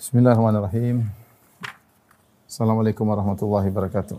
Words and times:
Bismillahirrahmanirrahim. 0.00 1.12
Assalamualaikum 2.48 3.04
warahmatullahi 3.04 3.68
wabarakatuh. 3.68 4.16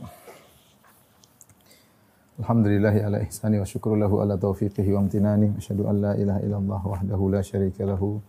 Alhamdulillahi 2.38 3.02
ala 3.02 3.18
ihsani 3.26 3.58
wa 3.58 3.66
syukru 3.66 3.98
lahu 3.98 4.22
ala 4.22 4.38
taufiqihi 4.38 4.94
wa 4.94 5.02
amtinani. 5.02 5.58
Asyhadu 5.58 5.90
an 5.90 6.06
la 6.06 6.14
ilaha 6.14 6.38
illallah 6.46 6.82
wahdahu 6.86 7.34
la 7.34 7.42
syarika 7.42 7.82
lahu 7.90 8.22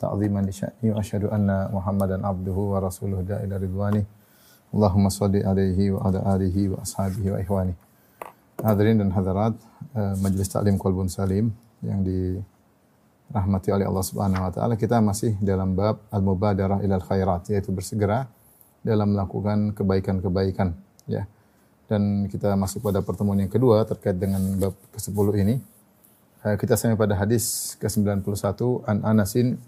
ta'ziman 0.00 0.48
li 0.48 0.56
sya'ni 0.56 0.96
wa 0.96 1.04
asyhadu 1.04 1.28
anna 1.28 1.68
Muhammadan 1.68 2.24
abduhu 2.24 2.72
wa 2.72 2.80
rasuluhu 2.80 3.28
da'ila 3.28 3.60
ridwani. 3.60 4.00
Allahumma 4.72 5.12
salli 5.12 5.44
alaihi 5.44 5.92
wa 5.92 6.00
ala 6.00 6.24
alihi 6.32 6.72
wa 6.72 6.80
ashabihi 6.80 7.28
wa 7.28 7.38
ikhwani. 7.44 7.76
Hadirin 8.64 9.04
dan 9.04 9.12
hadirat, 9.12 9.52
uh, 9.92 10.16
Majelis 10.24 10.48
Taklim 10.48 10.80
Kolbun 10.80 11.12
Salim 11.12 11.52
yang 11.84 12.00
dirahmati 13.26 13.74
oleh 13.74 13.86
Allah 13.86 14.04
Subhanahu 14.06 14.42
wa 14.46 14.50
taala, 14.54 14.74
kita 14.78 15.02
masih 15.02 15.34
dalam 15.42 15.74
bab 15.74 16.06
al-mubadarah 16.14 16.80
ilal 16.82 17.02
khairat, 17.02 17.50
yaitu 17.50 17.74
bersegera 17.74 18.30
dalam 18.86 19.14
melakukan 19.14 19.74
kebaikan-kebaikan, 19.74 20.74
ya. 21.10 21.26
Dan 21.86 22.26
kita 22.26 22.54
masuk 22.58 22.82
pada 22.82 22.98
pertemuan 23.02 23.38
yang 23.38 23.50
kedua 23.50 23.86
terkait 23.86 24.18
dengan 24.18 24.42
bab 24.58 24.74
ke-10 24.94 25.26
ini. 25.38 25.54
Uh, 26.42 26.54
kita 26.58 26.74
sampai 26.78 26.98
pada 26.98 27.14
hadis 27.18 27.74
ke-91 27.78 28.26
an 28.86 29.02
Anasin 29.06 29.58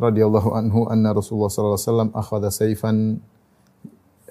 radhiyallahu 0.00 0.56
anhu 0.56 0.88
anna 0.88 1.12
Rasulullah 1.12 1.52
sallallahu 1.52 1.76
alaihi 1.76 1.88
wasallam 1.90 2.10
akhadha 2.16 2.48
sayfan 2.52 2.96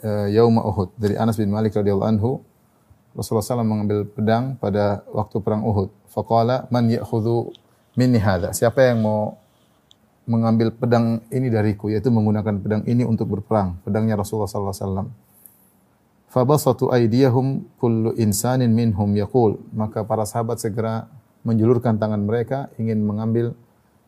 uh, 0.02 0.28
yauma 0.30 0.62
Uhud 0.66 0.94
dari 0.98 1.18
Anas 1.18 1.38
bin 1.38 1.50
Malik 1.50 1.78
radhiyallahu 1.78 2.10
anhu 2.10 2.32
Rasulullah 3.18 3.42
SAW 3.42 3.66
mengambil 3.66 4.06
pedang 4.06 4.62
pada 4.62 5.02
waktu 5.10 5.42
perang 5.42 5.66
Uhud. 5.66 5.90
Faqala 6.14 6.70
man 6.70 6.86
ya'khudhu 6.86 7.50
minni 7.98 8.22
hadha. 8.22 8.54
Siapa 8.54 8.94
yang 8.94 9.02
mau 9.02 9.36
mengambil 10.30 10.70
pedang 10.70 11.26
ini 11.34 11.50
dariku 11.50 11.90
yaitu 11.90 12.14
menggunakan 12.14 12.62
pedang 12.62 12.84
ini 12.86 13.02
untuk 13.02 13.28
berperang. 13.34 13.82
Pedangnya 13.82 14.14
Rasulullah 14.14 14.48
sallallahu 14.48 14.76
alaihi 14.76 14.86
wasallam. 14.86 15.08
Fabasatu 16.28 16.94
aydiyahum 16.94 17.66
kullu 17.82 18.14
insanin 18.22 18.70
minhum 18.70 19.10
yaqul. 19.18 19.58
Maka 19.74 20.06
para 20.06 20.30
sahabat 20.30 20.62
segera 20.62 21.10
menjulurkan 21.42 21.98
tangan 21.98 22.22
mereka 22.22 22.70
ingin 22.78 23.02
mengambil 23.02 23.58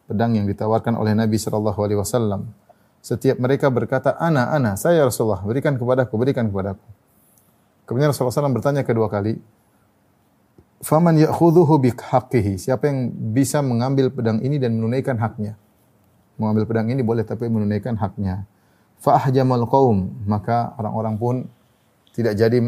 pedang 0.05 0.35
yang 0.37 0.45
ditawarkan 0.45 0.99
oleh 0.99 1.17
Nabi 1.17 1.39
sallallahu 1.39 1.79
alaihi 1.81 1.99
wasallam. 1.99 2.51
Setiap 2.99 3.39
mereka 3.39 3.71
berkata, 3.71 4.19
"Ana, 4.19 4.51
ana, 4.51 4.75
saya 4.75 5.07
Rasulullah, 5.07 5.39
berikan 5.39 5.79
kepadaku, 5.79 6.19
berikan 6.19 6.51
kepadaku." 6.51 6.83
Kemudian 7.87 8.11
Rasulullah 8.11 8.43
SAW 8.43 8.53
bertanya 8.53 8.83
kedua 8.83 9.07
kali, 9.09 9.39
Faman 10.79 11.19
ya'khudhuhu 11.19 11.75
bihaqqihi. 11.83 12.55
Siapa 12.55 12.87
yang 12.87 13.11
bisa 13.35 13.59
mengambil 13.59 14.07
pedang 14.11 14.39
ini 14.39 14.55
dan 14.55 14.79
menunaikan 14.79 15.19
haknya? 15.19 15.59
Mengambil 16.39 16.63
pedang 16.63 16.87
ini 16.87 17.03
boleh 17.03 17.27
tapi 17.27 17.51
menunaikan 17.51 17.99
haknya. 17.99 18.47
Fa'ahjamal 19.03 19.67
qaum. 19.67 20.23
Maka 20.23 20.71
orang-orang 20.79 21.15
pun 21.19 21.35
tidak 22.15 22.39
jadi 22.39 22.63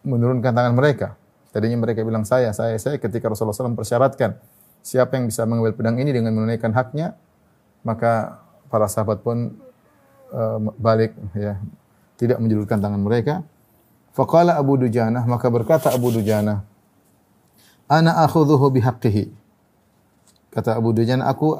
menurunkan 0.00 0.52
tangan 0.56 0.72
mereka. 0.72 1.20
Tadinya 1.52 1.84
mereka 1.84 2.00
bilang 2.00 2.24
saya, 2.24 2.52
saya, 2.56 2.80
saya. 2.80 2.96
Ketika 2.96 3.28
Rasulullah 3.28 3.56
SAW 3.56 3.76
persyaratkan 3.76 4.40
siapa 4.80 5.20
yang 5.20 5.28
bisa 5.28 5.44
mengambil 5.44 5.76
pedang 5.76 6.00
ini 6.00 6.16
dengan 6.16 6.32
menunaikan 6.32 6.72
haknya, 6.72 7.12
maka 7.84 8.40
para 8.72 8.88
sahabat 8.88 9.20
pun 9.20 9.52
uh, 10.32 10.58
balik 10.80 11.12
ya 11.36 11.60
tidak 12.16 12.40
menjulurkan 12.40 12.80
tangan 12.80 13.00
mereka 13.00 13.44
Faqala 14.10 14.58
Abu 14.58 14.74
Dujanah, 14.74 15.22
maka 15.22 15.46
berkata 15.46 15.94
Abu 15.94 16.10
Dujanah, 16.10 16.66
Ana 17.90 18.22
akhudhuhu 18.22 18.70
bihaqqihi. 18.70 19.34
Kata 20.54 20.78
Abu 20.78 20.94
Dujanah, 20.94 21.26
aku 21.26 21.58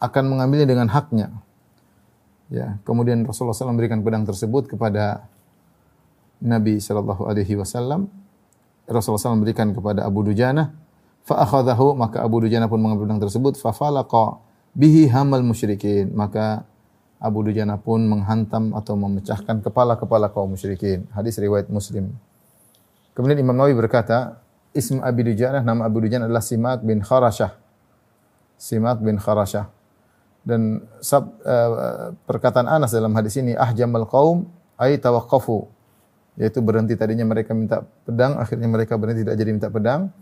akan 0.00 0.24
mengambilnya 0.32 0.64
dengan 0.64 0.88
haknya. 0.88 1.28
Ya, 2.48 2.80
kemudian 2.88 3.28
Rasulullah 3.28 3.52
SAW 3.52 3.76
memberikan 3.76 4.00
pedang 4.00 4.24
tersebut 4.24 4.72
kepada 4.72 5.28
Nabi 6.40 6.80
Shallallahu 6.80 7.28
Alaihi 7.28 7.60
Wasallam. 7.60 8.08
Rasulullah 8.88 9.20
SAW 9.20 9.36
memberikan 9.36 9.76
kepada 9.76 10.08
Abu 10.08 10.24
Dujana. 10.24 10.72
Fa'akhadahu 11.28 11.92
maka 11.92 12.24
Abu 12.24 12.40
Dujana 12.40 12.64
pun 12.72 12.80
mengambil 12.80 13.04
pedang 13.04 13.28
tersebut. 13.28 13.60
Fa'falaqa 13.60 14.40
bihi 14.72 15.12
hamal 15.12 15.44
musyrikin. 15.44 16.16
Maka 16.16 16.64
Abu 17.20 17.44
Dujana 17.44 17.76
pun 17.76 18.00
menghantam 18.08 18.72
atau 18.72 18.96
memecahkan 18.96 19.60
kepala-kepala 19.60 20.32
kaum 20.32 20.56
musyrikin. 20.56 21.04
Hadis 21.12 21.36
riwayat 21.36 21.68
Muslim. 21.68 22.16
Kemudian 23.12 23.36
Imam 23.44 23.52
Nawawi 23.52 23.76
berkata, 23.76 24.40
Ism 24.78 25.02
Abi 25.02 25.26
Dujana, 25.26 25.58
nama 25.58 25.90
Abu 25.90 25.98
Dujana 25.98 26.30
adalah 26.30 26.40
Simak 26.40 26.86
bin 26.86 27.02
Kharashah. 27.02 27.58
Simak 28.54 29.02
bin 29.02 29.18
Kharashah. 29.18 29.66
Dan 30.46 30.86
sab, 31.02 31.34
uh, 31.42 32.14
perkataan 32.24 32.70
Anas 32.70 32.94
dalam 32.94 33.10
hadis 33.18 33.34
ini, 33.42 33.58
ahjamal 33.58 34.06
qaum 34.06 34.46
ay 34.78 35.02
tawaqqafu. 35.02 35.66
Yaitu 36.38 36.62
berhenti 36.62 36.94
tadinya 36.94 37.26
mereka 37.26 37.50
minta 37.50 37.82
pedang, 38.06 38.38
akhirnya 38.38 38.70
mereka 38.70 38.94
berhenti 38.94 39.26
tidak 39.26 39.36
jadi 39.36 39.50
minta 39.50 39.68
pedang. 39.68 40.14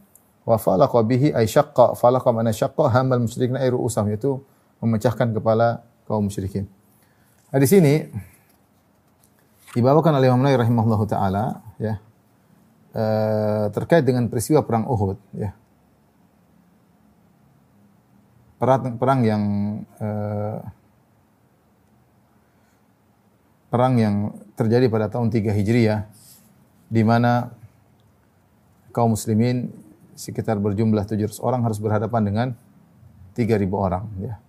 Wa 0.48 0.56
falaqa 0.56 1.04
bihi 1.04 1.36
ay 1.36 1.44
syaqqa. 1.44 1.92
Falaqa 1.92 2.32
mana 2.32 2.56
syaqqa 2.56 2.88
hamal 2.88 3.20
musyrikin 3.20 3.60
ay 3.60 3.68
ru'usam. 3.68 4.08
Yaitu 4.08 4.40
memecahkan 4.80 5.36
kepala 5.36 5.84
kaum 6.08 6.32
musyrikin. 6.32 6.64
Di 7.52 7.68
sini 7.68 8.08
dibawakan 9.76 10.16
oleh 10.16 10.28
Imam 10.32 10.40
Nawawi 10.40 10.64
rahimahullah 10.64 11.00
taala 11.04 11.44
ya 11.76 12.00
eh, 12.96 13.66
terkait 13.76 14.02
dengan 14.08 14.26
peristiwa 14.32 14.64
perang 14.64 14.88
Uhud 14.88 15.20
ya. 15.36 15.52
Perang 18.56 18.96
perang 18.96 19.20
yang 19.20 19.42
eh, 20.00 20.60
perang 23.68 23.94
yang 24.00 24.32
terjadi 24.56 24.88
pada 24.88 25.12
tahun 25.12 25.28
3 25.28 25.52
Hijriah 25.52 26.08
di 26.88 27.02
mana 27.04 27.52
kaum 28.96 29.12
muslimin 29.12 29.68
sekitar 30.16 30.56
berjumlah 30.56 31.04
700 31.04 31.36
orang 31.44 31.60
harus 31.60 31.76
berhadapan 31.76 32.22
dengan 32.24 32.48
3000 33.36 33.68
orang 33.76 34.08
ya. 34.16 34.40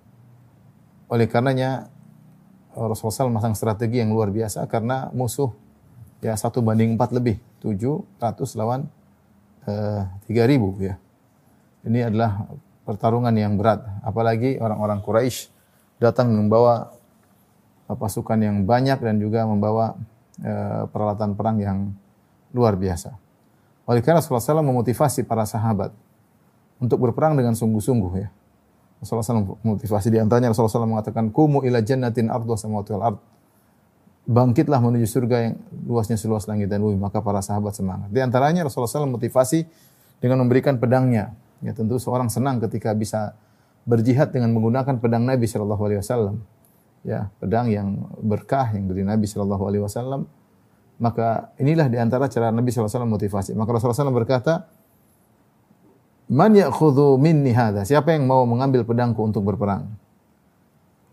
Oleh 1.12 1.28
karenanya 1.28 1.92
Rasulullah 2.72 3.28
SAW 3.28 3.34
memasang 3.36 3.58
strategi 3.58 4.00
yang 4.00 4.14
luar 4.16 4.32
biasa 4.32 4.64
karena 4.72 5.12
musuh 5.12 5.52
ya 6.22 6.34
satu 6.34 6.62
banding 6.62 6.98
empat 6.98 7.14
lebih. 7.14 7.38
Tujuh 7.62 8.06
ratus 8.22 8.54
lawan 8.58 8.86
eh, 9.66 10.02
tiga 10.30 10.44
ribu 10.46 10.76
ya. 10.80 10.96
Ini 11.88 12.12
adalah 12.12 12.48
pertarungan 12.84 13.34
yang 13.36 13.56
berat. 13.56 13.84
Apalagi 14.04 14.60
orang-orang 14.60 15.00
Quraisy 15.04 15.50
datang 16.00 16.32
membawa 16.32 16.94
pasukan 17.88 18.36
yang 18.40 18.68
banyak 18.68 19.00
dan 19.00 19.20
juga 19.20 19.48
membawa 19.48 19.96
eh, 20.44 20.84
peralatan 20.92 21.36
perang 21.36 21.58
yang 21.60 21.80
luar 22.52 22.76
biasa. 22.76 23.16
Oleh 23.88 24.04
karena 24.04 24.20
Rasulullah 24.20 24.44
SAW 24.44 24.68
memotivasi 24.68 25.24
para 25.24 25.48
sahabat 25.48 25.96
untuk 26.78 27.00
berperang 27.00 27.40
dengan 27.40 27.56
sungguh-sungguh 27.56 28.14
ya. 28.20 28.30
Rasulullah 29.00 29.26
SAW 29.26 29.62
motivasi 29.62 30.10
di 30.10 30.18
antaranya 30.18 30.52
Rasulullah 30.52 30.84
SAW 30.84 30.92
mengatakan 30.98 31.30
kumu 31.30 31.62
ila 31.64 31.80
jannatin 31.80 32.28
ardu 32.28 32.58
samawati 32.58 32.92
wal 32.98 33.06
ard. 33.14 33.20
Bangkitlah 34.28 34.84
menuju 34.84 35.08
surga 35.08 35.38
yang 35.48 35.54
luasnya 35.88 36.20
seluas 36.20 36.44
langit 36.52 36.68
dan 36.68 36.84
bumi. 36.84 37.00
Maka 37.00 37.24
para 37.24 37.40
sahabat 37.40 37.72
semangat. 37.80 38.12
Di 38.12 38.20
antaranya 38.20 38.68
Rasulullah 38.68 38.92
SAW 38.92 39.08
motivasi 39.08 39.64
dengan 40.20 40.44
memberikan 40.44 40.76
pedangnya. 40.76 41.32
Ya 41.64 41.72
tentu 41.72 41.96
seorang 41.98 42.28
senang 42.28 42.60
ketika 42.60 42.92
bisa 42.92 43.34
berjihad 43.88 44.36
dengan 44.36 44.52
menggunakan 44.52 45.00
pedang 45.00 45.24
Nabi 45.24 45.48
Shallallahu 45.48 45.84
Alaihi 45.88 46.00
Wasallam. 46.04 46.36
Ya 47.08 47.32
pedang 47.40 47.72
yang 47.72 48.12
berkah 48.20 48.68
yang 48.76 48.92
dari 48.92 49.08
Nabi 49.08 49.26
Shallallahu 49.32 49.64
Alaihi 49.64 49.84
Wasallam. 49.88 50.28
Maka 51.00 51.56
inilah 51.56 51.88
di 51.88 51.96
antara 51.96 52.28
cara 52.28 52.52
Nabi 52.52 52.68
Shallallahu 52.68 52.92
Alaihi 52.92 53.00
Wasallam 53.00 53.14
motivasi. 53.16 53.52
Maka 53.56 53.70
Rasulullah 53.72 54.12
SAW 54.12 54.18
berkata, 54.18 54.54
Man 56.28 56.52
ya'khudhu 56.52 57.16
minni 57.16 57.56
hadha? 57.56 57.88
Siapa 57.88 58.12
yang 58.12 58.28
mau 58.28 58.44
mengambil 58.44 58.84
pedangku 58.84 59.24
untuk 59.24 59.48
berperang? 59.48 59.88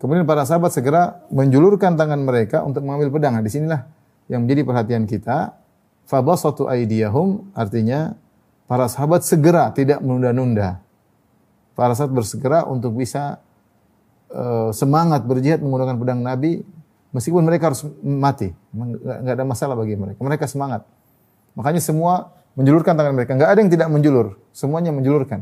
Kemudian 0.05 0.29
para 0.29 0.45
sahabat 0.45 0.69
segera 0.69 1.25
menjulurkan 1.33 1.97
tangan 1.97 2.21
mereka 2.21 2.61
untuk 2.61 2.85
mengambil 2.85 3.09
pedang. 3.09 3.33
Nah, 3.33 3.41
di 3.41 3.49
sinilah 3.49 3.89
yang 4.29 4.45
menjadi 4.45 4.61
perhatian 4.61 5.09
kita. 5.09 5.57
Fabasatu 6.05 6.69
aydiyahum 6.69 7.49
artinya 7.57 8.13
para 8.69 8.85
sahabat 8.85 9.25
segera 9.25 9.73
tidak 9.73 10.05
menunda-nunda. 10.05 10.77
Para 11.73 11.97
sahabat 11.97 12.21
bersegera 12.21 12.69
untuk 12.69 12.93
bisa 12.93 13.41
uh, 14.29 14.69
semangat 14.69 15.25
berjihad 15.25 15.65
menggunakan 15.65 15.97
pedang 15.97 16.21
Nabi 16.21 16.61
meskipun 17.09 17.41
mereka 17.41 17.73
harus 17.73 17.89
mati. 18.05 18.53
Enggak 18.77 19.41
ada 19.41 19.45
masalah 19.49 19.73
bagi 19.73 19.97
mereka. 19.97 20.21
Mereka 20.21 20.45
semangat. 20.45 20.85
Makanya 21.57 21.81
semua 21.81 22.29
menjulurkan 22.53 22.93
tangan 22.93 23.17
mereka. 23.17 23.33
Enggak 23.33 23.49
ada 23.49 23.59
yang 23.65 23.73
tidak 23.73 23.89
menjulur, 23.89 24.37
semuanya 24.53 24.93
menjulurkan. 24.93 25.41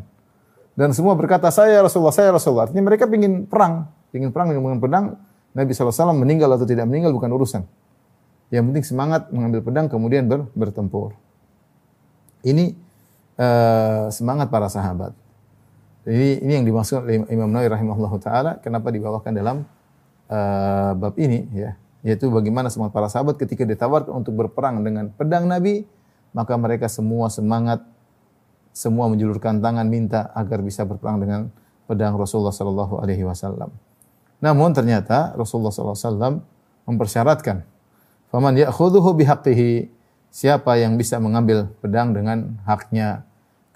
Dan 0.73 0.89
semua 0.95 1.13
berkata, 1.13 1.53
saya 1.53 1.83
Rasulullah, 1.85 2.15
saya 2.15 2.33
Rasulullah. 2.33 2.65
Artinya 2.65 2.81
mereka 2.87 3.05
ingin 3.05 3.45
perang, 3.45 3.93
ingin 4.13 4.29
perang 4.29 4.53
dengan 4.53 4.79
pedang. 4.79 5.05
Nabi 5.53 5.69
SAW 5.73 6.17
meninggal 6.17 6.49
atau 6.49 6.65
tidak 6.65 6.89
meninggal 6.89 7.13
bukan 7.13 7.29
urusan. 7.29 7.61
Yang 8.49 8.63
penting 8.69 8.85
semangat 8.85 9.21
mengambil 9.33 9.61
pedang 9.65 9.85
kemudian 9.89 10.29
ber, 10.29 10.49
bertempur. 10.53 11.17
Ini 12.45 12.73
uh, 13.37 14.09
semangat 14.13 14.49
para 14.53 14.69
sahabat. 14.69 15.13
Ini 16.03 16.43
ini 16.43 16.51
yang 16.61 16.65
dimaksud 16.67 17.05
oleh 17.05 17.23
Imam 17.31 17.47
Nawawi 17.47 17.71
rahimahullah 17.71 18.13
taala 18.19 18.51
kenapa 18.59 18.91
dibawakan 18.91 19.31
dalam 19.31 19.57
uh, 20.27 20.91
bab 20.99 21.15
ini 21.15 21.47
ya, 21.55 21.79
yaitu 22.03 22.27
bagaimana 22.27 22.67
semangat 22.67 22.91
para 22.91 23.07
sahabat 23.07 23.39
ketika 23.39 23.63
ditawarkan 23.63 24.11
untuk 24.11 24.35
berperang 24.35 24.83
dengan 24.83 25.07
pedang 25.15 25.47
Nabi, 25.47 25.87
maka 26.35 26.59
mereka 26.59 26.91
semua 26.91 27.31
semangat, 27.31 27.79
semua 28.75 29.07
menjulurkan 29.07 29.63
tangan 29.63 29.87
minta 29.87 30.27
agar 30.35 30.59
bisa 30.59 30.83
berperang 30.83 31.23
dengan 31.23 31.47
pedang 31.87 32.19
Rasulullah 32.19 32.51
sallallahu 32.51 32.99
alaihi 32.99 33.23
wasallam. 33.23 33.71
Namun 34.43 34.75
ternyata 34.75 35.31
Rasulullah 35.39 35.71
wasallam 35.71 36.43
mempersyaratkan, 36.83 37.63
"Faman 38.27 38.59
ya'khudhuhu 38.59 39.15
bihaqqihi" 39.15 40.03
Siapa 40.33 40.81
yang 40.81 40.97
bisa 40.97 41.21
mengambil 41.21 41.69
pedang 41.77 42.09
dengan 42.09 42.57
haknya? 42.65 43.21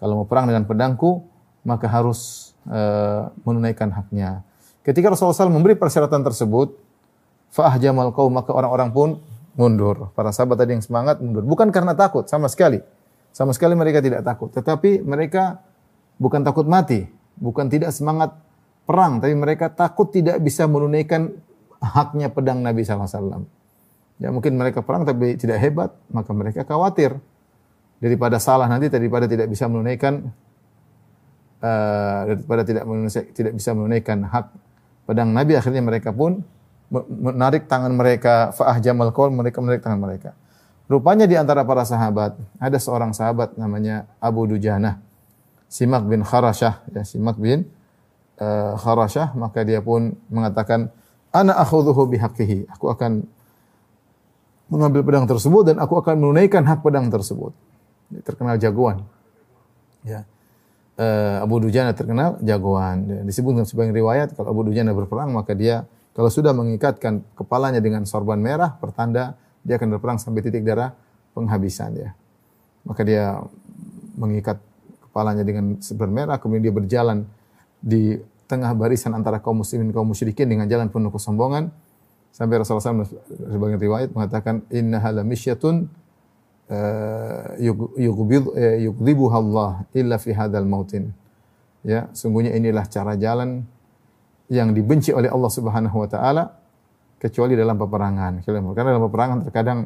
Kalau 0.02 0.18
mau 0.18 0.26
perang 0.26 0.50
dengan 0.50 0.66
pedangku, 0.66 1.22
maka 1.62 1.86
harus 1.86 2.52
uh, 2.66 3.30
menunaikan 3.46 3.94
haknya. 3.94 4.42
Ketika 4.82 5.14
Rasulullah 5.14 5.38
SAW 5.38 5.54
memberi 5.54 5.78
persyaratan 5.78 6.26
tersebut, 6.26 6.74
fa'ahjamal 7.54 8.10
kaum 8.10 8.34
maka 8.34 8.58
orang-orang 8.58 8.90
pun 8.90 9.10
mundur. 9.54 10.10
Para 10.18 10.34
sahabat 10.34 10.58
tadi 10.58 10.82
yang 10.82 10.82
semangat 10.82 11.22
mundur. 11.22 11.46
Bukan 11.46 11.70
karena 11.70 11.94
takut 11.94 12.26
sama 12.26 12.50
sekali. 12.50 12.82
Sama 13.38 13.54
sekali 13.54 13.78
mereka 13.78 14.02
tidak 14.02 14.26
takut. 14.26 14.50
Tetapi 14.50 15.06
mereka 15.06 15.62
bukan 16.18 16.42
takut 16.42 16.66
mati. 16.66 17.06
Bukan 17.38 17.70
tidak 17.70 17.94
semangat 17.94 18.34
perang. 18.88 19.20
Tapi 19.20 19.36
mereka 19.36 19.68
takut 19.68 20.08
tidak 20.08 20.40
bisa 20.40 20.64
menunaikan 20.66 21.36
haknya 21.84 22.32
pedang 22.32 22.64
Nabi 22.64 22.88
SAW. 22.88 23.44
Ya 24.18 24.32
mungkin 24.34 24.56
mereka 24.56 24.82
perang 24.82 25.04
tapi 25.04 25.36
tidak 25.36 25.60
hebat. 25.60 25.92
Maka 26.08 26.32
mereka 26.32 26.64
khawatir. 26.64 27.20
Daripada 28.00 28.38
salah 28.38 28.70
nanti, 28.70 28.94
daripada 28.94 29.26
tidak 29.26 29.50
bisa 29.50 29.66
menunaikan 29.66 30.30
uh, 31.62 32.20
daripada 32.34 32.62
tidak 32.66 32.84
menunaikan, 32.86 33.24
tidak 33.34 33.54
bisa 33.58 33.70
menunaikan 33.74 34.18
hak 34.26 34.46
pedang 35.08 35.32
Nabi 35.32 35.58
akhirnya 35.58 35.82
mereka 35.82 36.12
pun 36.12 36.44
menarik 37.12 37.68
tangan 37.68 37.92
mereka 37.92 38.56
faah 38.56 38.78
jamal 38.80 39.12
kol 39.12 39.32
mereka 39.32 39.60
menarik 39.60 39.84
tangan 39.84 40.00
mereka 40.00 40.32
rupanya 40.88 41.28
di 41.28 41.36
antara 41.36 41.68
para 41.68 41.84
sahabat 41.84 42.40
ada 42.60 42.78
seorang 42.80 43.12
sahabat 43.12 43.56
namanya 43.60 44.08
Abu 44.24 44.48
Dujana 44.48 45.04
Simak 45.68 46.08
bin 46.08 46.24
Kharashah 46.24 46.88
ya 46.92 47.04
Simak 47.04 47.36
bin 47.40 47.68
uh, 48.42 48.74
Kharashah 48.78 49.34
maka 49.38 49.62
dia 49.66 49.82
pun 49.82 50.16
mengatakan 50.30 50.90
ana 51.34 51.54
akhudhuhu 51.58 52.10
bihaqqihi. 52.10 52.72
Aku 52.78 52.90
akan 52.90 53.26
mengambil 54.68 55.02
pedang 55.04 55.26
tersebut 55.26 55.74
dan 55.74 55.76
aku 55.80 56.00
akan 56.00 56.20
menunaikan 56.20 56.66
hak 56.68 56.84
pedang 56.84 57.08
tersebut. 57.08 57.56
Dia 58.12 58.22
terkenal 58.24 58.56
jagoan. 58.60 59.04
Ya. 60.04 60.24
Uh, 60.98 61.46
Abu 61.46 61.62
Dujana 61.62 61.94
terkenal 61.94 62.42
jagoan. 62.42 63.26
Disebut 63.28 63.54
dalam 63.54 63.68
sebagian 63.70 63.94
riwayat 63.94 64.34
kalau 64.34 64.50
Abu 64.50 64.66
Dujana 64.66 64.98
berperang 64.98 65.30
maka 65.30 65.54
dia 65.54 65.86
kalau 66.18 66.34
sudah 66.34 66.50
mengikatkan 66.58 67.22
kepalanya 67.38 67.78
dengan 67.78 68.02
sorban 68.10 68.42
merah 68.42 68.74
pertanda 68.74 69.38
dia 69.62 69.78
akan 69.78 70.00
berperang 70.00 70.18
sampai 70.18 70.42
titik 70.42 70.66
darah 70.66 70.98
penghabisan 71.38 71.94
ya. 71.94 72.10
Maka 72.82 73.06
dia 73.06 73.38
mengikat 74.18 74.58
kepalanya 75.06 75.46
dengan 75.46 75.78
seber 75.84 76.10
merah, 76.10 76.42
kemudian 76.42 76.72
dia 76.72 76.74
berjalan 76.74 77.30
di 77.82 78.18
tengah 78.48 78.72
barisan 78.74 79.12
antara 79.14 79.44
kaum 79.44 79.62
muslimin 79.62 79.92
kaum 79.92 80.08
musyrikin 80.08 80.48
dengan 80.48 80.66
jalan 80.72 80.88
penuh 80.88 81.12
kesombongan. 81.12 81.70
Sampai 82.32 82.62
Rasulullah 82.62 83.04
SAW 83.04 83.10
sebagian 83.28 83.82
riwayat 83.82 84.10
mengatakan 84.14 84.62
inna 84.70 85.02
hala 85.02 85.26
misyatun 85.26 85.90
uh, 86.70 87.58
yugdibuha 88.78 89.38
Allah 89.38 89.72
illa 89.92 90.16
fi 90.22 90.32
hadal 90.32 90.70
mautin. 90.70 91.12
Ya, 91.82 92.12
sungguhnya 92.14 92.54
inilah 92.54 92.86
cara 92.88 93.16
jalan 93.16 93.64
yang 94.48 94.72
dibenci 94.72 95.12
oleh 95.12 95.28
Allah 95.32 95.52
Subhanahu 95.52 95.98
wa 95.98 96.08
taala 96.08 96.44
kecuali 97.18 97.58
dalam 97.58 97.76
peperangan. 97.76 98.44
Karena 98.46 98.90
dalam 98.96 99.04
peperangan 99.10 99.38
terkadang 99.50 99.80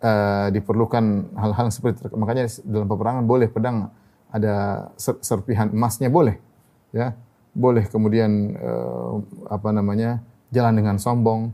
uh, 0.00 0.48
diperlukan 0.50 1.04
hal-hal 1.38 1.66
seperti 1.70 2.08
makanya 2.16 2.48
dalam 2.64 2.88
peperangan 2.88 3.24
boleh 3.28 3.48
pedang 3.52 3.92
ada 4.32 4.88
serpihan 5.22 5.70
emasnya 5.70 6.10
boleh 6.10 6.45
ya 6.96 7.12
boleh 7.56 7.88
kemudian 7.88 8.52
uh, 8.60 9.20
apa 9.48 9.72
namanya 9.72 10.20
jalan 10.52 10.76
dengan 10.76 10.96
sombong. 11.00 11.52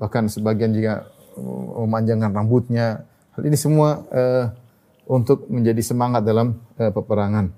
Bahkan 0.00 0.32
sebagian 0.32 0.72
juga 0.72 1.04
uh, 1.36 1.84
memanjangkan 1.84 2.32
rambutnya. 2.32 3.04
Hal 3.36 3.44
ini 3.44 3.56
semua 3.60 4.04
uh, 4.08 4.44
untuk 5.04 5.44
menjadi 5.52 5.84
semangat 5.84 6.24
dalam 6.24 6.56
uh, 6.80 6.92
peperangan. 6.92 7.52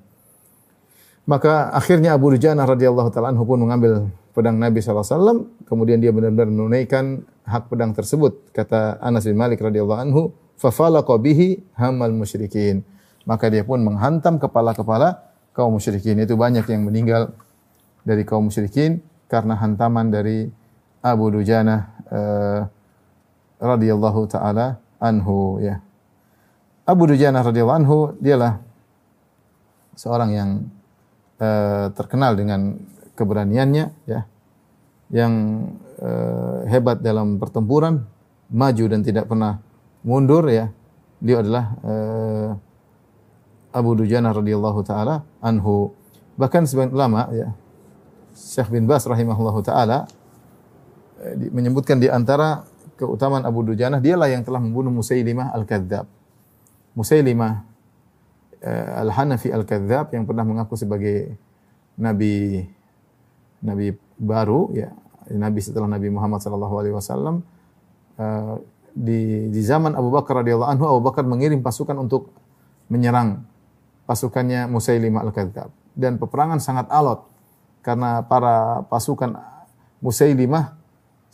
Maka 1.26 1.75
akhirnya 1.75 2.14
Abu 2.14 2.34
Dujana 2.34 2.67
radhiyallahu 2.67 3.11
taala 3.11 3.34
anhu 3.34 3.46
pun 3.46 3.58
mengambil 3.58 4.11
pedang 4.31 4.62
Nabi 4.62 4.79
SAW 4.79 5.49
kemudian 5.67 5.99
dia 5.99 6.14
benar-benar 6.14 6.46
menunaikan 6.46 7.26
hak 7.43 7.67
pedang 7.67 7.96
tersebut 7.96 8.55
kata 8.55 9.02
Anas 9.02 9.26
bin 9.26 9.34
Malik 9.34 9.58
radhiyallahu 9.58 10.00
anhu 10.06 10.22
fafalaqa 10.58 11.19
bihi 11.19 11.62
hamal 11.79 12.14
musyrikin. 12.14 12.82
Maka 13.26 13.50
dia 13.50 13.67
pun 13.67 13.82
menghantam 13.82 14.38
kepala-kepala 14.38 15.26
kaum 15.56 15.81
musyrikin. 15.81 16.20
Itu 16.20 16.37
banyak 16.37 16.69
yang 16.69 16.85
meninggal 16.85 17.32
dari 18.05 18.29
kaum 18.29 18.53
musyrikin 18.53 19.00
karena 19.32 19.56
hantaman 19.56 20.12
dari 20.12 20.53
Abu 21.00 21.32
Dujana 21.32 21.97
uh, 22.12 22.61
radhiyallahu 23.56 24.29
taala 24.29 24.76
anhu 25.00 25.64
ya. 25.64 25.81
Abu 26.85 27.08
Dujana 27.08 27.41
radhiyallahu 27.41 27.81
anhu 27.81 27.99
dialah 28.20 28.61
seorang 29.97 30.31
yang 30.37 30.50
uh, 31.41 31.88
terkenal 31.97 32.37
dengan 32.37 32.76
keberaniannya 33.17 33.87
ya. 34.05 34.29
Yang 35.08 35.32
uh, 36.03 36.67
hebat 36.69 37.00
dalam 37.00 37.38
pertempuran, 37.41 38.05
maju 38.53 38.85
dan 38.93 39.00
tidak 39.00 39.31
pernah 39.31 39.62
mundur 40.05 40.44
ya. 40.53 40.69
Dia 41.23 41.41
adalah 41.41 41.64
uh, 41.81 42.50
Abu 43.76 43.93
Dujana 43.93 44.32
radhiyallahu 44.32 44.81
taala 44.82 45.28
anhu. 45.44 45.93
Bahkan 46.40 46.64
sebagian 46.64 46.96
ulama 46.96 47.28
ya 47.32 47.52
Syekh 48.32 48.73
bin 48.73 48.88
Bas 48.88 49.05
rahimahullahu 49.05 49.61
taala 49.61 50.08
eh, 51.20 51.52
menyebutkan 51.52 52.00
di 52.00 52.08
antara 52.08 52.64
keutamaan 52.96 53.44
Abu 53.44 53.61
Dujana 53.61 54.00
dialah 54.00 54.32
yang 54.32 54.40
telah 54.43 54.58
membunuh 54.58 54.88
Musailimah 54.88 55.52
al-Kadzdzab. 55.52 56.08
Musailimah 56.96 57.76
uh, 58.64 59.02
al-Hanafi 59.05 59.52
al-Kadzdzab 59.52 60.17
yang 60.17 60.25
pernah 60.25 60.49
mengaku 60.49 60.81
sebagai 60.81 61.37
nabi 61.96 62.65
nabi 63.60 63.93
baru 64.17 64.72
ya 64.72 64.93
nabi 65.32 65.60
setelah 65.60 65.89
Nabi 65.89 66.08
Muhammad 66.12 66.41
sallallahu 66.41 66.74
alaihi 66.81 66.94
wasallam 66.96 67.44
uh, 68.17 68.56
di 68.96 69.53
di 69.53 69.60
zaman 69.60 69.93
Abu 69.93 70.08
Bakar 70.08 70.41
radhiyallahu 70.41 70.70
anhu 70.72 70.84
Abu 70.89 71.00
Bakar 71.05 71.29
mengirim 71.29 71.60
pasukan 71.60 71.96
untuk 72.00 72.32
menyerang 72.89 73.44
pasukannya 74.06 74.70
Musailimah 74.70 75.27
Al-Kadzab. 75.27 75.70
Dan 75.93 76.17
peperangan 76.17 76.63
sangat 76.63 76.86
alot 76.89 77.27
karena 77.82 78.22
para 78.25 78.86
pasukan 78.89 79.36
Musailimah 80.01 80.79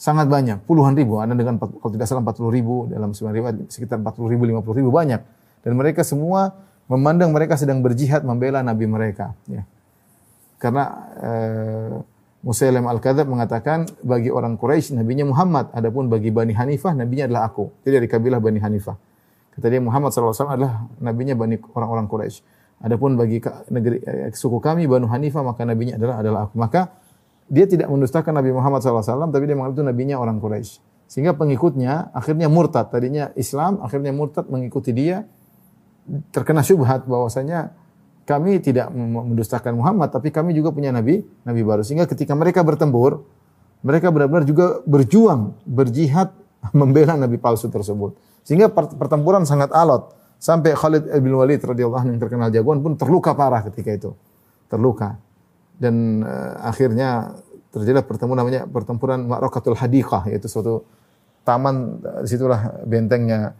sangat 0.02 0.26
banyak, 0.26 0.58
puluhan 0.66 0.98
ribu. 0.98 1.22
Ada 1.22 1.36
dengan 1.38 1.60
kalau 1.60 1.92
tidak 1.94 2.10
salah 2.10 2.26
40 2.26 2.50
ribu 2.50 2.90
dalam 2.90 3.14
riwayat 3.14 3.70
sekitar 3.70 4.02
40 4.02 4.32
ribu, 4.34 4.42
50 4.50 4.78
ribu 4.82 4.90
banyak. 4.90 5.20
Dan 5.62 5.78
mereka 5.78 6.02
semua 6.02 6.58
memandang 6.90 7.30
mereka 7.30 7.54
sedang 7.54 7.78
berjihad 7.80 8.26
membela 8.26 8.66
Nabi 8.66 8.90
mereka. 8.90 9.38
Ya. 9.46 9.62
Karena 10.58 10.84
eh, 11.22 12.86
Al-Kadzab 12.90 13.30
mengatakan 13.30 13.86
bagi 14.02 14.30
orang 14.34 14.58
Quraisy 14.58 14.98
nabinya 14.98 15.22
Muhammad, 15.22 15.70
adapun 15.70 16.10
bagi 16.10 16.34
Bani 16.34 16.50
Hanifah 16.50 16.98
nabinya 16.98 17.30
adalah 17.30 17.46
aku. 17.46 17.70
Jadi 17.86 18.02
dari 18.02 18.08
kabilah 18.10 18.42
Bani 18.42 18.58
Hanifah. 18.58 18.98
Kata 19.54 19.66
dia 19.70 19.78
Muhammad 19.78 20.10
SAW 20.10 20.34
adalah 20.50 20.90
nabinya 20.98 21.38
Bani 21.38 21.54
orang-orang 21.78 22.10
Quraisy. 22.10 22.42
Adapun 22.82 23.14
bagi 23.14 23.38
negeri 23.70 24.02
eh, 24.02 24.34
suku 24.34 24.58
kami 24.58 24.90
Banu 24.90 25.06
Hanifah 25.06 25.46
maka 25.46 25.62
nabinya 25.62 25.94
adalah 25.94 26.16
adalah 26.18 26.40
aku. 26.50 26.54
Maka 26.58 26.90
dia 27.46 27.68
tidak 27.68 27.86
mendustakan 27.92 28.32
Nabi 28.32 28.50
Muhammad 28.50 28.80
SAW, 28.80 29.28
tapi 29.28 29.44
dia 29.44 29.54
menganggap 29.54 29.76
itu 29.78 29.84
nabinya 29.84 30.16
orang 30.16 30.40
Quraisy. 30.40 30.80
Sehingga 31.04 31.36
pengikutnya 31.36 32.08
akhirnya 32.16 32.48
murtad. 32.48 32.88
Tadinya 32.88 33.28
Islam, 33.36 33.84
akhirnya 33.84 34.16
murtad 34.16 34.48
mengikuti 34.48 34.96
dia. 34.96 35.28
Terkena 36.32 36.64
syubhat 36.64 37.04
bahwasanya 37.04 37.76
kami 38.24 38.62
tidak 38.64 38.88
mendustakan 38.96 39.76
Muhammad, 39.76 40.08
tapi 40.08 40.32
kami 40.32 40.56
juga 40.56 40.72
punya 40.72 40.88
nabi, 40.88 41.20
nabi 41.44 41.60
baru. 41.60 41.84
Sehingga 41.84 42.08
ketika 42.08 42.32
mereka 42.32 42.64
bertempur, 42.64 43.28
mereka 43.84 44.08
benar-benar 44.08 44.48
juga 44.48 44.80
berjuang, 44.88 45.52
berjihad 45.68 46.32
membela 46.78 47.20
nabi 47.20 47.36
palsu 47.36 47.68
tersebut. 47.68 48.16
Sehingga 48.48 48.72
pertempuran 48.72 49.44
sangat 49.44 49.68
alot. 49.76 50.21
Sampai 50.42 50.74
Khalid 50.74 51.06
bin 51.22 51.38
Walid 51.38 51.62
radhiyallahu 51.62 52.02
anhu 52.02 52.18
yang 52.18 52.22
terkenal 52.26 52.50
jagoan 52.50 52.82
pun 52.82 52.98
terluka 52.98 53.30
parah 53.30 53.62
ketika 53.62 53.94
itu. 53.94 54.10
Terluka. 54.66 55.14
Dan 55.78 56.26
uh, 56.26 56.58
akhirnya 56.66 57.38
terjadi 57.70 58.02
pertemuan 58.02 58.42
namanya 58.42 58.66
pertempuran 58.66 59.22
Ma'rakatul 59.22 59.78
Hadiqah 59.78 60.26
yaitu 60.26 60.50
suatu 60.50 60.82
taman 61.46 62.02
di 62.26 62.28
situlah 62.28 62.82
bentengnya 62.82 63.54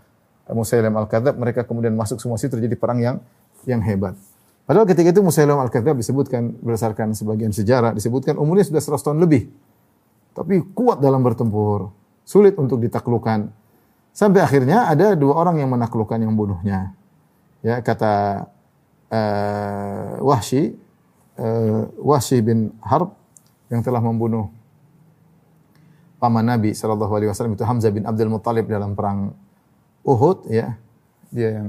Musailim 0.50 0.90
Al-Kadzab 0.98 1.38
mereka 1.38 1.62
kemudian 1.62 1.94
masuk 1.94 2.18
semua 2.18 2.34
situ 2.34 2.58
terjadi 2.58 2.74
perang 2.74 2.98
yang 2.98 3.16
yang 3.62 3.78
hebat. 3.78 4.18
Padahal 4.66 4.84
ketika 4.90 5.14
itu 5.14 5.22
Musailim 5.22 5.54
Al-Kadzab 5.62 5.94
disebutkan 5.94 6.50
berdasarkan 6.58 7.14
sebagian 7.14 7.54
sejarah 7.54 7.94
disebutkan 7.94 8.34
umurnya 8.42 8.66
sudah 8.66 8.82
100 8.82 9.06
tahun 9.06 9.20
lebih. 9.22 9.46
tapi 10.32 10.64
kuat 10.72 10.96
dalam 10.96 11.20
bertempur, 11.20 11.92
sulit 12.24 12.56
untuk 12.56 12.80
ditaklukkan. 12.80 13.52
Sampai 14.12 14.44
akhirnya 14.44 14.92
ada 14.92 15.16
dua 15.16 15.40
orang 15.40 15.60
yang 15.64 15.72
menaklukkan 15.72 16.20
yang 16.20 16.36
bunuhnya. 16.36 16.92
Ya, 17.64 17.80
kata 17.80 18.44
uh, 19.08 20.20
Wahsy 20.20 20.76
uh, 21.40 21.88
Wahsy 22.00 22.44
bin 22.44 22.74
Harb 22.84 23.14
yang 23.72 23.80
telah 23.80 24.04
membunuh 24.04 24.52
paman 26.20 26.44
Nabi 26.44 26.76
sallallahu 26.76 27.12
alaihi 27.16 27.30
wasallam 27.32 27.56
itu 27.56 27.64
Hamzah 27.64 27.90
bin 27.90 28.04
Abdul 28.04 28.30
Muthalib 28.30 28.68
dalam 28.68 28.92
perang 28.92 29.32
Uhud 30.04 30.50
ya. 30.52 30.76
Dia 31.32 31.62
yang 31.62 31.68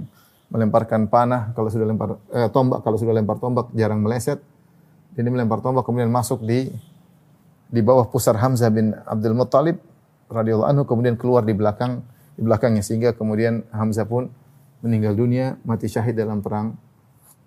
melemparkan 0.52 1.08
panah 1.08 1.56
kalau 1.56 1.72
sudah 1.72 1.88
lempar 1.88 2.20
eh, 2.30 2.50
tombak 2.52 2.84
kalau 2.84 3.00
sudah 3.00 3.16
lempar 3.16 3.40
tombak 3.40 3.72
jarang 3.74 4.04
meleset. 4.04 4.44
Ini 5.14 5.30
melempar 5.30 5.62
tombak 5.62 5.86
kemudian 5.86 6.10
masuk 6.10 6.42
di 6.44 6.74
di 7.70 7.82
bawah 7.82 8.06
pusar 8.10 8.38
Hamzah 8.38 8.70
bin 8.70 8.94
Abdul 8.94 9.34
Muttalib 9.34 9.82
radhiyallahu 10.30 10.70
anhu 10.70 10.84
kemudian 10.86 11.16
keluar 11.18 11.42
di 11.46 11.54
belakang 11.58 12.06
di 12.34 12.42
belakangnya 12.42 12.82
sehingga 12.82 13.14
kemudian 13.14 13.66
Hamzah 13.70 14.10
pun 14.10 14.30
meninggal 14.84 15.16
dunia 15.16 15.58
mati 15.64 15.88
syahid 15.88 16.18
dalam 16.18 16.44
perang 16.44 16.76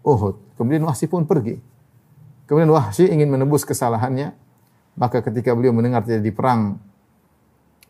Uhud. 0.06 0.54
Kemudian 0.54 0.86
Wahsy 0.86 1.10
pun 1.10 1.26
pergi. 1.26 1.58
Kemudian 2.46 2.70
Wahsy 2.70 3.10
ingin 3.10 3.26
menebus 3.26 3.66
kesalahannya 3.66 4.32
maka 4.96 5.20
ketika 5.20 5.52
beliau 5.52 5.76
mendengar 5.76 6.06
terjadi 6.06 6.32
perang 6.32 6.80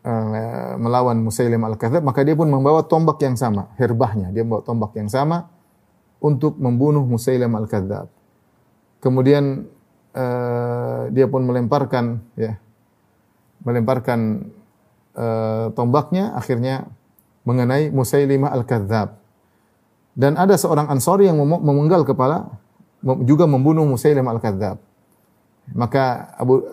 uh, 0.03 0.75
melawan 0.75 1.21
Musailim 1.21 1.63
al-Kadzab 1.63 2.03
maka 2.03 2.25
dia 2.25 2.35
pun 2.35 2.49
membawa 2.51 2.83
tombak 2.83 3.21
yang 3.23 3.39
sama, 3.39 3.71
herbahnya 3.79 4.33
dia 4.33 4.43
membawa 4.43 4.65
tombak 4.65 4.91
yang 4.97 5.07
sama 5.07 5.47
untuk 6.19 6.57
membunuh 6.57 7.05
Musailim 7.05 7.53
al-Kadzab. 7.53 8.09
Kemudian 8.99 9.69
uh, 10.17 11.07
dia 11.13 11.29
pun 11.29 11.45
melemparkan 11.45 12.19
ya 12.33 12.57
melemparkan 13.61 14.49
uh, 15.17 15.73
tombaknya 15.73 16.37
akhirnya 16.37 16.87
mengenai 17.43 17.89
Musailimah 17.89 18.53
al-Kadzab. 18.53 19.17
Dan 20.17 20.33
ada 20.33 20.57
seorang 20.57 20.89
Ansori 20.89 21.29
yang 21.29 21.37
memenggal 21.41 22.05
kepala 22.05 22.49
juga 23.25 23.45
membunuh 23.45 23.85
Musailimah 23.85 24.37
al-Kadzab. 24.37 24.77
Maka 25.75 26.33
Abu 26.39 26.63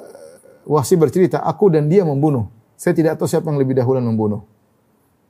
Wahsi 0.64 0.96
bercerita, 0.96 1.44
aku 1.44 1.68
dan 1.68 1.92
dia 1.92 2.08
membunuh. 2.08 2.48
Saya 2.72 2.96
tidak 2.96 3.20
tahu 3.20 3.28
siapa 3.28 3.52
yang 3.52 3.60
lebih 3.60 3.76
dahulu 3.76 4.00
membunuh. 4.00 4.48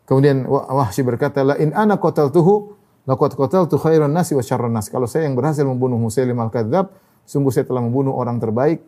Kemudian 0.07 0.47
Wahsi 0.47 1.03
berkata, 1.03 1.43
"La 1.43 1.59
in 1.59 1.75
ana 1.75 1.99
qataltuhu 1.99 2.79
laqad 3.03 3.35
qataltu 3.35 3.75
khairan 3.75 4.15
nasi 4.15 4.39
wa 4.39 4.45
syarran 4.47 4.71
nas." 4.71 4.87
Kalau 4.87 5.11
saya 5.11 5.27
yang 5.27 5.35
berhasil 5.35 5.67
membunuh 5.67 5.99
Musailim 5.99 6.39
al-Kadzab, 6.39 6.95
sungguh 7.27 7.51
saya 7.51 7.67
telah 7.67 7.83
membunuh 7.83 8.15
orang 8.15 8.39
terbaik 8.39 8.85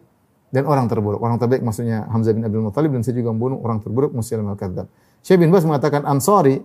dan 0.56 0.64
orang 0.64 0.88
terburuk. 0.88 1.20
Orang 1.20 1.36
terbaik 1.36 1.60
maksudnya 1.60 2.08
Hamzah 2.08 2.32
bin 2.32 2.48
Abdul 2.48 2.64
Muthalib 2.64 2.96
dan 2.96 3.04
saya 3.04 3.20
juga 3.20 3.36
membunuh 3.36 3.60
orang 3.60 3.84
terburuk 3.84 4.16
Musailim 4.16 4.48
al-Kadzab. 4.48 4.88
Syekh 5.20 5.44
bin 5.44 5.52
Bas 5.52 5.68
mengatakan 5.68 6.08
Ansari 6.08 6.64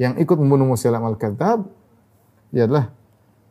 yang 0.00 0.16
ikut 0.16 0.40
membunuh 0.40 0.72
Musailim 0.72 1.04
al-Kadzab 1.04 1.68
dia 2.48 2.64
adalah 2.64 2.88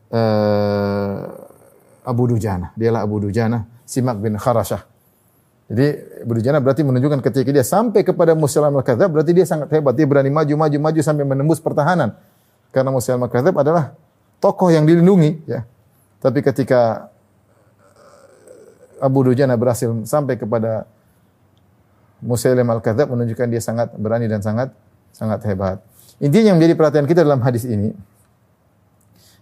uh, 0.10 2.10
Abu 2.10 2.26
Dujana. 2.26 2.74
Dialah 2.74 3.06
Abu 3.06 3.22
Dujana, 3.22 3.70
Simak 3.86 4.18
bin 4.18 4.34
Kharashah. 4.34 4.82
Jadi 5.70 5.88
Abu 6.26 6.42
Dujana 6.42 6.58
berarti 6.58 6.82
menunjukkan 6.82 7.22
ketika 7.22 7.54
dia 7.54 7.62
sampai 7.62 8.02
kepada 8.02 8.34
Musailim 8.34 8.74
al-Kadzab 8.74 9.14
berarti 9.14 9.38
dia 9.38 9.46
sangat 9.46 9.70
hebat. 9.78 9.94
Dia 9.94 10.10
berani 10.10 10.34
maju 10.34 10.58
maju 10.58 10.78
maju 10.90 11.00
sampai 11.06 11.22
menembus 11.22 11.62
pertahanan. 11.62 12.18
Karena 12.74 12.90
Musailim 12.90 13.30
al-Kadzab 13.30 13.62
adalah 13.62 13.94
tokoh 14.42 14.74
yang 14.74 14.90
dilindungi 14.90 15.46
ya. 15.46 15.70
Tapi 16.18 16.42
ketika 16.42 17.11
Abu 19.02 19.26
Dujana 19.26 19.58
berhasil 19.58 19.90
sampai 20.06 20.38
kepada 20.38 20.86
Musailim 22.22 22.70
al-Kadzab 22.70 23.10
menunjukkan 23.10 23.50
dia 23.50 23.60
sangat 23.60 23.98
berani 23.98 24.30
dan 24.30 24.46
sangat 24.46 24.70
sangat 25.10 25.42
hebat. 25.50 25.82
Intinya 26.22 26.54
yang 26.54 26.58
menjadi 26.62 26.78
perhatian 26.78 27.10
kita 27.10 27.26
dalam 27.26 27.42
hadis 27.42 27.66
ini 27.66 27.92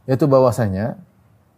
yaitu 0.07 0.25
bahwasanya 0.25 0.97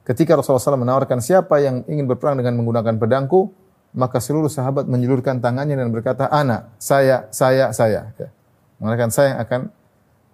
ketika 0.03 0.36
Rasulullah 0.36 0.60
SAW 0.60 0.81
menawarkan 0.81 1.24
siapa 1.24 1.62
yang 1.63 1.88
ingin 1.88 2.10
berperang 2.10 2.36
dengan 2.36 2.60
menggunakan 2.60 3.00
pedangku, 3.00 3.53
maka 3.96 4.20
seluruh 4.20 4.51
sahabat 4.51 4.89
menjulurkan 4.91 5.39
tangannya 5.39 5.79
dan 5.79 5.88
berkata, 5.88 6.27
"Ana, 6.27 6.74
saya, 6.75 7.31
saya, 7.31 7.72
saya." 7.72 8.12
Ya. 8.20 8.27
Mengatakan 8.81 9.10
saya 9.13 9.27
yang 9.31 9.39
akan 9.46 9.62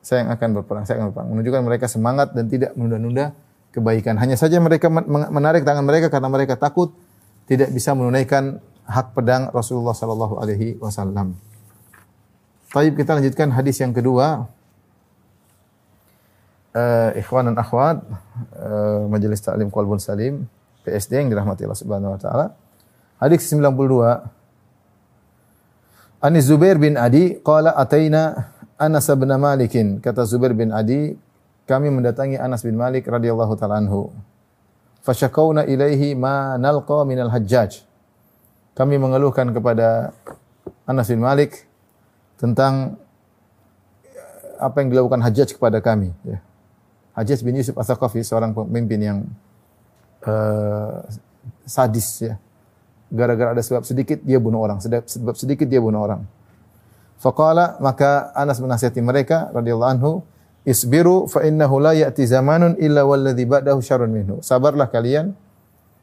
saya 0.02 0.18
yang 0.24 0.32
akan 0.34 0.50
berperang, 0.56 0.84
saya 0.88 0.96
akan 0.98 1.06
berperang. 1.12 1.30
Menunjukkan 1.36 1.62
mereka 1.68 1.86
semangat 1.92 2.32
dan 2.32 2.48
tidak 2.48 2.72
menunda-nunda 2.80 3.36
kebaikan. 3.76 4.16
Hanya 4.16 4.40
saja 4.40 4.58
mereka 4.64 4.88
menarik 5.30 5.68
tangan 5.68 5.84
mereka 5.84 6.08
karena 6.08 6.32
mereka 6.32 6.56
takut 6.56 6.96
tidak 7.48 7.72
bisa 7.72 7.96
menunaikan 7.96 8.60
hak 8.88 9.16
pedang 9.16 9.48
Rasulullah 9.56 9.96
sallallahu 9.96 10.40
alaihi 10.40 10.76
wasallam. 10.80 11.36
Baik, 12.72 13.00
kita 13.00 13.16
lanjutkan 13.16 13.52
hadis 13.56 13.80
yang 13.80 13.96
kedua. 13.96 14.52
Uh, 16.78 17.10
ikhwan 17.18 17.50
dan 17.50 17.58
akhwat, 17.58 18.06
uh, 18.54 19.10
Majelis 19.10 19.42
Taklim 19.42 19.74
Qalbun 19.74 19.98
Salim, 19.98 20.46
PSD 20.86 21.26
yang 21.26 21.34
dirahmati 21.34 21.66
Allah 21.66 21.80
Subhanahu 21.80 22.14
wa 22.14 22.20
taala. 22.22 22.46
Hadis 23.18 23.50
92. 23.50 24.30
Ani 26.22 26.40
Zubair 26.44 26.78
bin 26.78 26.94
Adi 27.00 27.42
qala 27.42 27.74
ataina 27.74 28.54
Anas 28.78 29.10
bin 29.10 29.32
Malikin. 29.42 29.98
Kata 30.04 30.28
Zubair 30.30 30.54
bin 30.54 30.70
Adi, 30.70 31.18
kami 31.66 31.90
mendatangi 31.90 32.38
Anas 32.38 32.62
bin 32.62 32.78
Malik 32.78 33.10
radhiyallahu 33.10 33.58
taala 33.58 33.82
anhu 33.82 34.14
fasyakawna 35.08 35.64
ilaihi 35.64 36.20
ma 36.20 36.60
nalqa 36.60 37.08
minal 37.08 37.32
hajjaj. 37.32 37.88
Kami 38.76 39.00
mengeluhkan 39.00 39.50
kepada 39.56 40.12
Anas 40.86 41.08
bin 41.10 41.24
Malik 41.24 41.68
tentang 42.38 43.00
eh, 44.06 44.62
apa 44.62 44.86
yang 44.86 44.94
dilakukan 44.94 45.20
Hajjaj 45.20 45.58
kepada 45.58 45.82
kami. 45.82 46.14
Ya. 46.22 46.40
Hajjaj 47.18 47.42
bin 47.42 47.58
Yusuf 47.58 47.74
As-Saqafi, 47.74 48.22
seorang 48.22 48.54
pemimpin 48.54 49.00
yang 49.02 49.18
uh, 50.30 51.02
sadis 51.66 52.22
ya. 52.22 52.38
Gara-gara 53.10 53.58
ada 53.58 53.64
sebab 53.66 53.82
sedikit 53.82 54.22
dia 54.22 54.38
bunuh 54.38 54.62
orang, 54.62 54.78
sebab 54.78 55.34
sedikit 55.34 55.66
dia 55.66 55.82
bunuh 55.82 56.06
orang. 56.06 56.22
Faqala 57.18 57.82
maka 57.82 58.30
Anas 58.38 58.62
menasihati 58.62 59.02
mereka 59.02 59.50
radhiyallahu 59.50 59.92
anhu, 59.98 60.12
Isbiru 60.68 61.32
fa 61.32 61.48
innahu 61.48 61.80
la 61.80 61.96
ya'ti 61.96 62.28
zamanun 62.28 62.76
illa 62.76 63.08
walladhi 63.08 63.48
ba'dahu 63.48 63.80
syarrun 63.80 64.12
minhu. 64.12 64.44
Sabarlah 64.44 64.92
kalian. 64.92 65.32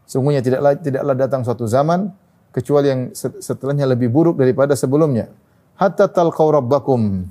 Sungguhnya 0.09 0.40
tidaklah 0.40 0.73
tidaklah 0.80 1.12
datang 1.12 1.44
suatu 1.44 1.68
zaman 1.68 2.09
kecuali 2.49 2.88
yang 2.88 3.00
setelahnya 3.12 3.85
lebih 3.85 4.09
buruk 4.09 4.40
daripada 4.40 4.73
sebelumnya. 4.73 5.28
Hatta 5.76 6.09
talqaw 6.09 6.64
rabbakum. 6.64 7.28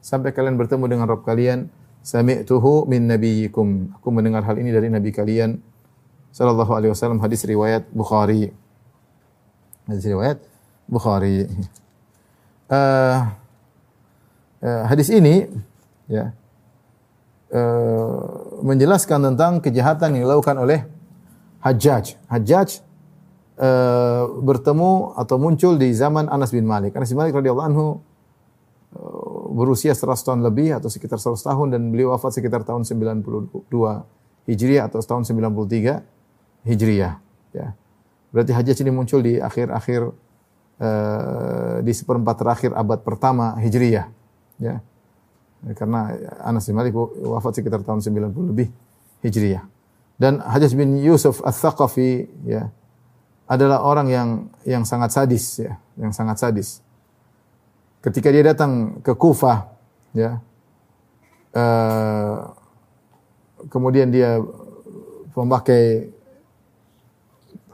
Sampai 0.00 0.32
kalian 0.32 0.56
bertemu 0.56 0.88
dengan 0.88 1.04
Rabb 1.04 1.28
kalian. 1.28 1.68
Sami'tuhu 2.00 2.88
min 2.88 3.04
nabiyyikum. 3.12 4.00
Aku 4.00 4.08
mendengar 4.08 4.40
hal 4.48 4.56
ini 4.56 4.72
dari 4.72 4.88
nabi 4.88 5.12
kalian 5.12 5.60
sallallahu 6.32 6.72
alaihi 6.72 6.96
wasallam 6.96 7.20
hadis 7.20 7.44
riwayat 7.44 7.84
Bukhari. 7.92 8.54
Hadis 9.84 10.04
riwayat 10.08 10.38
Bukhari. 10.88 11.44
Uh, 12.70 13.28
uh, 14.64 14.82
hadis 14.88 15.12
ini 15.12 15.44
ya 16.08 16.32
uh, 17.54 18.60
menjelaskan 18.62 19.32
tentang 19.32 19.62
kejahatan 19.62 20.16
yang 20.16 20.30
dilakukan 20.30 20.56
oleh 20.58 20.86
Hajjaj. 21.60 22.16
Hajjaj 22.30 22.80
uh, 23.60 24.24
bertemu 24.40 25.12
atau 25.18 25.36
muncul 25.36 25.76
di 25.76 25.92
zaman 25.92 26.26
Anas 26.32 26.54
bin 26.54 26.64
Malik. 26.64 26.96
Anas 26.96 27.12
bin 27.12 27.20
Malik 27.20 27.36
radhiyallahu 27.36 27.68
anhu 27.68 27.86
uh, 28.96 29.44
berusia 29.52 29.92
100 29.92 30.08
tahun 30.24 30.40
lebih 30.46 30.78
atau 30.80 30.88
sekitar 30.88 31.20
100 31.20 31.36
tahun 31.36 31.66
dan 31.76 31.82
beliau 31.92 32.16
wafat 32.16 32.40
sekitar 32.40 32.64
tahun 32.64 32.88
92 32.88 33.68
Hijriah 34.48 34.88
atau 34.88 35.04
tahun 35.04 35.28
93 35.28 36.66
Hijriah. 36.66 37.14
Ya. 37.52 37.76
Berarti 38.30 38.52
Hajjaj 38.54 38.78
ini 38.80 38.92
muncul 38.94 39.20
di 39.20 39.36
akhir-akhir 39.36 40.00
uh, 40.80 41.76
di 41.84 41.92
seperempat 41.92 42.40
terakhir 42.40 42.70
abad 42.72 43.04
pertama 43.04 43.58
Hijriah. 43.60 44.08
Ya. 44.56 44.80
Karena 45.76 46.16
Anas 46.40 46.64
bin 46.64 46.76
Malik 46.76 46.96
wafat 46.96 47.60
sekitar 47.60 47.84
tahun 47.84 48.00
90 48.00 48.32
lebih 48.50 48.68
Hijriah. 49.20 49.64
Dan 50.20 50.40
Hajjaj 50.40 50.72
bin 50.76 51.00
Yusuf 51.00 51.40
Al-Thaqafi 51.40 52.28
ya 52.44 52.68
adalah 53.48 53.84
orang 53.84 54.08
yang 54.08 54.28
yang 54.68 54.84
sangat 54.84 55.16
sadis 55.16 55.64
ya, 55.64 55.80
yang 55.96 56.12
sangat 56.12 56.40
sadis. 56.40 56.84
Ketika 58.00 58.32
dia 58.32 58.44
datang 58.44 59.04
ke 59.04 59.12
Kufah 59.12 59.68
ya 60.16 60.40
uh, 61.56 62.36
kemudian 63.68 64.08
dia 64.08 64.40
memakai 65.36 66.08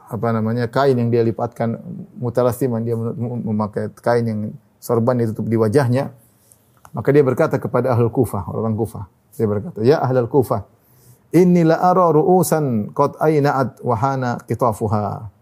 apa 0.07 0.27
namanya 0.31 0.71
kain 0.71 0.95
yang 0.95 1.11
dia 1.11 1.19
lipatkan 1.19 1.79
mutalasiman 2.15 2.79
dia 2.79 2.95
memakai 2.95 3.91
kain 3.99 4.23
yang 4.23 4.39
sorban 4.79 5.19
ditutup 5.19 5.51
di 5.51 5.59
wajahnya 5.59 6.15
maka 6.91 7.09
dia 7.11 7.23
berkata 7.23 7.57
kepada 7.57 7.91
ahlul 7.91 8.11
Kufah, 8.11 8.47
orang 8.51 8.75
Kufah. 8.75 9.07
Dia 9.35 9.47
berkata, 9.47 9.79
"Ya 9.83 9.97
ahlul 10.03 10.29
Kufah, 10.31 10.63
inni 11.35 11.63
la 11.67 11.79
ara 11.81 12.11
ru'usan 12.11 12.91
qad 12.95 13.15
ayna'at 13.19 13.81
wa 13.83 13.95
hana 13.95 14.37
qitafuha." 14.43 15.37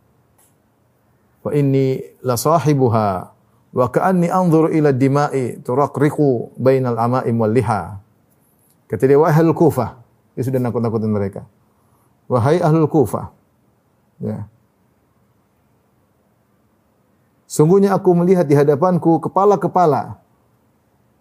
wa 1.45 1.53
inni 1.53 2.01
la 2.25 2.33
sahibuha 2.33 3.07
wa 3.75 3.85
ka'anni 3.93 4.33
anzuru 4.33 4.73
ila 4.73 4.89
dima'i 4.89 5.61
turaqriqu 5.61 6.57
bainal 6.57 6.97
ama'im 6.97 7.37
wal 7.37 7.53
liha. 7.53 8.01
Kata 8.89 9.03
dia 9.05 9.21
wahai 9.21 9.37
ahlul 9.37 9.53
Kufah, 9.53 10.01
dia 10.33 10.41
sudah 10.41 10.57
nakut-nakutin 10.57 11.11
mereka. 11.11 11.45
Wahai 12.25 12.57
ahlul 12.57 12.89
Kufah. 12.89 13.29
Ya. 14.17 14.49
Sungguhnya 17.45 17.93
aku 17.93 18.09
melihat 18.17 18.49
di 18.49 18.57
hadapanku 18.57 19.21
kepala-kepala 19.21 20.17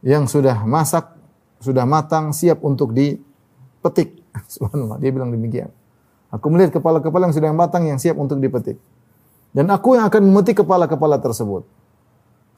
yang 0.04 0.28
sudah 0.28 0.68
masak, 0.68 1.16
sudah 1.64 1.88
matang, 1.88 2.36
siap 2.36 2.60
untuk 2.60 2.92
dipetik. 2.92 4.20
Subhanallah, 4.54 5.00
dia 5.00 5.10
bilang 5.10 5.32
demikian. 5.32 5.72
Aku 6.28 6.52
melihat 6.52 6.76
kepala-kepala 6.76 7.30
yang 7.30 7.36
sudah 7.36 7.50
matang 7.56 7.88
yang 7.88 7.96
siap 7.96 8.20
untuk 8.20 8.36
dipetik. 8.38 8.76
Dan 9.54 9.70
aku 9.72 9.96
yang 9.96 10.04
akan 10.10 10.22
memetik 10.28 10.60
kepala-kepala 10.66 11.22
tersebut. 11.22 11.64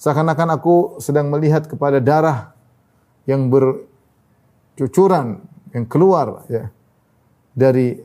Seakan-akan 0.01 0.49
aku 0.59 0.99
sedang 0.99 1.29
melihat 1.29 1.69
kepada 1.69 2.03
darah 2.03 2.57
yang 3.29 3.53
bercucuran, 3.53 5.45
yang 5.77 5.85
keluar 5.87 6.49
ya, 6.49 6.73
dari 7.53 8.01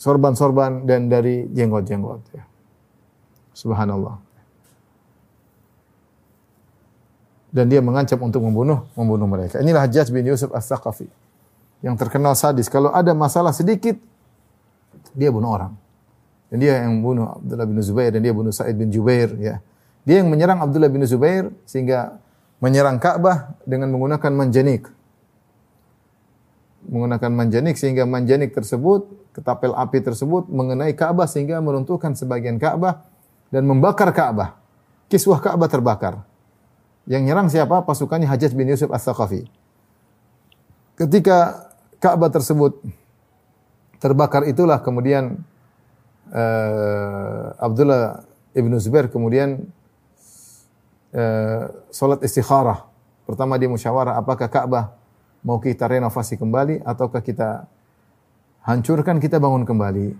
sorban-sorban 0.00 0.88
dan 0.88 1.12
dari 1.12 1.46
jenggot-jenggot. 1.52 2.20
Ya. 2.32 2.44
Subhanallah. 3.52 4.27
Dan 7.48 7.72
dia 7.72 7.80
mengancam 7.80 8.20
untuk 8.20 8.44
membunuh 8.44 8.84
membunuh 8.92 9.24
mereka. 9.24 9.64
Inilah 9.64 9.88
Hajjaj 9.88 10.12
bin 10.12 10.28
Yusuf 10.28 10.52
As-Saqafi 10.52 11.08
yang 11.80 11.96
terkenal 11.96 12.36
sadis. 12.36 12.68
Kalau 12.68 12.92
ada 12.92 13.14
masalah 13.16 13.54
sedikit, 13.56 13.96
dia 15.14 15.30
bunuh 15.32 15.48
orang. 15.48 15.72
Dan 16.48 16.64
dia 16.64 16.80
yang 16.80 17.04
bunuh 17.04 17.28
Abdullah 17.28 17.68
bin 17.68 17.78
Zubair 17.84 18.10
dan 18.12 18.24
dia 18.24 18.32
bunuh 18.32 18.52
Sa'id 18.52 18.76
bin 18.76 18.88
Jubair 18.88 19.32
ya. 19.36 19.60
Dia 20.08 20.24
yang 20.24 20.32
menyerang 20.32 20.64
Abdullah 20.64 20.88
bin 20.88 21.04
Zubair 21.04 21.52
sehingga 21.68 22.16
menyerang 22.58 22.96
Ka'bah 22.96 23.52
dengan 23.68 23.92
menggunakan 23.92 24.32
manjanik. 24.32 24.88
Menggunakan 26.88 27.30
manjanik 27.36 27.76
sehingga 27.76 28.08
manjanik 28.08 28.56
tersebut, 28.56 29.04
ketapel 29.36 29.76
api 29.76 30.00
tersebut 30.00 30.48
mengenai 30.48 30.96
Ka'bah 30.96 31.28
sehingga 31.28 31.60
meruntuhkan 31.60 32.16
sebagian 32.16 32.56
Ka'bah 32.56 33.04
dan 33.52 33.68
membakar 33.68 34.08
Ka'bah. 34.16 34.56
Kiswah 35.12 35.44
Ka'bah 35.44 35.68
terbakar. 35.68 36.24
Yang 37.08 37.22
nyerang 37.24 37.48
siapa? 37.48 37.80
Pasukannya 37.88 38.28
Hajjaj 38.28 38.52
bin 38.52 38.68
Yusuf 38.68 38.92
As-Saqafi. 38.92 39.48
Ketika 41.00 41.68
Ka'bah 41.96 42.28
tersebut 42.28 42.84
terbakar 43.96 44.44
itulah 44.44 44.78
kemudian 44.84 45.40
uh, 46.30 47.56
Abdullah 47.58 48.22
ibnu 48.52 48.76
Zubair 48.76 49.08
kemudian 49.08 49.66
uh, 51.16 51.64
solat 51.88 52.20
istikharah. 52.20 52.86
Pertama 53.24 53.56
dia 53.56 53.72
musyawarah 53.72 54.20
apakah 54.20 54.52
Ka'bah 54.52 54.92
mau 55.40 55.56
kita 55.58 55.88
renovasi 55.88 56.36
kembali 56.36 56.84
ataukah 56.84 57.24
kita 57.24 57.64
hancurkan 58.68 59.16
kita 59.16 59.40
bangun 59.40 59.64
kembali. 59.64 60.12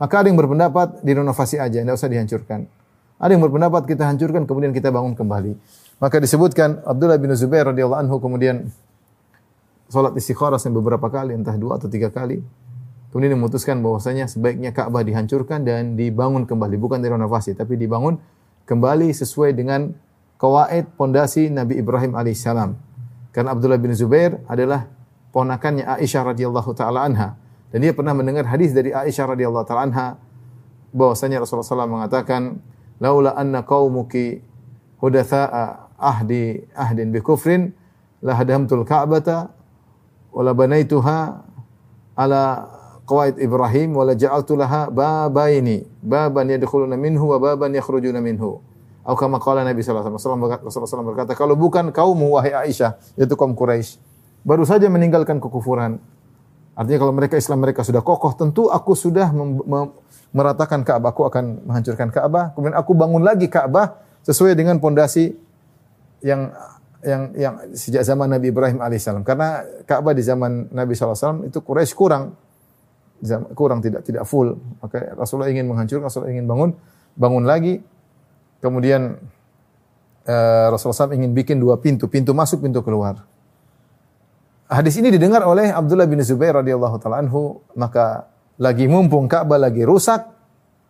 Maka 0.00 0.14
ada 0.20 0.26
yang 0.28 0.36
berpendapat 0.40 1.00
direnovasi 1.04 1.60
aja, 1.60 1.80
tidak 1.80 1.96
usah 1.96 2.08
dihancurkan. 2.08 2.68
Ada 3.20 3.36
yang 3.36 3.44
berpendapat 3.44 3.84
kita 3.84 4.08
hancurkan 4.08 4.48
kemudian 4.48 4.72
kita 4.72 4.88
bangun 4.88 5.12
kembali. 5.12 5.52
Maka 6.00 6.16
disebutkan 6.16 6.80
Abdullah 6.82 7.20
bin 7.20 7.30
Zubair 7.36 7.68
radhiyallahu 7.68 8.00
anhu 8.00 8.16
kemudian 8.18 8.72
salat 9.92 10.16
istikharah 10.16 10.56
beberapa 10.72 11.12
kali, 11.12 11.36
entah 11.36 11.54
dua 11.60 11.76
atau 11.76 11.92
tiga 11.92 12.08
kali. 12.08 12.40
Kemudian 13.12 13.36
memutuskan 13.36 13.82
bahwasanya 13.82 14.30
sebaiknya 14.30 14.70
Ka'bah 14.70 15.02
dihancurkan 15.02 15.66
dan 15.66 15.98
dibangun 15.98 16.46
kembali, 16.46 16.78
bukan 16.78 17.02
direnovasi, 17.02 17.58
tapi 17.58 17.74
dibangun 17.74 18.16
kembali 18.64 19.10
sesuai 19.10 19.50
dengan 19.52 19.90
kawaid 20.38 20.94
pondasi 20.94 21.52
Nabi 21.52 21.82
Ibrahim 21.82 22.16
alaihissalam. 22.16 22.78
Karena 23.34 23.52
Abdullah 23.52 23.82
bin 23.82 23.92
Zubair 23.92 24.38
adalah 24.46 24.86
ponakannya 25.30 25.86
Aisyah 25.86 26.34
radhiyallahu 26.34 26.70
taala 26.74 27.06
anha 27.06 27.38
dan 27.70 27.78
dia 27.86 27.94
pernah 27.94 28.14
mendengar 28.14 28.46
hadis 28.50 28.74
dari 28.74 28.90
Aisyah 28.90 29.34
radhiyallahu 29.34 29.66
taala 29.66 29.82
anha 29.86 30.06
bahwasanya 30.90 31.42
Rasulullah 31.42 31.86
SAW 31.86 31.86
mengatakan 31.86 32.58
laula 32.98 33.38
anna 33.38 33.62
qaumuki 33.62 34.42
hudatsa'a 34.98 35.89
ahdi 36.00 36.64
ahdin 36.72 37.12
bi 37.12 37.20
kufrin 37.20 37.76
la 38.24 38.34
hadamtul 38.34 38.88
ka'bata 38.88 39.52
wa 40.32 40.40
la 40.40 40.56
banaituha 40.56 41.44
ala 42.16 42.42
qawaid 43.04 43.36
Ibrahim 43.42 43.98
wala 43.98 44.14
ja'altu 44.14 44.54
laha 44.54 44.88
babaini 44.88 45.82
baban 46.00 46.48
yadkhuluna 46.48 46.94
minhu 46.96 47.28
wa 47.28 47.36
baban 47.42 47.74
yakhrujuna 47.74 48.22
minhu. 48.22 48.62
Atau 49.00 49.16
kama 49.16 49.40
qala 49.42 49.64
Nabi 49.66 49.80
sallallahu 49.82 50.20
alaihi 50.20 50.76
wasallam 50.76 51.08
berkata 51.10 51.32
kalau 51.34 51.56
bukan 51.56 51.90
kaummu 51.90 52.36
wahai 52.36 52.52
Aisyah 52.68 53.00
yaitu 53.18 53.34
kaum 53.34 53.56
Quraisy 53.56 53.98
baru 54.46 54.62
saja 54.62 54.86
meninggalkan 54.86 55.40
kekufuran. 55.42 55.98
Artinya 56.78 56.98
kalau 57.02 57.12
mereka 57.12 57.34
Islam 57.34 57.60
mereka 57.64 57.82
sudah 57.82 58.00
kokoh 58.00 58.32
tentu 58.38 58.70
aku 58.70 58.94
sudah 58.94 59.34
meratakan 60.30 60.86
Ka'bah 60.86 61.10
aku 61.10 61.26
akan 61.26 61.66
menghancurkan 61.66 62.08
Ka'bah. 62.14 62.54
Kemudian 62.54 62.78
aku 62.78 62.92
bangun 62.94 63.26
lagi 63.26 63.50
Ka'bah 63.50 63.98
sesuai 64.22 64.54
dengan 64.54 64.78
pondasi 64.78 65.34
yang 66.20 66.52
yang 67.00 67.22
yang 67.32 67.54
sejak 67.72 68.04
zaman 68.04 68.28
Nabi 68.28 68.52
Ibrahim 68.52 68.84
alaihissalam 68.84 69.24
karena 69.24 69.64
Ka'bah 69.88 70.12
di 70.12 70.20
zaman 70.20 70.68
Nabi 70.68 70.92
SAW 70.92 71.48
itu 71.48 71.64
Quraisy 71.64 71.96
kurang 71.96 72.36
kurang 73.52 73.84
tidak 73.84 74.02
tidak 74.04 74.24
full. 74.24 74.56
Maka 74.80 75.12
Rasulullah 75.16 75.52
ingin 75.52 75.68
menghancurkan, 75.68 76.08
Rasulullah 76.08 76.32
ingin 76.32 76.48
bangun, 76.48 76.70
bangun 77.16 77.44
lagi. 77.44 77.84
Kemudian 78.60 79.16
uh, 80.28 80.66
Rasulullah 80.72 81.08
SAW 81.08 81.16
ingin 81.16 81.32
bikin 81.32 81.60
dua 81.60 81.80
pintu, 81.80 82.08
pintu 82.08 82.32
masuk, 82.36 82.64
pintu 82.64 82.80
keluar. 82.84 83.24
Hadis 84.70 84.94
ini 85.02 85.10
didengar 85.10 85.42
oleh 85.42 85.72
Abdullah 85.72 86.06
bin 86.06 86.22
Zubair 86.22 86.54
radhiyallahu 86.62 86.96
taala 87.02 87.24
anhu, 87.24 87.58
maka 87.74 88.30
lagi 88.60 88.86
mumpung 88.86 89.26
Ka'bah 89.26 89.58
lagi 89.58 89.82
rusak, 89.82 90.30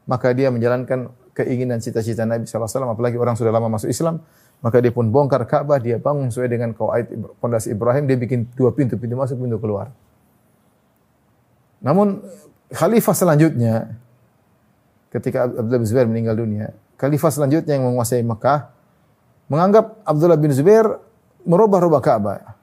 maka 0.04 0.36
dia 0.36 0.52
menjalankan 0.52 1.08
keinginan 1.32 1.80
cita-cita 1.80 2.28
Nabi 2.28 2.44
SAW, 2.44 2.92
apalagi 2.92 3.16
orang 3.16 3.40
sudah 3.40 3.48
lama 3.48 3.72
masuk 3.72 3.88
Islam, 3.88 4.20
maka 4.60 4.76
dia 4.80 4.92
pun 4.92 5.08
bongkar 5.08 5.48
Ka'bah, 5.48 5.80
dia 5.80 5.96
bangun 5.96 6.28
sesuai 6.28 6.48
dengan 6.52 6.70
kawaid 6.76 7.08
pondasi 7.40 7.72
Ibrahim, 7.72 8.04
dia 8.04 8.16
bikin 8.20 8.44
dua 8.52 8.76
pintu, 8.76 9.00
pintu 9.00 9.16
masuk, 9.16 9.40
pintu 9.40 9.56
keluar. 9.56 9.88
Namun 11.80 12.20
khalifah 12.68 13.16
selanjutnya 13.16 13.96
ketika 15.08 15.48
Abdullah 15.48 15.80
bin 15.80 15.88
Zubair 15.88 16.06
meninggal 16.06 16.36
dunia, 16.36 16.76
khalifah 17.00 17.32
selanjutnya 17.32 17.80
yang 17.80 17.88
menguasai 17.88 18.20
Mekah 18.20 18.68
menganggap 19.48 19.96
Abdullah 20.04 20.36
bin 20.36 20.52
Zubair 20.52 20.86
merubah-rubah 21.48 22.00
Ka'bah. 22.04 22.60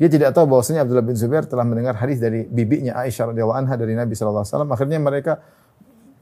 Dia 0.00 0.08
tidak 0.08 0.32
tahu 0.32 0.48
bahwasanya 0.48 0.88
Abdullah 0.88 1.04
bin 1.04 1.12
Zubair 1.12 1.44
telah 1.44 1.68
mendengar 1.68 1.92
hadis 2.00 2.16
dari 2.16 2.48
bibinya 2.48 2.96
Aisyah 2.96 3.36
radhiyallahu 3.36 3.60
anha 3.60 3.76
dari 3.76 3.92
Nabi 3.92 4.16
sallallahu 4.16 4.40
alaihi 4.40 4.56
wasallam. 4.56 4.72
Akhirnya 4.72 4.96
mereka 4.96 5.32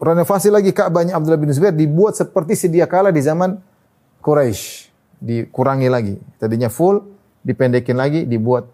renovasi 0.02 0.50
lagi 0.50 0.74
Ka'bahnya 0.74 1.14
Abdullah 1.14 1.38
bin 1.38 1.54
Zubair 1.54 1.70
dibuat 1.70 2.18
seperti 2.18 2.58
sedia 2.58 2.90
kala 2.90 3.14
di 3.14 3.22
zaman 3.22 3.62
Quraisy. 4.18 4.87
Dikurangi 5.18 5.88
lagi. 5.90 6.14
Tadinya 6.38 6.70
full, 6.70 7.02
dipendekin 7.42 7.98
lagi, 7.98 8.24
dibuat 8.24 8.66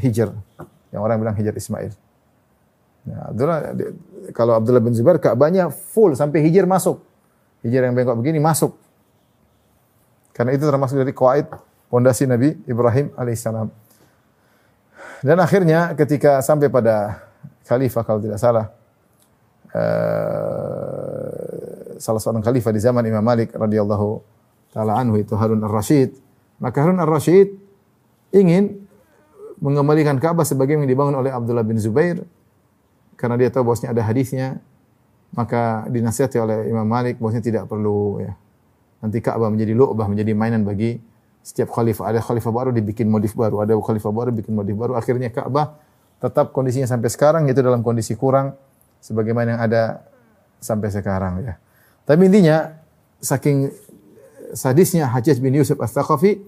hijr. 0.00 0.32
Yang 0.90 1.00
orang 1.00 1.16
bilang 1.20 1.36
hijr 1.36 1.54
Ismail. 1.54 1.92
Ya, 3.08 3.18
Abdullah 3.32 3.58
kalau 4.36 4.52
Abdullah 4.56 4.82
bin 4.84 4.92
Zubair 4.92 5.16
Ka'bahnya 5.16 5.72
full 5.72 6.12
sampai 6.12 6.44
hijir 6.44 6.68
masuk. 6.68 7.00
Hijir 7.64 7.84
yang 7.84 7.96
bengkok 7.96 8.16
begini 8.20 8.40
masuk. 8.40 8.76
Karena 10.36 10.56
itu 10.56 10.64
termasuk 10.64 10.96
dari 11.00 11.12
kaid 11.12 11.48
pondasi 11.92 12.24
Nabi 12.24 12.56
Ibrahim 12.64 13.12
alaihissalam. 13.16 13.68
Dan 15.20 15.36
akhirnya 15.36 15.92
ketika 15.92 16.40
sampai 16.40 16.72
pada 16.72 17.20
khalifah 17.68 18.02
kalau 18.04 18.20
tidak 18.24 18.40
salah 18.40 18.72
uh, 19.76 21.30
salah 22.00 22.20
seorang 22.20 22.40
khalifah 22.40 22.72
di 22.72 22.80
zaman 22.80 23.04
Imam 23.04 23.20
Malik 23.20 23.52
radhiyallahu 23.52 24.24
taala 24.70 24.98
anhu 24.98 25.18
itu 25.18 25.34
Harun 25.34 25.62
ar-Rasyid. 25.62 26.14
Maka 26.60 26.86
Harun 26.86 26.98
ar-Rasyid 27.02 27.48
ingin 28.34 28.86
mengembalikan 29.60 30.16
Ka'bah 30.16 30.46
sebagai 30.46 30.78
yang 30.78 30.88
dibangun 30.88 31.14
oleh 31.20 31.28
Abdullah 31.28 31.66
bin 31.66 31.76
Zubair 31.76 32.24
karena 33.20 33.36
dia 33.36 33.52
tahu 33.52 33.68
bosnya 33.68 33.92
ada 33.92 34.00
hadisnya, 34.00 34.56
maka 35.36 35.84
dinasihati 35.92 36.40
oleh 36.40 36.72
Imam 36.72 36.88
Malik 36.88 37.20
bosnya 37.20 37.44
tidak 37.44 37.68
perlu 37.68 38.24
ya. 38.24 38.32
Nanti 39.04 39.20
Ka'bah 39.20 39.52
menjadi 39.52 39.76
lu'bah, 39.76 40.08
menjadi 40.08 40.32
mainan 40.32 40.64
bagi 40.64 40.96
setiap 41.44 41.72
khalifah. 41.72 42.12
Ada 42.12 42.20
khalifah 42.24 42.52
baru 42.52 42.70
dibikin 42.72 43.08
modif 43.08 43.36
baru, 43.36 43.64
ada 43.64 43.76
khalifah 43.76 44.12
baru 44.12 44.30
bikin 44.32 44.52
modif 44.56 44.76
baru. 44.76 44.96
Akhirnya 44.96 45.28
Ka'bah 45.28 45.76
tetap 46.20 46.52
kondisinya 46.52 46.84
sampai 46.84 47.08
sekarang 47.08 47.48
itu 47.48 47.60
dalam 47.64 47.80
kondisi 47.80 48.12
kurang 48.16 48.56
sebagaimana 49.00 49.56
yang 49.56 49.60
ada 49.60 50.04
sampai 50.60 50.92
sekarang 50.92 51.44
ya. 51.44 51.56
Tapi 52.04 52.28
intinya 52.28 52.76
saking 53.20 53.72
sadisnya 54.52 55.10
Hajjaj 55.10 55.38
bin 55.42 55.54
Yusuf 55.56 55.78
As-Thaqafi 55.80 56.40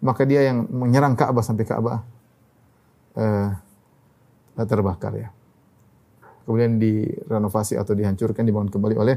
maka 0.00 0.24
dia 0.24 0.48
yang 0.48 0.64
menyerang 0.70 1.14
Ka'bah 1.14 1.44
sampai 1.44 1.64
Ka'bah 1.68 2.02
uh, 3.16 3.48
terbakar 4.60 5.12
ya 5.16 5.28
kemudian 6.44 6.82
direnovasi 6.82 7.78
atau 7.78 7.94
dihancurkan 7.94 8.42
dibangun 8.42 8.72
kembali 8.72 8.96
oleh 8.98 9.16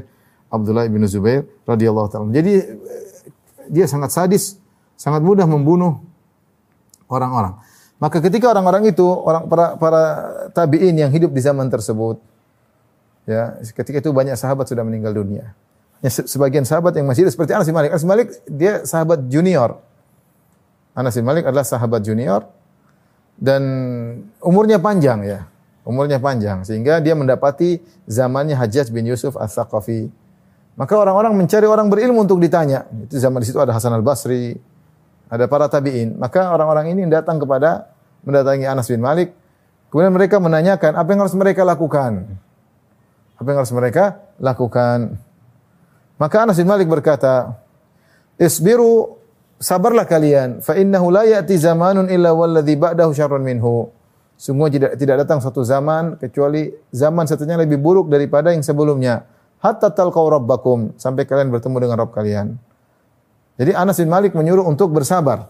Abdullah 0.54 0.86
bin 0.86 1.02
Zubair 1.10 1.42
radhiyallahu 1.66 2.08
taala. 2.10 2.30
Jadi 2.30 2.52
eh, 2.62 2.72
dia 3.66 3.90
sangat 3.90 4.14
sadis, 4.14 4.54
sangat 4.94 5.26
mudah 5.26 5.48
membunuh 5.50 5.98
orang-orang. 7.10 7.58
Maka 7.98 8.22
ketika 8.22 8.54
orang-orang 8.54 8.90
itu, 8.90 9.02
orang 9.02 9.50
para 9.50 9.74
para 9.74 10.02
tabi'in 10.54 10.94
yang 10.94 11.10
hidup 11.10 11.34
di 11.34 11.40
zaman 11.42 11.66
tersebut, 11.66 12.22
ya, 13.26 13.58
ketika 13.74 13.98
itu 13.98 14.10
banyak 14.14 14.38
sahabat 14.38 14.70
sudah 14.70 14.86
meninggal 14.86 15.10
dunia. 15.10 15.58
Ya, 16.04 16.12
sebagian 16.12 16.68
sahabat 16.68 16.92
yang 17.00 17.08
masih 17.08 17.24
hidup 17.24 17.32
seperti 17.32 17.56
Anas 17.56 17.64
bin 17.64 17.72
Malik. 17.72 17.96
Anas 17.96 18.04
bin 18.04 18.12
Malik 18.12 18.28
dia 18.44 18.84
sahabat 18.84 19.24
junior. 19.24 19.80
Anas 20.92 21.16
bin 21.16 21.24
Malik 21.24 21.48
adalah 21.48 21.64
sahabat 21.64 22.04
junior 22.04 22.44
dan 23.40 23.62
umurnya 24.44 24.76
panjang 24.76 25.24
ya. 25.24 25.48
Umurnya 25.80 26.20
panjang 26.20 26.60
sehingga 26.60 27.00
dia 27.00 27.16
mendapati 27.16 27.80
zamannya 28.04 28.52
Hajjaj 28.52 28.92
bin 28.92 29.08
Yusuf 29.08 29.32
Al-Thaqafi. 29.32 30.12
Maka 30.76 30.92
orang-orang 30.92 31.32
mencari 31.40 31.64
orang 31.64 31.88
berilmu 31.88 32.28
untuk 32.28 32.36
ditanya. 32.36 32.84
Itu 33.08 33.16
zaman 33.16 33.40
di 33.40 33.48
situ 33.48 33.56
ada 33.56 33.72
Hasan 33.72 33.96
Al-Basri, 33.96 34.60
ada 35.32 35.48
para 35.48 35.72
tabi'in. 35.72 36.20
Maka 36.20 36.52
orang-orang 36.52 36.92
ini 36.92 37.08
datang 37.08 37.40
kepada 37.40 37.88
mendatangi 38.28 38.68
Anas 38.68 38.92
bin 38.92 39.00
Malik. 39.00 39.32
Kemudian 39.88 40.12
mereka 40.12 40.36
menanyakan 40.36 41.00
apa 41.00 41.08
yang 41.16 41.24
harus 41.24 41.32
mereka 41.32 41.64
lakukan. 41.64 42.28
Apa 43.40 43.46
yang 43.48 43.58
harus 43.64 43.72
mereka 43.72 44.20
lakukan? 44.36 45.16
Maka 46.14 46.46
Anas 46.46 46.58
bin 46.58 46.70
Malik 46.70 46.86
berkata, 46.86 47.58
"Isbiru 48.38 49.24
sabarlah 49.64 50.04
kalian 50.04 50.60
fa 50.60 50.76
innahu 50.76 51.08
la 51.08 51.24
ya'ti 51.24 51.56
zamanun 51.56 52.10
illa 52.10 52.36
walladhi 52.36 52.76
ba'dahu 52.76 53.10
syarrun 53.16 53.40
minhu. 53.40 53.88
Sungguh 54.34 54.68
tidak 54.68 54.98
tidak 54.98 55.24
datang 55.24 55.38
satu 55.38 55.62
zaman 55.62 56.18
kecuali 56.18 56.68
zaman 56.90 57.24
setelahnya 57.24 57.64
lebih 57.64 57.78
buruk 57.78 58.10
daripada 58.10 58.50
yang 58.50 58.66
sebelumnya. 58.66 59.24
Hatta 59.62 59.88
talqau 59.94 60.28
rabbakum 60.28 60.92
sampai 61.00 61.24
kalian 61.24 61.48
bertemu 61.48 61.76
dengan 61.88 61.96
Rabb 62.04 62.12
kalian. 62.12 62.58
Jadi 63.56 63.72
Anas 63.72 63.96
bin 64.02 64.10
Malik 64.10 64.34
menyuruh 64.36 64.66
untuk 64.66 64.92
bersabar. 64.92 65.48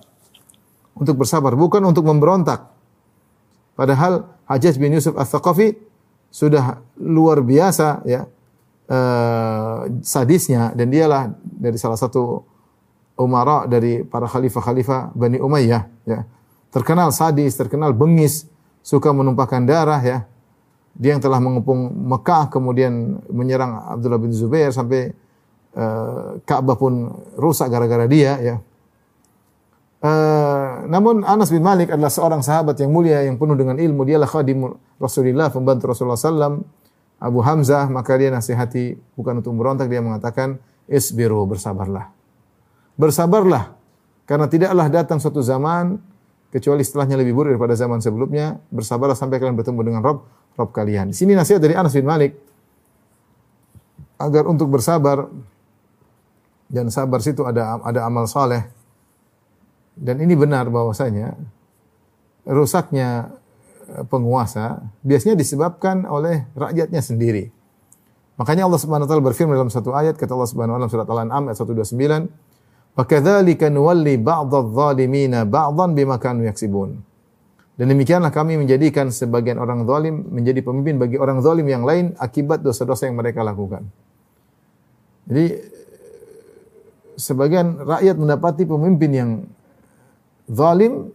Untuk 0.95 1.19
bersabar 1.19 1.59
bukan 1.59 1.83
untuk 1.83 2.07
memberontak. 2.07 2.71
Padahal 3.75 4.31
Hajjaj 4.47 4.79
bin 4.79 4.95
Yusuf 4.95 5.19
Al-Thaqafi 5.19 5.75
sudah 6.31 6.79
luar 7.03 7.43
biasa 7.43 8.07
ya 8.07 8.31
uh, 8.89 9.89
sadisnya 10.05 10.73
dan 10.77 10.93
dialah 10.93 11.33
dari 11.41 11.77
salah 11.81 11.97
satu 11.97 12.45
umara 13.15 13.65
dari 13.71 14.03
para 14.03 14.27
khalifah-khalifah 14.27 15.15
Bani 15.15 15.39
Umayyah 15.39 15.83
ya. 16.05 16.27
Terkenal 16.75 17.15
sadis, 17.15 17.55
terkenal 17.55 17.95
bengis, 17.95 18.51
suka 18.83 19.15
menumpahkan 19.15 19.63
darah 19.63 20.03
ya. 20.03 20.27
Dia 20.95 21.15
yang 21.15 21.23
telah 21.23 21.39
mengepung 21.39 21.91
Mekah 21.91 22.51
kemudian 22.51 23.23
menyerang 23.31 23.95
Abdullah 23.95 24.19
bin 24.19 24.35
Zubair 24.35 24.75
sampai 24.75 25.15
uh, 25.75 26.39
Ka'bah 26.43 26.79
pun 26.79 27.15
rusak 27.39 27.71
gara-gara 27.71 28.07
dia 28.11 28.39
ya. 28.43 28.57
Uh, 30.05 30.85
namun 30.85 31.25
Anas 31.25 31.49
bin 31.49 31.65
Malik 31.65 31.89
adalah 31.89 32.13
seorang 32.13 32.45
sahabat 32.45 32.77
yang 32.77 32.93
mulia 32.93 33.25
yang 33.25 33.41
penuh 33.41 33.57
dengan 33.57 33.81
ilmu. 33.81 34.05
Dialah 34.05 34.29
khadim 34.29 34.77
Rasulullah, 35.01 35.49
pembantu 35.49 35.95
Rasulullah 35.95 36.21
SAW. 36.21 36.61
Abu 37.23 37.41
Hamzah, 37.41 37.89
maka 37.89 38.19
dia 38.21 38.29
nasihati 38.29 38.99
bukan 39.17 39.41
untuk 39.41 39.57
berontak, 39.57 39.89
dia 39.89 40.03
mengatakan, 40.05 40.61
isbiru, 40.91 41.47
bersabarlah. 41.49 42.11
Bersabarlah 42.95 43.75
karena 44.25 44.47
tidaklah 44.49 44.87
datang 44.89 45.19
suatu 45.21 45.45
zaman 45.45 45.99
kecuali 46.55 46.87
setelahnya 46.87 47.19
lebih 47.19 47.35
buruk 47.35 47.57
daripada 47.57 47.75
zaman 47.75 47.99
sebelumnya. 47.99 48.63
Bersabarlah 48.71 49.19
sampai 49.19 49.43
kalian 49.43 49.59
bertemu 49.59 49.81
dengan 49.83 50.03
Rob, 50.07 50.19
Rob 50.55 50.71
kalian. 50.71 51.11
Di 51.11 51.17
sini 51.17 51.35
nasihat 51.35 51.59
dari 51.59 51.75
Anas 51.75 51.93
bin 51.93 52.07
Malik 52.07 52.39
agar 54.17 54.47
untuk 54.47 54.71
bersabar 54.71 55.27
dan 56.71 56.89
sabar 56.89 57.21
situ 57.21 57.43
ada 57.45 57.83
ada 57.83 58.07
amal 58.07 58.25
saleh. 58.31 58.65
Dan 59.95 60.23
ini 60.23 60.35
benar 60.35 60.71
bahwasanya 60.71 61.35
rusaknya 62.47 63.31
penguasa 64.09 64.85
biasanya 65.05 65.37
disebabkan 65.39 66.05
oleh 66.09 66.49
rakyatnya 66.57 67.01
sendiri. 67.05 67.53
Makanya 68.35 68.67
Allah 68.67 68.81
Subhanahu 68.83 69.07
wa 69.07 69.11
taala 69.11 69.25
berfirman 69.25 69.55
dalam 69.55 69.71
satu 69.71 69.95
ayat 69.95 70.19
kata 70.19 70.35
Allah 70.35 70.51
Subhanahu 70.51 70.75
wa 70.75 70.79
taala 70.83 70.91
surat 70.91 71.09
Al-An'am 71.09 71.43
ayat 71.51 71.59
129 71.63 72.55
Fakadzalika 72.95 73.75
nuwalli 73.75 74.15
ba'dadh-dhalimina 74.23 75.43
ba'dhan 75.51 75.99
bima 75.99 76.23
kanu 76.23 76.47
yaksibun. 76.47 77.03
Dan 77.75 77.91
demikianlah 77.91 78.31
kami 78.31 78.55
menjadikan 78.55 79.11
sebagian 79.11 79.59
orang 79.59 79.83
zalim 79.83 80.31
menjadi 80.31 80.63
pemimpin 80.63 81.03
bagi 81.03 81.19
orang 81.19 81.43
zalim 81.43 81.67
yang 81.67 81.83
lain 81.83 82.15
akibat 82.23 82.63
dosa-dosa 82.63 83.11
yang 83.11 83.19
mereka 83.19 83.43
lakukan. 83.43 83.83
Jadi 85.27 85.59
sebagian 87.19 87.83
rakyat 87.83 88.15
mendapati 88.15 88.63
pemimpin 88.63 89.11
yang 89.11 89.31
zalim 90.47 91.11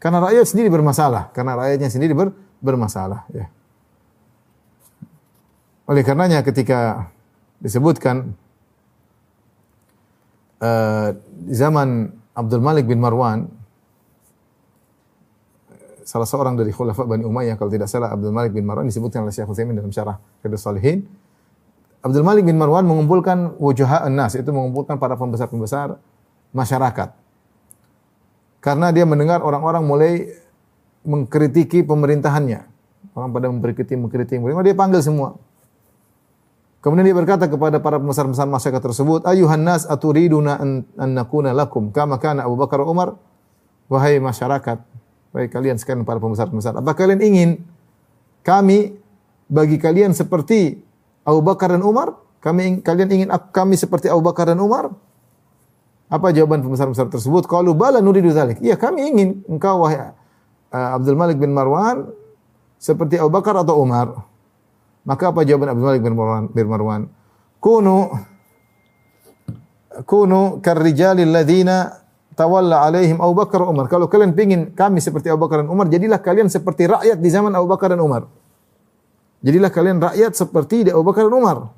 karena 0.00 0.18
rakyat 0.24 0.48
sendiri 0.48 0.72
bermasalah, 0.72 1.28
karena 1.36 1.60
rakyatnya 1.60 1.92
sendiri 1.92 2.16
ber, 2.16 2.32
bermasalah 2.64 3.28
ya. 3.36 3.52
Oleh 5.84 6.00
karenanya 6.00 6.40
ketika 6.40 7.12
disebutkan 7.60 8.32
uh, 10.64 11.12
zaman 11.52 12.16
Abdul 12.32 12.62
Malik 12.64 12.88
bin 12.88 12.96
Marwan 12.96 13.52
salah 16.06 16.24
seorang 16.24 16.56
dari 16.56 16.72
khulafa 16.72 17.04
Bani 17.04 17.22
Umayyah 17.22 17.60
kalau 17.60 17.68
tidak 17.68 17.86
salah 17.86 18.10
Abdul 18.10 18.32
Malik 18.32 18.56
bin 18.56 18.64
Marwan 18.64 18.88
disebutkan 18.88 19.28
oleh 19.28 19.34
Syekh 19.36 19.46
Utsaimin 19.46 19.76
dalam 19.76 19.92
syarah 19.92 20.16
Qidus 20.40 20.64
Salihin 20.64 21.04
Abdul 22.00 22.24
Malik 22.24 22.48
bin 22.48 22.56
Marwan 22.56 22.88
mengumpulkan 22.88 23.60
wujuha 23.60 24.08
nas 24.08 24.32
itu 24.32 24.48
mengumpulkan 24.48 24.96
para 24.96 25.20
pembesar-pembesar 25.20 26.00
masyarakat 26.56 27.19
karena 28.60 28.92
dia 28.92 29.08
mendengar 29.08 29.40
orang-orang 29.40 29.82
mulai 29.84 30.12
mengkritiki 31.04 31.84
pemerintahannya 31.84 32.64
orang 33.16 33.30
pada 33.32 33.46
mengkritiki 33.48 33.96
mengkritiki 33.96 34.40
maka 34.40 34.64
dia 34.64 34.76
panggil 34.76 35.00
semua 35.00 35.40
Kemudian 36.80 37.12
dia 37.12 37.16
berkata 37.16 37.44
kepada 37.44 37.76
para 37.76 38.00
pembesar-pembesar 38.00 38.48
masyarakat 38.48 38.80
tersebut, 38.80 39.20
"Ayuhan 39.28 39.60
nas 39.60 39.84
aturiduna 39.84 40.56
an, 40.56 40.88
an 40.96 41.12
nakuna 41.12 41.52
lakum 41.52 41.92
kama 41.92 42.16
kana 42.16 42.48
Abu 42.48 42.56
Bakar 42.56 42.80
Umar?" 42.88 43.20
Wahai 43.92 44.16
masyarakat, 44.16 44.80
wahai 45.34 45.48
kalian 45.52 45.76
sekalian 45.76 46.08
para 46.08 46.16
pembesar-pembesar, 46.16 46.80
apa 46.80 46.94
kalian 46.96 47.20
ingin 47.20 47.50
kami 48.40 48.96
bagi 49.50 49.76
kalian 49.76 50.16
seperti 50.16 50.80
Abu 51.26 51.44
Bakar 51.44 51.76
dan 51.76 51.84
Umar? 51.84 52.16
Kami 52.40 52.80
kalian 52.80 53.08
ingin 53.12 53.28
kami 53.52 53.76
seperti 53.76 54.08
Abu 54.08 54.24
Bakar 54.24 54.48
dan 54.48 54.62
Umar? 54.62 54.88
Apa 56.10 56.34
jawaban 56.34 56.58
pembesar-pembesar 56.66 57.06
tersebut? 57.06 57.46
Qalu 57.46 57.70
bala 57.70 58.02
nuridu 58.02 58.34
dzalik. 58.34 58.58
Iya, 58.58 58.74
kami 58.74 59.14
ingin 59.14 59.46
engkau 59.46 59.86
wahai 59.86 60.10
uh, 60.74 60.98
Abdul 60.98 61.14
Malik 61.14 61.38
bin 61.38 61.54
Marwan 61.54 62.10
seperti 62.82 63.14
Abu 63.14 63.30
Bakar 63.30 63.54
atau 63.54 63.78
Umar. 63.78 64.26
Maka 65.06 65.30
apa 65.30 65.46
jawaban 65.46 65.70
Abdul 65.70 65.86
Malik 65.86 66.02
bin 66.02 66.18
Marwan? 66.18 66.44
Bin 66.50 66.66
Marwan? 66.66 67.00
Kunu 67.62 68.10
kunu 70.02 70.58
karrijali 70.58 71.22
alladziina 71.22 72.02
tawalla 72.34 72.82
alaihim 72.90 73.22
Abu 73.22 73.34
Bakar 73.38 73.62
Umar. 73.62 73.86
Kalau 73.86 74.10
kalian 74.10 74.34
ingin 74.34 74.74
kami 74.74 74.98
seperti 74.98 75.30
Abu 75.30 75.46
Bakar 75.46 75.62
dan 75.62 75.70
Umar, 75.70 75.86
jadilah 75.86 76.18
kalian 76.18 76.50
seperti 76.50 76.90
rakyat 76.90 77.22
di 77.22 77.30
zaman 77.30 77.54
Abu 77.54 77.70
Bakar 77.70 77.94
dan 77.94 78.02
Umar. 78.02 78.26
Jadilah 79.46 79.70
kalian 79.70 80.02
rakyat 80.02 80.34
seperti 80.34 80.90
Abu 80.90 81.06
Bakar 81.06 81.30
dan 81.30 81.38
Umar. 81.38 81.70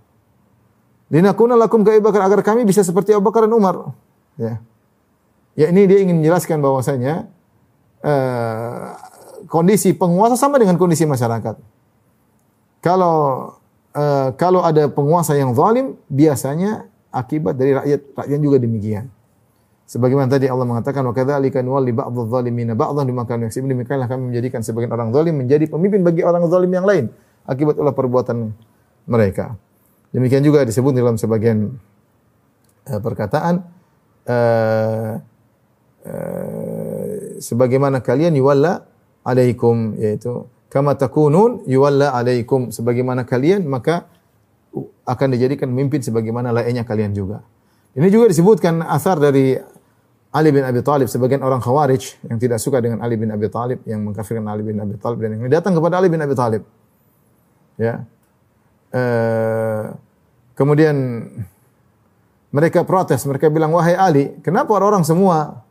Linakuna 1.13 1.53
lakum 1.53 1.85
ka 1.85 1.93
Bakar 2.01 2.25
agar 2.25 2.41
kami 2.41 2.65
bisa 2.65 2.81
seperti 2.81 3.13
Abu 3.13 3.29
Bakar 3.29 3.45
dan 3.45 3.53
Umar. 3.53 3.93
Ya. 4.41 4.63
Ya 5.53 5.67
ini 5.69 5.85
dia 5.85 6.01
ingin 6.01 6.25
menjelaskan 6.25 6.65
bahwasanya 6.65 7.29
uh, 8.01 8.97
kondisi 9.53 9.93
penguasa 9.93 10.37
sama 10.41 10.57
dengan 10.57 10.81
kondisi 10.81 11.05
masyarakat. 11.05 11.61
Kalau 12.81 13.17
uh, 13.93 14.29
kalau 14.41 14.65
ada 14.65 14.89
penguasa 14.89 15.37
yang 15.37 15.53
zalim, 15.53 16.01
biasanya 16.09 16.89
akibat 17.13 17.61
dari 17.61 17.77
rakyat 17.77 18.01
rakyat 18.17 18.41
juga 18.41 18.57
demikian. 18.57 19.13
Sebagaimana 19.85 20.25
tadi 20.33 20.49
Allah 20.49 20.65
mengatakan 20.65 21.05
wa 21.05 21.13
kadzalika 21.13 21.61
nuwalli 21.61 21.93
ba'dadh 21.93 22.25
dhalimina 22.33 22.73
ba'dhan 22.73 23.05
bima 23.05 23.29
kanu 23.29 23.45
yaksibun 23.45 23.77
demikianlah 23.77 24.09
kami 24.09 24.33
menjadikan 24.33 24.65
sebagian 24.65 24.89
orang 24.89 25.13
zalim 25.13 25.37
menjadi 25.37 25.69
pemimpin 25.69 26.01
bagi 26.01 26.25
orang 26.25 26.49
zalim 26.49 26.73
yang 26.73 26.89
lain 26.89 27.13
akibat 27.45 27.77
ulah 27.77 27.93
perbuatan 27.93 28.57
mereka. 29.05 29.53
Demikian 30.17 30.41
juga 30.41 30.65
disebut 30.65 30.97
dalam 30.97 31.21
sebagian 31.21 31.77
uh, 32.89 33.01
perkataan 33.05 33.69
uh, 34.27 35.15
sebagaimana 37.39 38.03
kalian 38.03 38.35
yuwalla 38.35 38.83
alaikum 39.23 39.95
yaitu 39.99 40.47
kama 40.67 40.99
takunun 40.99 41.63
yuwalla 41.67 42.11
alaikum 42.11 42.75
sebagaimana 42.75 43.23
kalian 43.23 43.67
maka 43.67 44.11
akan 45.07 45.29
dijadikan 45.35 45.71
pemimpin 45.71 46.01
sebagaimana 46.01 46.51
lainnya 46.51 46.83
kalian 46.83 47.13
juga. 47.13 47.45
Ini 47.93 48.09
juga 48.09 48.33
disebutkan 48.33 48.81
asar 48.83 49.21
dari 49.21 49.53
Ali 50.33 50.49
bin 50.49 50.65
Abi 50.65 50.81
Thalib 50.81 51.13
sebagian 51.13 51.45
orang 51.45 51.61
Khawarij 51.61 52.25
yang 52.25 52.41
tidak 52.41 52.57
suka 52.57 52.81
dengan 52.81 53.05
Ali 53.05 53.21
bin 53.21 53.29
Abi 53.29 53.53
Thalib 53.53 53.85
yang 53.85 54.01
mengkafirkan 54.01 54.49
Ali 54.49 54.65
bin 54.65 54.81
Abi 54.81 54.97
Thalib 54.97 55.21
dan 55.21 55.37
yang 55.37 55.45
datang 55.53 55.77
kepada 55.77 56.01
Ali 56.01 56.09
bin 56.09 56.25
Abi 56.25 56.33
Thalib. 56.33 56.65
Ya. 57.77 58.09
Uh, 58.93 59.93
Kemudian 60.53 60.97
mereka 62.53 62.85
protes, 62.85 63.25
mereka 63.25 63.49
bilang, 63.49 63.73
"Wahai 63.73 63.97
Ali, 63.97 64.25
kenapa 64.45 64.77
orang-orang 64.77 65.09
semua 65.09 65.65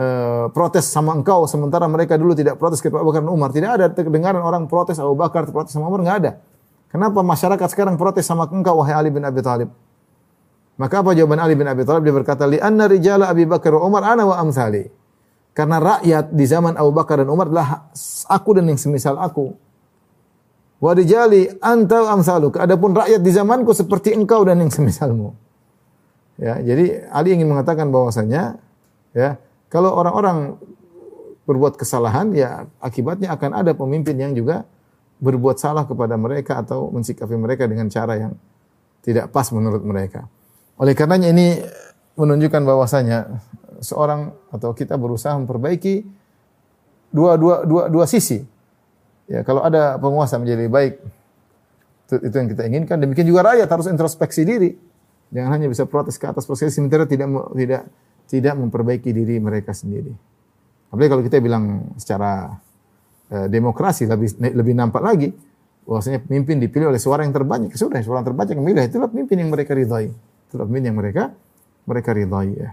uh, 0.00 0.48
protes 0.56 0.88
sama 0.88 1.12
engkau 1.12 1.44
sementara 1.44 1.84
mereka 1.84 2.16
dulu 2.16 2.32
tidak 2.32 2.56
protes 2.56 2.80
kepada 2.80 3.04
Abu 3.04 3.12
Bakar 3.12 3.20
dan 3.20 3.30
Umar?" 3.30 3.52
Tidak 3.52 3.70
ada 3.70 3.86
kedengaran 3.92 4.40
orang 4.40 4.64
protes 4.72 4.96
Abu 4.96 5.12
Bakar, 5.12 5.44
protes 5.52 5.76
sama 5.76 5.92
Umar, 5.92 6.00
enggak 6.00 6.18
ada. 6.24 6.32
Kenapa 6.88 7.20
masyarakat 7.20 7.68
sekarang 7.68 8.00
protes 8.00 8.24
sama 8.24 8.48
engkau 8.48 8.80
wahai 8.80 8.96
Ali 8.96 9.12
bin 9.12 9.20
Abi 9.20 9.44
Thalib? 9.44 9.68
Maka 10.80 11.04
apa 11.04 11.12
jawaban 11.12 11.44
Ali 11.44 11.52
bin 11.52 11.68
Abi 11.68 11.84
Thalib? 11.84 12.08
Dia 12.08 12.16
berkata, 12.16 12.48
"Li 12.48 12.56
anna 12.56 12.88
rijala 12.88 13.28
Abi 13.28 13.44
Bakar 13.44 13.76
wa 13.76 13.84
Umar 13.84 14.02
ana 14.16 14.24
wa 14.24 14.40
amsali." 14.40 14.88
Karena 15.52 15.76
rakyat 15.76 16.32
di 16.32 16.44
zaman 16.48 16.80
Abu 16.80 16.96
Bakar 16.96 17.20
dan 17.20 17.28
Umar 17.28 17.52
adalah 17.52 17.92
aku 18.32 18.56
dan 18.56 18.72
yang 18.72 18.80
semisal 18.80 19.20
aku. 19.20 19.52
Wa 20.80 20.96
rijali 20.96 21.52
anta 21.60 22.08
amsaluk. 22.08 22.56
Adapun 22.56 22.96
rakyat 22.96 23.20
di 23.20 23.28
zamanku 23.28 23.76
seperti 23.76 24.16
engkau 24.16 24.48
dan 24.48 24.64
yang 24.64 24.72
semisalmu. 24.72 25.41
Ya, 26.40 26.56
jadi 26.60 27.06
Ali 27.12 27.36
ingin 27.36 27.48
mengatakan 27.48 27.92
bahwasanya 27.92 28.56
ya, 29.12 29.36
kalau 29.68 29.92
orang-orang 29.92 30.56
berbuat 31.44 31.76
kesalahan 31.76 32.32
ya 32.32 32.70
akibatnya 32.78 33.34
akan 33.34 33.50
ada 33.52 33.74
pemimpin 33.74 34.14
yang 34.14 34.32
juga 34.32 34.64
berbuat 35.22 35.58
salah 35.58 35.86
kepada 35.86 36.14
mereka 36.18 36.62
atau 36.62 36.90
mensikapi 36.90 37.34
mereka 37.38 37.66
dengan 37.66 37.86
cara 37.90 38.18
yang 38.18 38.32
tidak 39.02 39.30
pas 39.30 39.46
menurut 39.50 39.82
mereka. 39.82 40.26
Oleh 40.78 40.94
karenanya 40.94 41.30
ini 41.30 41.62
menunjukkan 42.18 42.62
bahwasanya 42.62 43.42
seorang 43.82 44.34
atau 44.54 44.70
kita 44.74 44.94
berusaha 44.94 45.34
memperbaiki 45.38 46.06
dua 47.10 47.36
dua 47.36 47.66
dua 47.66 47.82
dua 47.90 48.04
sisi. 48.06 48.42
Ya, 49.30 49.46
kalau 49.46 49.62
ada 49.62 49.96
penguasa 49.98 50.38
menjadi 50.38 50.66
baik 50.66 50.94
itu, 52.08 52.14
itu 52.26 52.34
yang 52.34 52.48
kita 52.50 52.62
inginkan. 52.66 52.96
Demikian 52.98 53.26
juga 53.26 53.52
rakyat 53.52 53.68
harus 53.70 53.86
introspeksi 53.90 54.42
diri. 54.42 54.70
Jangan 55.32 55.50
hanya 55.56 55.66
bisa 55.72 55.88
protes 55.88 56.20
ke 56.20 56.28
atas 56.28 56.44
protes 56.44 56.70
sementara 56.70 57.08
tidak 57.08 57.28
tidak 57.56 57.82
tidak 58.28 58.54
memperbaiki 58.56 59.10
diri 59.16 59.40
mereka 59.40 59.72
sendiri. 59.72 60.12
Apalagi 60.92 61.08
kalau 61.08 61.24
kita 61.24 61.40
bilang 61.40 61.96
secara 61.96 62.52
eh, 63.32 63.48
demokrasi 63.48 64.04
lebih 64.04 64.36
lebih 64.52 64.76
nampak 64.76 65.00
lagi 65.00 65.32
bahwasanya 65.88 66.22
pemimpin 66.22 66.60
dipilih 66.62 66.92
oleh 66.92 67.00
suara 67.00 67.24
yang 67.24 67.32
terbanyak. 67.32 67.74
Sudah 67.74 68.04
suara 68.04 68.20
yang 68.20 68.28
terbanyak 68.28 68.54
yang 68.54 68.62
memilih 68.62 68.82
itulah 68.86 69.08
pemimpin 69.08 69.36
yang 69.40 69.50
mereka 69.50 69.72
ridhai. 69.72 70.12
Itulah 70.52 70.64
pemimpin 70.68 70.92
yang 70.92 70.98
mereka 71.00 71.22
mereka 71.88 72.10
ridhai 72.12 72.48
ya. 72.52 72.70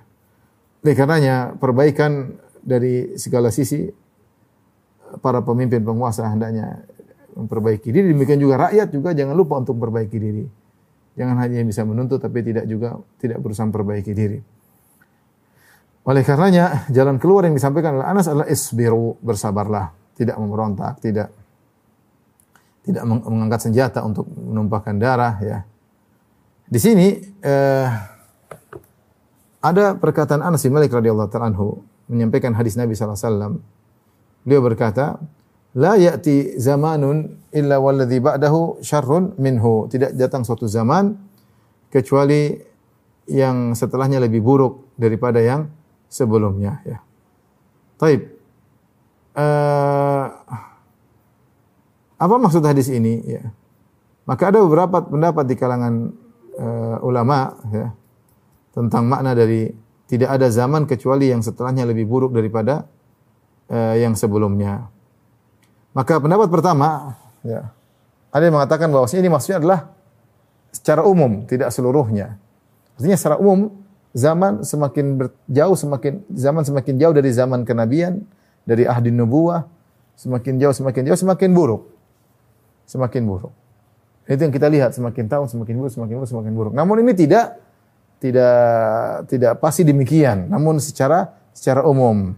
Oleh 0.84 0.95
karenanya 0.95 1.36
perbaikan 1.56 2.39
dari 2.60 3.15
segala 3.15 3.50
sisi 3.50 3.88
para 5.24 5.41
pemimpin 5.41 5.82
penguasa 5.82 6.28
hendaknya 6.28 6.84
memperbaiki 7.34 7.89
diri. 7.89 8.12
Demikian 8.13 8.39
juga 8.39 8.69
rakyat 8.69 8.88
juga 8.91 9.15
jangan 9.15 9.34
lupa 9.34 9.58
untuk 9.58 9.80
memperbaiki 9.80 10.17
diri. 10.19 10.45
Jangan 11.17 11.36
hanya 11.41 11.65
bisa 11.65 11.82
menuntut 11.88 12.22
tapi 12.22 12.45
tidak 12.45 12.65
juga 12.69 13.00
tidak 13.17 13.41
berusaha 13.41 13.65
memperbaiki 13.65 14.12
diri. 14.13 14.39
Oleh 16.10 16.24
karenanya 16.26 16.89
jalan 16.89 17.22
keluar 17.22 17.45
yang 17.45 17.54
disampaikan 17.54 18.02
oleh 18.02 18.08
Anas 18.08 18.26
adalah 18.26 18.48
isbiru, 18.50 19.19
bersabarlah, 19.22 19.93
tidak 20.15 20.39
memberontak, 20.39 20.98
tidak 21.04 21.30
tidak 22.82 23.04
mengangkat 23.06 23.62
senjata 23.69 24.02
untuk 24.02 24.26
menumpahkan 24.34 24.95
darah 24.98 25.36
ya. 25.43 25.58
Di 26.69 26.80
sini 26.82 27.19
eh, 27.43 27.88
ada 29.60 29.86
perkataan 30.00 30.39
Anas 30.39 30.63
bin 30.63 30.74
Malik 30.74 30.95
radhiyallahu 30.95 31.30
menyampaikan 32.10 32.56
hadis 32.56 32.80
Nabi 32.80 32.95
sallallahu 32.95 33.19
alaihi 33.19 33.30
wasallam. 33.30 33.54
Beliau 34.48 34.62
berkata, 34.63 35.19
"La 35.80 35.96
ya'ti 35.96 36.60
zamanun 36.60 37.48
illa 37.56 37.80
walladhi 37.80 38.20
ba'dahu 38.20 38.84
syarrun 38.84 39.39
minhu." 39.39 39.88
Tidak 39.88 40.13
datang 40.20 40.44
suatu 40.44 40.68
zaman 40.68 41.15
kecuali 41.88 42.54
yang 43.30 43.78
setelahnya 43.78 44.20
lebih 44.20 44.44
buruk 44.44 44.92
daripada 45.00 45.39
yang 45.39 45.72
sebelumnya 46.12 46.82
ya. 46.84 47.00
Taib. 47.96 48.22
Uh, 49.39 50.26
apa 52.20 52.36
maksud 52.36 52.65
hadis 52.65 52.92
ini 52.92 53.24
ya? 53.24 53.44
Maka 54.28 54.52
ada 54.52 54.60
beberapa 54.62 55.00
pendapat 55.00 55.46
di 55.48 55.56
kalangan 55.56 56.12
uh, 56.60 56.98
ulama 57.02 57.56
ya, 57.72 57.88
tentang 58.76 59.08
makna 59.08 59.34
dari 59.34 59.72
tidak 60.10 60.38
ada 60.38 60.52
zaman 60.52 60.86
kecuali 60.86 61.32
yang 61.32 61.42
setelahnya 61.42 61.88
lebih 61.88 62.06
buruk 62.06 62.36
daripada 62.36 62.86
uh, 63.72 63.96
yang 63.96 64.13
sebelumnya. 64.13 64.89
Maka 65.93 66.21
pendapat 66.21 66.47
pertama, 66.54 67.17
ya, 67.41 67.73
ada 68.30 68.43
yang 68.45 68.56
mengatakan 68.56 68.93
bahwa 68.93 69.10
ini 69.10 69.30
maksudnya 69.30 69.58
adalah 69.58 69.80
secara 70.69 71.02
umum, 71.02 71.49
tidak 71.49 71.73
seluruhnya. 71.73 72.38
Artinya 72.93 73.17
secara 73.17 73.41
umum 73.41 73.73
zaman 74.13 74.62
semakin 74.62 75.30
jauh 75.49 75.78
semakin 75.78 76.21
zaman 76.34 76.62
semakin 76.65 76.93
jauh 77.02 77.13
dari 77.13 77.30
zaman 77.34 77.65
kenabian, 77.65 78.21
dari 78.65 78.86
ahdi 78.86 79.10
nubuah, 79.10 79.65
semakin 80.13 80.62
jauh 80.62 80.75
semakin 80.75 81.02
jauh 81.10 81.19
semakin 81.19 81.49
buruk. 81.58 81.89
Semakin 82.86 83.21
buruk. 83.25 83.54
Itu 84.30 84.45
yang 84.45 84.54
kita 84.54 84.69
lihat 84.69 84.93
semakin 84.93 85.25
tahun 85.25 85.47
semakin 85.49 85.73
buruk, 85.78 85.91
semakin 85.93 86.13
buruk, 86.21 86.30
semakin 86.30 86.52
buruk. 86.54 86.73
Namun 86.78 87.02
ini 87.02 87.17
tidak 87.17 87.58
tidak 88.21 89.25
tidak 89.32 89.54
pasti 89.58 89.82
demikian, 89.82 90.54
namun 90.54 90.78
secara 90.78 91.34
secara 91.56 91.82
umum. 91.88 92.38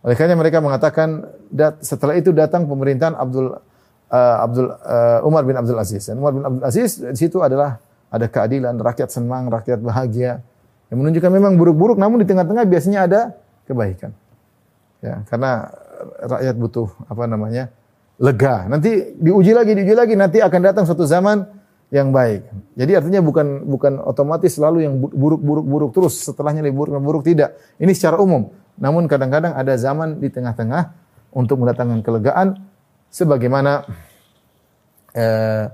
Oleh 0.00 0.16
karena 0.16 0.36
mereka 0.36 0.64
mengatakan 0.64 1.28
dat, 1.52 1.84
setelah 1.84 2.16
itu 2.16 2.32
datang 2.32 2.64
pemerintahan 2.64 3.12
Abdul 3.16 3.52
uh, 3.52 4.36
Abdul 4.44 4.66
uh, 4.72 5.28
Umar 5.28 5.44
bin 5.44 5.56
Abdul 5.60 5.76
Aziz. 5.76 6.08
Dan 6.08 6.20
Umar 6.24 6.32
bin 6.32 6.44
Abdul 6.44 6.64
Aziz 6.64 7.00
di 7.00 7.18
situ 7.18 7.44
adalah 7.44 7.76
ada 8.10 8.26
keadilan, 8.26 8.80
rakyat 8.80 9.12
senang, 9.12 9.52
rakyat 9.52 9.78
bahagia. 9.84 10.40
Yang 10.88 10.98
menunjukkan 10.98 11.30
memang 11.30 11.52
buruk-buruk 11.54 12.00
namun 12.00 12.24
di 12.24 12.26
tengah-tengah 12.26 12.64
biasanya 12.66 13.06
ada 13.06 13.20
kebaikan. 13.68 14.10
Ya, 15.04 15.22
karena 15.28 15.70
rakyat 16.24 16.54
butuh 16.58 16.88
apa 17.06 17.24
namanya? 17.28 17.70
lega. 18.20 18.68
Nanti 18.68 19.16
diuji 19.16 19.56
lagi, 19.56 19.72
diuji 19.72 19.96
lagi, 19.96 20.14
nanti 20.14 20.38
akan 20.44 20.60
datang 20.60 20.84
suatu 20.84 21.08
zaman 21.08 21.40
yang 21.90 22.14
baik. 22.14 22.46
Jadi 22.78 22.92
artinya 22.94 23.20
bukan 23.24 23.66
bukan 23.66 23.98
otomatis 23.98 24.54
selalu 24.54 24.86
yang 24.86 24.94
buruk-buruk-buruk 25.00 25.90
terus 25.90 26.22
setelahnya 26.22 26.62
lebih 26.62 26.86
buruk 26.86 27.02
buruk 27.02 27.22
tidak. 27.26 27.56
Ini 27.80 27.90
secara 27.96 28.20
umum. 28.20 28.52
Namun 28.80 29.06
kadang-kadang 29.06 29.52
ada 29.52 29.76
zaman 29.76 30.18
di 30.18 30.32
tengah-tengah 30.32 30.96
untuk 31.30 31.60
mendatangkan 31.60 32.00
kelegaan 32.00 32.58
sebagaimana 33.12 33.84
eh, 35.12 35.68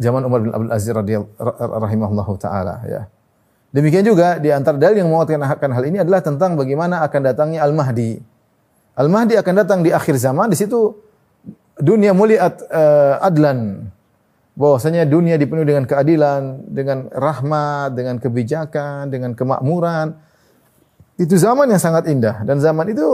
zaman 0.00 0.24
Umar 0.24 0.40
bin 0.40 0.50
Abdul 0.50 0.72
Aziz 0.72 0.90
radhiyallahu 0.90 2.32
taala 2.40 2.80
ya. 2.88 3.02
Demikian 3.70 4.02
juga 4.02 4.42
di 4.42 4.50
antara 4.50 4.74
dalil 4.74 5.04
yang 5.04 5.14
menguatkan 5.14 5.70
hal 5.70 5.84
ini 5.86 6.02
adalah 6.02 6.18
tentang 6.18 6.58
bagaimana 6.58 7.06
akan 7.06 7.20
datangnya 7.22 7.62
Al-Mahdi. 7.62 8.18
Al-Mahdi 8.98 9.38
akan 9.38 9.54
datang 9.54 9.86
di 9.86 9.94
akhir 9.94 10.18
zaman, 10.18 10.50
di 10.50 10.58
situ 10.58 10.90
dunia 11.78 12.10
muliat 12.10 12.66
uh, 12.66 13.22
adlan 13.22 13.86
bahwasanya 14.58 15.06
dunia 15.06 15.38
dipenuhi 15.38 15.70
dengan 15.70 15.86
keadilan, 15.86 16.66
dengan 16.66 17.06
rahmat, 17.14 17.94
dengan 17.94 18.18
kebijakan, 18.18 19.06
dengan 19.06 19.38
kemakmuran. 19.38 20.18
Itu 21.20 21.36
zaman 21.36 21.68
yang 21.68 21.82
sangat 21.82 22.08
indah 22.08 22.40
dan 22.48 22.56
zaman 22.64 22.96
itu 22.96 23.04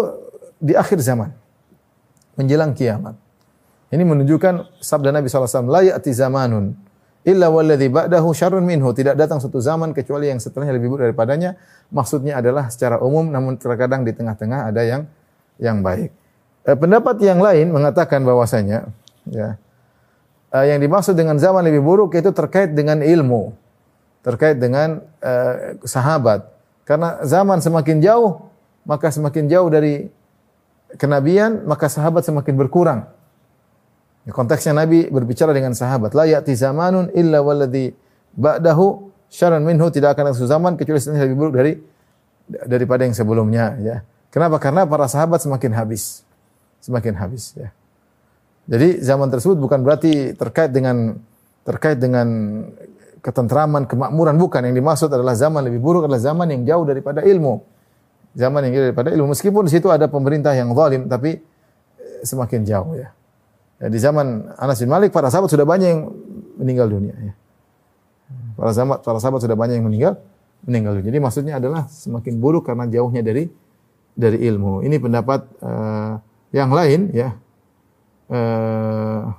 di 0.63 0.79
akhir 0.79 1.03
zaman 1.03 1.35
menjelang 2.39 2.71
kiamat. 2.71 3.19
Ini 3.91 4.03
menunjukkan 4.03 4.79
sabda 4.79 5.11
Nabi 5.11 5.27
SAW, 5.27 5.67
La 5.67 5.83
ya'ti 5.83 6.15
zamanun 6.15 6.75
illa 7.27 7.51
walladhi 7.51 7.91
ba'dahu 7.91 8.31
syarrun 8.31 8.63
minhu. 8.63 8.95
Tidak 8.95 9.19
datang 9.19 9.43
satu 9.43 9.59
zaman 9.59 9.91
kecuali 9.91 10.31
yang 10.31 10.39
setelahnya 10.39 10.79
lebih 10.79 10.95
buruk 10.95 11.11
daripadanya. 11.11 11.59
Maksudnya 11.91 12.39
adalah 12.39 12.71
secara 12.71 13.03
umum 13.03 13.27
namun 13.27 13.59
terkadang 13.59 14.07
di 14.07 14.15
tengah-tengah 14.15 14.71
ada 14.71 14.83
yang 14.87 15.03
yang 15.59 15.83
baik. 15.83 16.15
Eh, 16.67 16.79
pendapat 16.79 17.19
yang 17.23 17.43
lain 17.43 17.75
mengatakan 17.75 18.23
bahwasanya 18.23 18.91
ya 19.27 19.59
eh, 20.55 20.65
yang 20.71 20.79
dimaksud 20.79 21.19
dengan 21.19 21.39
zaman 21.39 21.67
lebih 21.67 21.83
buruk 21.83 22.15
itu 22.15 22.31
terkait 22.31 22.75
dengan 22.75 23.03
ilmu, 23.03 23.55
terkait 24.23 24.59
dengan 24.63 25.03
eh, 25.19 25.79
sahabat. 25.83 26.56
Karena 26.87 27.19
zaman 27.27 27.59
semakin 27.59 27.99
jauh, 27.99 28.47
maka 28.87 29.11
semakin 29.11 29.51
jauh 29.51 29.67
dari 29.67 30.07
kenabian, 30.95 31.67
maka 31.67 31.91
sahabat 31.91 32.23
semakin 32.23 32.55
berkurang. 32.55 33.11
Ya, 34.23 34.31
konteksnya 34.31 34.71
Nabi 34.71 35.11
berbicara 35.11 35.51
dengan 35.51 35.75
sahabat. 35.75 36.15
La 36.15 36.31
ya'ti 36.31 36.55
zamanun 36.55 37.11
illa 37.11 37.43
walladhi 37.43 37.91
ba'dahu 38.39 39.11
syarran 39.27 39.67
minhu 39.67 39.91
tidak 39.91 40.15
akan 40.15 40.31
ada 40.31 40.39
zaman 40.39 40.79
kecuali 40.79 40.99
yang 41.03 41.27
lebih 41.27 41.37
buruk 41.39 41.55
dari 41.59 41.73
daripada 42.47 43.03
yang 43.03 43.15
sebelumnya 43.15 43.75
ya. 43.83 43.97
Kenapa? 44.31 44.63
Karena 44.63 44.87
para 44.87 45.11
sahabat 45.11 45.43
semakin 45.43 45.75
habis 45.75 46.23
semakin 46.79 47.19
habis 47.19 47.55
ya. 47.59 47.75
Jadi 48.67 49.03
zaman 49.03 49.31
tersebut 49.31 49.59
bukan 49.59 49.83
berarti 49.83 50.35
terkait 50.35 50.71
dengan 50.71 51.19
terkait 51.67 51.99
dengan 51.99 52.27
ketentraman, 53.27 53.91
kemakmuran 53.91 54.39
bukan. 54.39 54.63
Yang 54.63 54.75
dimaksud 54.79 55.09
adalah 55.11 55.35
zaman 55.35 55.67
lebih 55.67 55.83
buruk 55.83 56.07
adalah 56.07 56.23
zaman 56.23 56.47
yang 56.55 56.63
jauh 56.63 56.85
daripada 56.87 57.27
ilmu. 57.27 57.59
Zaman 58.39 58.71
yang 58.71 58.73
jauh 58.79 58.85
daripada 58.87 59.09
ilmu. 59.11 59.35
Meskipun 59.35 59.67
di 59.67 59.73
situ 59.75 59.91
ada 59.91 60.07
pemerintah 60.07 60.55
yang 60.55 60.71
zalim 60.79 61.11
tapi 61.11 61.43
eh, 61.99 62.21
semakin 62.23 62.63
jauh 62.63 62.95
ya. 62.95 63.11
ya. 63.83 63.87
Di 63.91 63.99
zaman 63.99 64.55
Anas 64.55 64.79
bin 64.79 64.87
Malik 64.87 65.11
para 65.11 65.27
sahabat 65.27 65.51
sudah 65.51 65.67
banyak 65.67 65.89
yang 65.91 66.03
meninggal 66.63 66.87
dunia 66.87 67.19
ya. 67.19 67.35
Para 68.55 68.71
sahabat, 68.71 69.03
para 69.03 69.19
sahabat 69.19 69.41
sudah 69.43 69.59
banyak 69.59 69.83
yang 69.83 69.87
meninggal, 69.91 70.15
meninggal. 70.65 71.03
Jadi 71.03 71.19
maksudnya 71.19 71.59
adalah 71.59 71.91
semakin 71.91 72.39
buruk 72.39 72.71
karena 72.71 72.87
jauhnya 72.87 73.21
dari 73.21 73.51
dari 74.17 74.39
ilmu. 74.49 74.81
Ini 74.81 74.97
pendapat 74.97 75.41
uh, 75.61 76.17
yang 76.55 76.73
lain 76.73 77.13
ya. 77.13 77.37
Uh, 78.27 79.31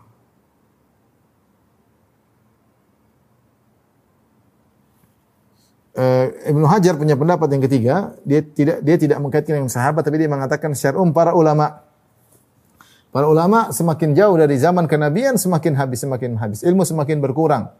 uh, 5.98 6.26
Ibnu 6.54 6.66
Hajar 6.70 6.94
punya 6.96 7.18
pendapat 7.18 7.50
yang 7.52 7.64
ketiga, 7.66 7.96
dia 8.22 8.46
tidak 8.46 8.86
dia 8.86 8.96
tidak 8.96 9.18
mengkaitkan 9.18 9.58
dengan 9.58 9.72
sahabat 9.74 10.06
tapi 10.06 10.22
dia 10.22 10.30
mengatakan 10.30 10.72
secara 10.78 11.02
umum 11.02 11.12
para 11.12 11.34
ulama. 11.34 11.84
Para 13.10 13.26
ulama 13.26 13.74
semakin 13.74 14.14
jauh 14.14 14.36
dari 14.38 14.56
zaman 14.62 14.86
kenabian 14.86 15.42
semakin 15.42 15.74
habis 15.74 16.06
semakin 16.06 16.38
habis. 16.38 16.60
Ilmu 16.62 16.86
semakin 16.86 17.18
berkurang. 17.18 17.74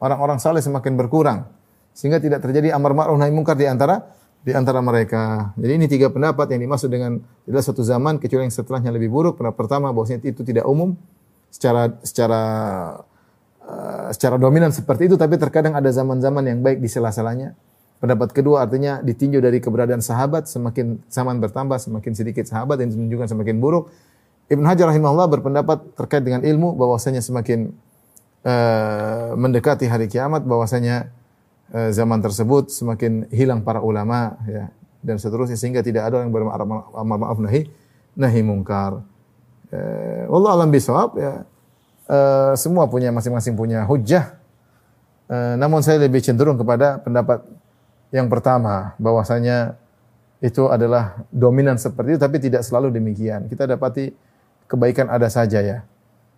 Orang-orang 0.00 0.40
saleh 0.40 0.64
semakin 0.64 0.96
berkurang 0.96 1.44
sehingga 1.92 2.16
tidak 2.22 2.40
terjadi 2.40 2.72
amar 2.72 2.96
ma'ruf 2.96 3.20
nahi 3.20 3.34
mungkar 3.34 3.58
di 3.58 3.68
antara 3.68 4.00
di 4.40 4.56
antara 4.56 4.80
mereka. 4.80 5.52
Jadi 5.60 5.72
ini 5.76 5.86
tiga 5.90 6.08
pendapat 6.08 6.48
yang 6.56 6.64
dimaksud 6.64 6.88
dengan 6.88 7.20
tidak 7.44 7.60
satu 7.60 7.84
zaman 7.84 8.16
kecuali 8.16 8.48
yang 8.48 8.54
setelahnya 8.54 8.88
lebih 8.94 9.12
buruk. 9.12 9.36
Pendapat 9.36 9.58
pertama 9.60 9.92
bahwasanya 9.92 10.24
itu 10.24 10.40
tidak 10.40 10.64
umum 10.64 10.96
secara 11.52 11.92
secara 12.00 12.42
uh, 13.70 14.10
secara 14.10 14.34
dominan 14.34 14.74
seperti 14.74 15.06
itu 15.06 15.14
tapi 15.14 15.38
terkadang 15.38 15.78
ada 15.78 15.86
zaman-zaman 15.94 16.42
yang 16.50 16.58
baik 16.58 16.82
di 16.82 16.90
sela-selanya. 16.90 17.54
Pendapat 18.02 18.34
kedua 18.34 18.66
artinya 18.66 18.98
ditinjau 18.98 19.38
dari 19.38 19.62
keberadaan 19.62 20.02
sahabat 20.02 20.50
semakin 20.50 20.98
zaman 21.06 21.38
bertambah 21.38 21.78
semakin 21.78 22.12
sedikit 22.18 22.48
sahabat 22.50 22.82
yang 22.82 22.90
menunjukkan 22.96 23.38
semakin 23.38 23.62
buruk. 23.62 23.92
Ibn 24.50 24.64
Hajar 24.66 24.90
rahimahullah 24.90 25.30
berpendapat 25.30 25.94
terkait 25.94 26.26
dengan 26.26 26.42
ilmu 26.42 26.74
bahwasanya 26.74 27.22
semakin 27.22 27.70
uh, 28.42 29.38
mendekati 29.38 29.86
hari 29.86 30.10
kiamat 30.10 30.42
bahwasanya 30.42 31.12
Eh, 31.70 31.94
zaman 31.94 32.18
tersebut 32.18 32.66
semakin 32.66 33.30
hilang 33.30 33.62
para 33.62 33.78
ulama 33.78 34.34
ya 34.42 34.74
dan 35.06 35.22
seterusnya 35.22 35.54
sehingga 35.54 35.86
tidak 35.86 36.10
ada 36.10 36.26
yang 36.26 36.34
bermar 36.34 36.58
maaf 36.66 37.38
nahi 37.38 37.70
nahi 38.18 38.42
mungkar. 38.42 39.06
Eh, 39.70 40.26
wallah 40.26 40.58
alam 40.58 40.74
bisawab 40.74 41.14
ya. 41.14 41.46
Eh, 42.10 42.52
semua 42.58 42.90
punya 42.90 43.14
masing-masing 43.14 43.54
punya 43.54 43.86
hujah. 43.86 44.34
Eh, 45.30 45.54
namun 45.54 45.78
saya 45.78 46.02
lebih 46.02 46.18
cenderung 46.18 46.58
kepada 46.58 46.98
pendapat 46.98 47.46
yang 48.10 48.26
pertama 48.26 48.98
bahwasanya 48.98 49.78
itu 50.42 50.66
adalah 50.66 51.22
dominan 51.30 51.78
seperti 51.78 52.18
itu 52.18 52.20
tapi 52.20 52.42
tidak 52.42 52.66
selalu 52.66 52.90
demikian. 52.90 53.46
Kita 53.46 53.62
dapati 53.70 54.10
kebaikan 54.66 55.06
ada 55.06 55.30
saja 55.30 55.62
ya. 55.62 55.78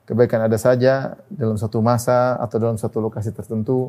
Kebaikan 0.04 0.44
ada 0.44 0.60
saja 0.60 1.16
dalam 1.32 1.56
satu 1.56 1.80
masa 1.80 2.36
atau 2.36 2.60
dalam 2.60 2.76
satu 2.76 3.00
lokasi 3.00 3.32
tertentu 3.32 3.88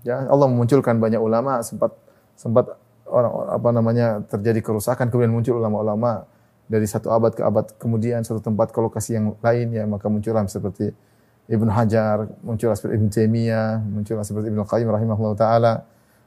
Ya, 0.00 0.24
Allah 0.32 0.48
memunculkan 0.48 0.96
banyak 0.96 1.20
ulama 1.20 1.60
sempat 1.60 1.92
sempat 2.32 2.72
orang 3.04 3.32
apa 3.52 3.68
namanya 3.68 4.06
terjadi 4.32 4.64
kerusakan 4.64 5.12
kemudian 5.12 5.28
muncul 5.28 5.60
ulama-ulama 5.60 6.24
dari 6.72 6.88
satu 6.88 7.12
abad 7.12 7.36
ke 7.36 7.44
abad 7.44 7.68
kemudian 7.76 8.24
satu 8.24 8.40
tempat 8.40 8.72
ke 8.72 8.80
lokasi 8.80 9.20
yang 9.20 9.36
lain 9.44 9.68
ya 9.76 9.84
maka 9.84 10.08
muncullah 10.08 10.48
seperti 10.48 10.96
Ibnu 11.50 11.66
Hajar, 11.66 12.30
muncullah 12.46 12.78
seperti 12.78 12.94
Ibnu 12.94 13.08
Taimiyah, 13.10 13.82
muncullah 13.82 14.22
seperti 14.22 14.54
Ibnu 14.54 14.62
Qayyim 14.62 14.86
rahimahullah 14.86 15.34
taala. 15.34 15.72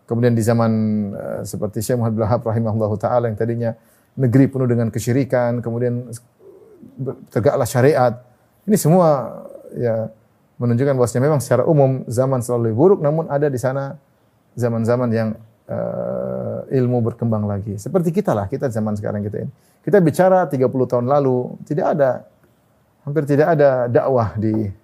Kemudian 0.03 0.35
di 0.35 0.43
zaman 0.43 0.71
uh, 1.15 1.41
seperti 1.47 1.79
Syekh 1.79 1.95
Muhammad 1.95 2.19
bin 2.19 2.23
Wahab 2.27 2.43
rahimahullah 2.43 2.91
taala 2.99 3.31
yang 3.31 3.39
tadinya 3.39 3.71
negeri 4.19 4.51
penuh 4.51 4.67
dengan 4.67 4.91
kesyirikan, 4.91 5.63
kemudian 5.63 6.11
tegaklah 7.31 7.63
syariat. 7.63 8.19
Ini 8.67 8.75
semua 8.75 9.41
ya 9.79 10.11
menunjukkan 10.59 10.93
bahwasanya 10.99 11.23
memang 11.23 11.39
secara 11.39 11.63
umum 11.63 12.03
zaman 12.05 12.43
selalu 12.43 12.75
buruk 12.75 12.99
namun 12.99 13.25
ada 13.31 13.47
di 13.47 13.57
sana 13.57 13.95
zaman-zaman 14.59 15.09
yang 15.09 15.29
uh, 15.71 16.67
ilmu 16.67 16.99
berkembang 16.99 17.47
lagi. 17.47 17.79
Seperti 17.79 18.11
kita 18.11 18.35
lah, 18.35 18.51
kita 18.51 18.67
zaman 18.67 18.99
sekarang 18.99 19.23
kita 19.23 19.47
ini. 19.47 19.51
Kita 19.83 20.03
bicara 20.03 20.47
30 20.51 20.67
tahun 20.67 21.07
lalu, 21.07 21.63
tidak 21.63 21.95
ada 21.95 22.27
hampir 23.03 23.23
tidak 23.27 23.55
ada 23.55 23.91
dakwah 23.91 24.35
di 24.39 24.82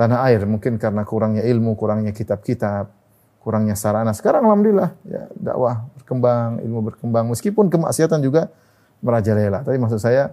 tanah 0.00 0.24
air 0.32 0.48
mungkin 0.48 0.80
karena 0.80 1.04
kurangnya 1.04 1.44
ilmu, 1.44 1.76
kurangnya 1.76 2.16
kitab-kitab, 2.16 2.88
kurangnya 3.44 3.76
sarana. 3.76 4.16
Sekarang 4.16 4.48
alhamdulillah 4.48 4.96
ya 5.04 5.28
dakwah 5.36 5.84
berkembang, 6.00 6.64
ilmu 6.64 6.80
berkembang 6.88 7.28
meskipun 7.28 7.68
kemaksiatan 7.68 8.24
juga 8.24 8.48
merajalela. 9.04 9.60
Tapi 9.60 9.76
maksud 9.76 10.00
saya 10.00 10.32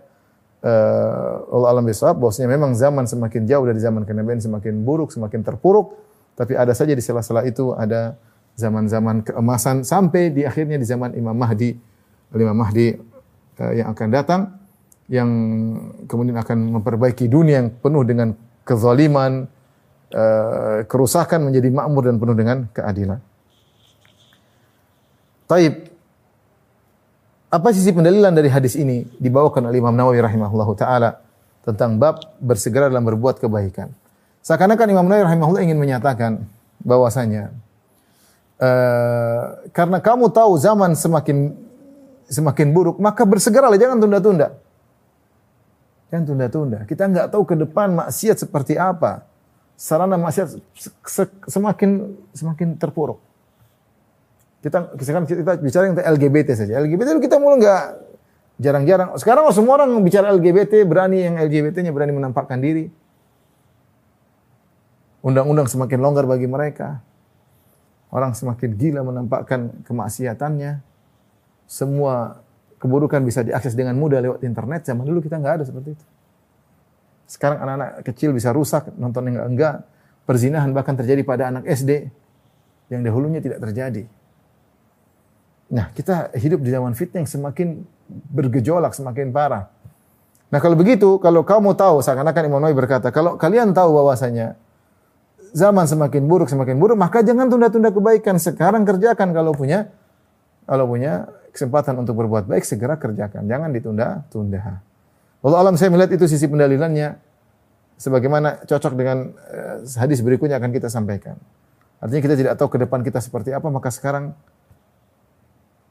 uh, 0.64 1.52
Allah 1.52 1.68
alam 1.76 1.84
bisawab 1.84 2.16
bahwasanya 2.16 2.48
memang 2.56 2.80
zaman 2.80 3.12
semakin 3.12 3.44
jauh 3.44 3.68
dari 3.68 3.84
zaman 3.84 4.08
kenabian 4.08 4.40
semakin 4.40 4.88
buruk, 4.88 5.12
semakin 5.12 5.44
terpuruk, 5.44 6.00
tapi 6.40 6.56
ada 6.56 6.72
saja 6.72 6.96
di 6.96 7.04
sela-sela 7.04 7.44
itu 7.44 7.76
ada 7.76 8.16
zaman-zaman 8.56 9.28
keemasan 9.28 9.84
sampai 9.84 10.32
di 10.32 10.48
akhirnya 10.48 10.80
di 10.80 10.88
zaman 10.88 11.12
Imam 11.12 11.36
Mahdi, 11.36 11.76
Imam 12.32 12.56
Mahdi 12.56 12.96
uh, 13.60 13.74
yang 13.76 13.92
akan 13.92 14.08
datang 14.16 14.42
yang 15.12 15.28
kemudian 16.08 16.40
akan 16.40 16.80
memperbaiki 16.80 17.28
dunia 17.28 17.64
yang 17.64 17.72
penuh 17.84 18.04
dengan 18.08 18.36
kezaliman, 18.68 19.48
uh, 20.14 20.84
kerusakan 20.88 21.50
menjadi 21.50 21.70
makmur 21.72 22.08
dan 22.08 22.16
penuh 22.22 22.36
dengan 22.38 22.68
keadilan. 22.72 23.20
Taib 25.48 25.74
apa 27.48 27.68
sisi 27.72 27.96
pendalilan 27.96 28.36
dari 28.36 28.52
hadis 28.52 28.76
ini 28.76 29.08
dibawakan 29.24 29.72
oleh 29.72 29.80
Imam 29.80 29.96
Nawawi 29.96 30.20
rahimahullahu 30.20 30.76
taala 30.76 31.24
tentang 31.64 31.96
bab 31.96 32.20
bersegera 32.44 32.92
dalam 32.92 33.08
berbuat 33.08 33.40
kebaikan. 33.40 33.92
Seakan-akan 34.44 34.88
Imam 34.92 35.08
Nawawi 35.08 35.24
rahimahullah 35.32 35.64
ingin 35.64 35.80
menyatakan 35.80 36.44
bahwasanya 36.84 37.56
uh, 38.60 39.64
karena 39.72 40.04
kamu 40.04 40.28
tahu 40.32 40.60
zaman 40.60 40.96
semakin 40.96 41.56
semakin 42.28 42.76
buruk, 42.76 43.00
maka 43.00 43.24
bersegeralah 43.24 43.80
jangan 43.80 44.04
tunda-tunda. 44.04 44.60
Jangan 46.12 46.24
tunda-tunda. 46.28 46.80
Kita 46.84 47.08
nggak 47.08 47.28
tahu 47.32 47.44
ke 47.48 47.56
depan 47.56 47.96
maksiat 47.96 48.44
seperti 48.44 48.76
apa. 48.76 49.24
Sarana 49.78 50.18
maksiat 50.18 50.58
semakin 51.46 52.18
semakin 52.34 52.82
terpuruk. 52.82 53.22
Kita 54.66 54.98
sekarang 54.98 55.30
kita 55.30 55.54
bicara 55.62 55.94
tentang 55.94 56.08
LGBT 56.18 56.50
saja. 56.58 56.82
LGBT 56.82 57.14
itu 57.14 57.22
kita 57.30 57.38
mulai 57.38 57.62
nggak 57.62 57.84
jarang-jarang. 58.58 59.14
Sekarang 59.22 59.46
semua 59.54 59.78
orang 59.78 59.94
bicara 60.02 60.34
LGBT 60.34 60.82
berani 60.82 61.22
yang 61.22 61.38
LGBT-nya 61.38 61.94
berani 61.94 62.10
menampakkan 62.10 62.58
diri. 62.58 62.90
Undang-undang 65.22 65.70
semakin 65.70 66.02
longgar 66.02 66.26
bagi 66.26 66.50
mereka. 66.50 67.06
Orang 68.10 68.34
semakin 68.34 68.74
gila 68.74 69.06
menampakkan 69.06 69.78
kemaksiatannya. 69.86 70.82
Semua 71.70 72.42
keburukan 72.82 73.22
bisa 73.22 73.46
diakses 73.46 73.78
dengan 73.78 73.94
mudah 73.94 74.26
lewat 74.26 74.42
internet. 74.42 74.90
Zaman 74.90 75.06
dulu 75.06 75.22
kita 75.22 75.38
nggak 75.38 75.62
ada 75.62 75.64
seperti 75.70 75.94
itu. 75.94 76.06
Sekarang 77.28 77.60
anak-anak 77.60 78.08
kecil 78.08 78.32
bisa 78.32 78.56
rusak, 78.56 78.88
nonton 78.96 79.28
yang 79.28 79.44
enggak. 79.52 79.84
Perzinahan 80.24 80.72
bahkan 80.72 80.96
terjadi 80.96 81.22
pada 81.28 81.52
anak 81.52 81.68
SD 81.68 82.08
yang 82.88 83.04
dahulunya 83.04 83.44
tidak 83.44 83.60
terjadi. 83.64 84.08
Nah, 85.68 85.92
kita 85.92 86.32
hidup 86.40 86.64
di 86.64 86.72
zaman 86.72 86.96
fitnah 86.96 87.24
yang 87.24 87.30
semakin 87.30 87.84
bergejolak, 88.08 88.96
semakin 88.96 89.36
parah. 89.36 89.68
Nah, 90.48 90.60
kalau 90.64 90.80
begitu, 90.80 91.20
kalau 91.20 91.44
kamu 91.44 91.76
tahu, 91.76 92.00
seakan-akan 92.00 92.44
Imam 92.48 92.64
Nawawi 92.64 92.76
berkata, 92.76 93.12
kalau 93.12 93.36
kalian 93.36 93.76
tahu 93.76 93.92
bahwasanya 94.00 94.56
zaman 95.52 95.84
semakin 95.84 96.24
buruk, 96.24 96.48
semakin 96.48 96.80
buruk, 96.80 96.96
maka 96.96 97.20
jangan 97.20 97.52
tunda-tunda 97.52 97.92
kebaikan. 97.92 98.40
Sekarang 98.40 98.88
kerjakan 98.88 99.36
kalau 99.36 99.52
punya 99.52 99.92
kalau 100.68 100.88
punya 100.88 101.28
kesempatan 101.56 101.96
untuk 102.00 102.20
berbuat 102.20 102.48
baik, 102.48 102.64
segera 102.68 103.00
kerjakan. 103.00 103.48
Jangan 103.48 103.72
ditunda-tunda. 103.72 104.84
Allah 105.46 105.60
alam 105.62 105.76
saya 105.78 105.94
melihat 105.94 106.18
itu 106.18 106.26
sisi 106.26 106.50
pendalilannya 106.50 107.18
sebagaimana 107.98 108.66
cocok 108.66 108.94
dengan 108.94 109.34
uh, 109.34 109.86
hadis 109.98 110.22
berikutnya 110.22 110.58
akan 110.58 110.72
kita 110.74 110.90
sampaikan. 110.90 111.38
Artinya 111.98 112.22
kita 112.22 112.36
tidak 112.38 112.54
tahu 112.62 112.70
ke 112.70 112.78
depan 112.86 113.02
kita 113.02 113.18
seperti 113.18 113.54
apa, 113.54 113.70
maka 113.74 113.90
sekarang 113.90 114.38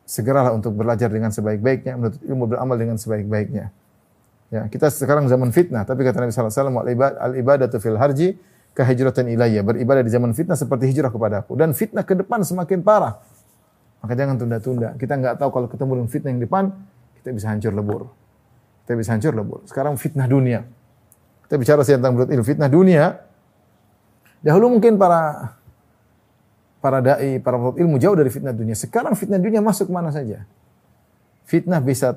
segeralah 0.06 0.54
untuk 0.54 0.78
belajar 0.78 1.10
dengan 1.10 1.34
sebaik-baiknya, 1.34 1.98
menuntut 1.98 2.22
ilmu 2.22 2.46
beramal 2.46 2.78
dengan 2.78 2.94
sebaik-baiknya. 2.94 3.74
Ya, 4.54 4.62
kita 4.70 4.86
sekarang 4.94 5.26
zaman 5.26 5.50
fitnah, 5.50 5.82
tapi 5.82 6.06
kata 6.06 6.22
Nabi 6.22 6.30
sallallahu 6.30 6.54
alaihi 6.78 6.98
wasallam 7.02 7.18
al 7.18 7.32
ibadatu 7.34 7.82
fil 7.82 7.98
harji 7.98 8.38
kahijratan 8.78 9.26
ilayya. 9.26 9.66
Beribadah 9.66 10.06
di 10.06 10.12
zaman 10.14 10.30
fitnah 10.30 10.54
seperti 10.54 10.86
hijrah 10.94 11.10
kepadaku 11.10 11.58
dan 11.58 11.74
fitnah 11.74 12.06
ke 12.06 12.14
depan 12.14 12.46
semakin 12.46 12.86
parah. 12.86 13.18
Maka 13.98 14.14
jangan 14.14 14.38
tunda-tunda. 14.38 14.94
Kita 14.94 15.18
nggak 15.18 15.42
tahu 15.42 15.50
kalau 15.50 15.66
ketemu 15.66 15.92
dengan 15.98 16.10
fitnah 16.14 16.30
yang 16.30 16.42
depan, 16.46 16.64
kita 17.18 17.34
bisa 17.34 17.50
hancur 17.50 17.74
lebur. 17.74 18.06
Kita 18.86 18.94
bisa 18.94 19.18
hancur 19.18 19.34
lebur. 19.34 19.66
Sekarang 19.66 19.98
fitnah 19.98 20.30
dunia. 20.30 20.62
Kita 21.42 21.58
bicara 21.58 21.82
tentang 21.82 22.14
menurut 22.14 22.30
ilmu 22.30 22.46
fitnah 22.46 22.70
dunia. 22.70 23.18
Dahulu 24.46 24.78
mungkin 24.78 24.94
para 24.94 25.50
para 26.78 27.02
dai, 27.02 27.42
para 27.42 27.58
penuntut 27.58 27.82
ilmu 27.82 27.98
jauh 27.98 28.14
dari 28.14 28.30
fitnah 28.30 28.54
dunia. 28.54 28.78
Sekarang 28.78 29.18
fitnah 29.18 29.42
dunia 29.42 29.58
masuk 29.58 29.90
mana 29.90 30.14
saja. 30.14 30.46
Fitnah 31.50 31.82
bisa 31.82 32.14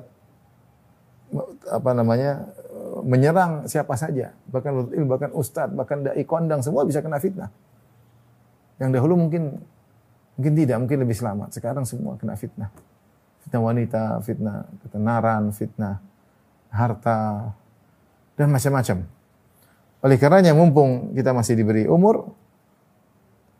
apa 1.66 1.90
namanya 1.90 2.54
menyerang 3.02 3.66
siapa 3.66 3.98
saja, 3.98 4.30
bahkan 4.46 4.70
penuntut 4.70 4.94
ilmu, 4.94 5.08
bahkan 5.10 5.30
ustadz, 5.34 5.74
bahkan 5.74 6.06
dai 6.06 6.22
kondang 6.22 6.62
semua 6.62 6.86
bisa 6.86 7.02
kena 7.02 7.18
fitnah. 7.18 7.50
Yang 8.78 8.94
dahulu 8.94 9.26
mungkin 9.26 9.58
mungkin 10.38 10.54
tidak, 10.54 10.78
mungkin 10.78 11.02
lebih 11.02 11.18
selamat. 11.18 11.50
Sekarang 11.50 11.82
semua 11.82 12.14
kena 12.14 12.38
fitnah. 12.38 12.70
Fitnah 13.42 13.58
wanita, 13.58 14.22
fitnah 14.22 14.70
ketenaran, 14.86 15.50
fitnah 15.50 15.98
harta, 16.70 17.50
dan 18.38 18.48
macam-macam. 18.48 19.04
Oleh 20.00 20.16
karenanya 20.16 20.56
mumpung 20.56 21.12
kita 21.12 21.36
masih 21.36 21.60
diberi 21.60 21.84
umur 21.84 22.32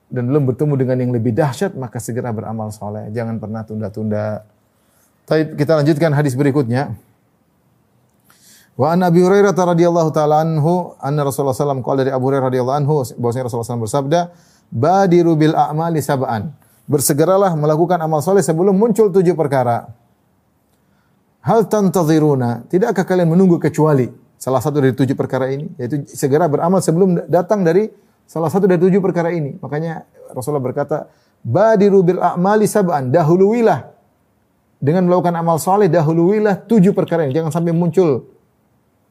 dan 0.09 0.27
belum 0.27 0.49
bertemu 0.49 0.75
dengan 0.75 0.97
yang 0.99 1.13
lebih 1.15 1.31
dahsyat, 1.37 1.77
maka 1.77 2.03
segera 2.03 2.35
beramal 2.35 2.73
soleh. 2.75 3.13
Jangan 3.15 3.39
pernah 3.39 3.63
tunda-tunda. 3.63 4.43
Tapi 5.29 5.55
kita 5.55 5.79
lanjutkan 5.79 6.11
hadis 6.11 6.35
berikutnya. 6.35 6.99
Wa 8.75 8.97
an 8.97 9.05
Abi 9.05 9.21
Hurairah 9.21 9.53
radhiyallahu 9.53 10.11
taala 10.11 10.41
anhu 10.41 10.97
anna 10.99 11.23
Rasulullah 11.23 11.55
sallallahu 11.55 11.85
alaihi 11.85 12.09
dari 12.09 12.13
Abu 12.17 12.25
Hurairah 12.33 12.47
radhiyallahu 12.49 12.79
anhu 12.81 12.95
bahwasanya 13.21 13.45
Rasulullah 13.47 13.71
SAW 13.77 13.85
bersabda, 13.85 14.21
"Badiru 14.73 15.37
bil 15.37 15.53
a'mali 15.53 16.01
sab'an." 16.01 16.57
Bersegeralah 16.89 17.55
melakukan 17.55 18.01
amal 18.03 18.25
soleh 18.25 18.43
sebelum 18.43 18.75
muncul 18.75 19.13
tujuh 19.13 19.37
perkara. 19.37 19.93
Hal 21.41 21.67
tantaziruna, 21.73 22.69
tidakkah 22.69 23.05
kalian 23.09 23.33
menunggu 23.33 23.57
kecuali 23.57 24.09
salah 24.37 24.61
satu 24.61 24.81
dari 24.85 24.93
tujuh 24.93 25.17
perkara 25.17 25.49
ini, 25.49 25.73
yaitu 25.81 26.05
segera 26.13 26.45
beramal 26.49 26.85
sebelum 26.85 27.17
datang 27.29 27.65
dari 27.65 27.89
salah 28.29 28.53
satu 28.53 28.69
dari 28.69 28.81
tujuh 28.81 29.01
perkara 29.01 29.33
ini. 29.33 29.57
Makanya 29.57 30.05
Rasulullah 30.37 30.61
berkata, 30.61 31.09
"Badiru 31.41 32.05
bil 32.05 32.21
a'mali 32.21 32.69
sab'an." 32.69 33.09
Dahuluilah 33.09 33.89
dengan 34.81 35.09
melakukan 35.09 35.33
amal 35.33 35.57
soleh, 35.57 35.89
dahuluilah 35.89 36.61
tujuh 36.69 36.93
perkara 36.93 37.25
ini. 37.25 37.33
Jangan 37.33 37.53
sampai 37.53 37.73
muncul 37.73 38.29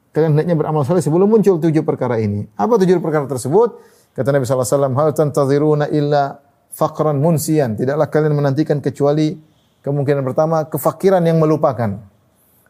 kalian 0.09 0.34
hendaknya 0.34 0.57
beramal 0.57 0.82
saleh 0.82 1.05
sebelum 1.05 1.30
muncul 1.30 1.61
tujuh 1.61 1.86
perkara 1.86 2.17
ini. 2.17 2.45
Apa 2.57 2.82
tujuh 2.82 2.97
perkara 2.97 3.30
tersebut? 3.30 3.77
Kata 4.17 4.34
Nabi 4.34 4.45
wasallam, 4.49 4.93
"Hal 4.97 5.13
tantaziruna 5.13 5.86
illa 5.93 6.41
faqran 6.73 7.21
munsian." 7.21 7.77
Tidaklah 7.77 8.09
kalian 8.09 8.34
menantikan 8.34 8.82
kecuali 8.82 9.38
kemungkinan 9.86 10.25
pertama 10.25 10.65
kefakiran 10.65 11.21
yang 11.21 11.38
melupakan. 11.38 12.01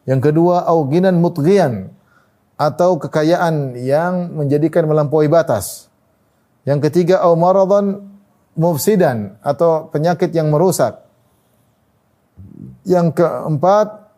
Yang 0.08 0.32
kedua, 0.32 0.64
auginan 0.64 1.20
mutghiyan 1.20 1.92
atau 2.60 3.00
kekayaan 3.00 3.76
yang 3.80 4.32
menjadikan 4.36 4.84
melampaui 4.84 5.28
batas. 5.28 5.88
Yang 6.68 6.88
ketiga, 6.88 7.24
au 7.24 7.36
maradan 7.36 8.04
mufsidan 8.56 9.40
atau 9.40 9.88
penyakit 9.88 10.32
yang 10.36 10.52
merusak. 10.52 11.00
Yang 12.84 13.16
keempat, 13.16 14.12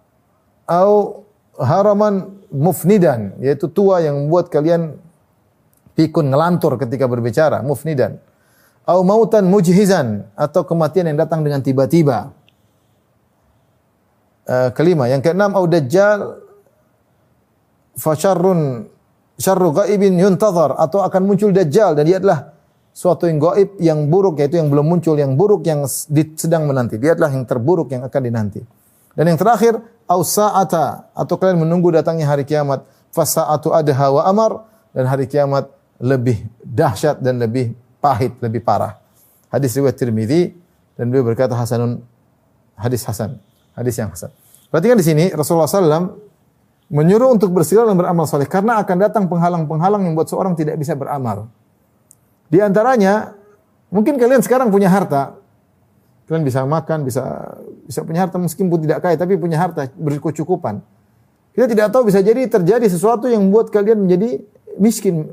au 0.67 1.23
haraman 1.59 2.43
mufnidan, 2.51 3.39
yaitu 3.39 3.71
tua 3.71 4.03
yang 4.03 4.27
membuat 4.27 4.51
kalian 4.51 4.99
pikun 5.95 6.33
ngelantur 6.33 6.77
ketika 6.81 7.07
berbicara, 7.07 7.61
mufnidan. 7.63 8.19
Au 8.83 9.07
mautan 9.07 9.47
mujhizan 9.47 10.27
atau 10.35 10.67
kematian 10.67 11.07
yang 11.15 11.19
datang 11.23 11.47
dengan 11.47 11.63
tiba-tiba. 11.63 12.35
Uh, 14.43 14.75
kelima, 14.75 15.07
yang 15.07 15.23
keenam 15.23 15.55
au 15.55 15.71
dajjal 15.71 16.43
fasyarrun 17.95 18.91
syarru 19.39 19.71
ghaibin 19.71 20.19
yuntazar 20.19 20.75
atau 20.75 21.03
akan 21.07 21.23
muncul 21.23 21.55
dajjal 21.55 21.95
dan 21.95 22.05
dia 22.07 22.19
adalah 22.19 22.53
suatu 22.93 23.31
yang 23.31 23.39
gaib 23.41 23.79
yang 23.81 24.11
buruk 24.11 24.43
yaitu 24.43 24.61
yang 24.61 24.69
belum 24.69 24.85
muncul 24.85 25.17
yang 25.17 25.39
buruk 25.39 25.65
yang 25.65 25.87
sedang 26.37 26.69
menanti. 26.69 27.01
Dia 27.01 27.17
adalah 27.17 27.33
yang 27.33 27.47
terburuk 27.49 27.95
yang 27.95 28.03
akan 28.05 28.21
dinanti. 28.23 28.61
Dan 29.13 29.29
yang 29.29 29.39
terakhir, 29.41 29.77
au 30.09 30.21
sa'ata 30.25 31.13
atau 31.13 31.35
kalian 31.37 31.65
menunggu 31.65 31.93
datangnya 31.93 32.29
hari 32.29 32.45
kiamat. 32.49 32.85
Fasa'atu 33.13 33.77
adha 33.77 34.09
wa 34.09 34.25
amar 34.25 34.53
dan 34.97 35.05
hari 35.05 35.29
kiamat 35.29 35.69
lebih 36.01 36.49
dahsyat 36.65 37.21
dan 37.21 37.37
lebih 37.37 37.77
pahit, 38.01 38.41
lebih 38.41 38.65
parah. 38.65 38.97
Hadis 39.53 39.77
riwayat 39.77 40.01
Tirmizi 40.01 40.57
dan 40.97 41.13
beliau 41.13 41.29
berkata 41.29 41.53
hasanun 41.53 42.01
hadis 42.73 43.05
hasan, 43.05 43.37
hadis 43.77 43.95
yang 43.99 44.13
hasan. 44.13 44.31
Perhatikan 44.73 44.97
di 44.97 45.05
sini 45.05 45.25
Rasulullah 45.33 45.69
SAW 45.69 46.17
menyuruh 46.93 47.33
untuk 47.33 47.53
bersila 47.53 47.89
dan 47.89 47.97
beramal 47.97 48.29
soleh 48.29 48.49
karena 48.49 48.81
akan 48.81 48.97
datang 49.01 49.25
penghalang-penghalang 49.29 50.05
yang 50.05 50.13
buat 50.17 50.29
seorang 50.29 50.57
tidak 50.57 50.77
bisa 50.81 50.93
beramal. 50.97 51.49
Di 52.53 52.61
antaranya 52.61 53.33
mungkin 53.89 54.21
kalian 54.21 54.45
sekarang 54.45 54.69
punya 54.69 54.93
harta, 54.93 55.43
Kalian 56.33 56.49
bisa 56.49 56.65
makan, 56.65 57.05
bisa 57.05 57.25
bisa 57.85 58.01
punya 58.07 58.25
harta 58.25 58.41
meskipun 58.41 58.81
tidak 58.81 59.05
kaya 59.05 59.21
tapi 59.21 59.37
punya 59.37 59.61
harta 59.61 59.93
berkecukupan. 59.93 60.81
Kita 61.53 61.69
tidak 61.69 61.93
tahu 61.93 62.09
bisa 62.09 62.25
jadi 62.25 62.49
terjadi 62.49 62.89
sesuatu 62.89 63.29
yang 63.29 63.45
membuat 63.45 63.69
kalian 63.69 64.09
menjadi 64.09 64.41
miskin 64.81 65.29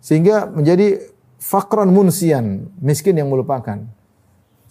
sehingga 0.00 0.48
menjadi 0.48 1.12
fakron 1.36 1.92
munsian, 1.92 2.72
miskin 2.80 3.20
yang 3.20 3.28
melupakan. 3.28 3.84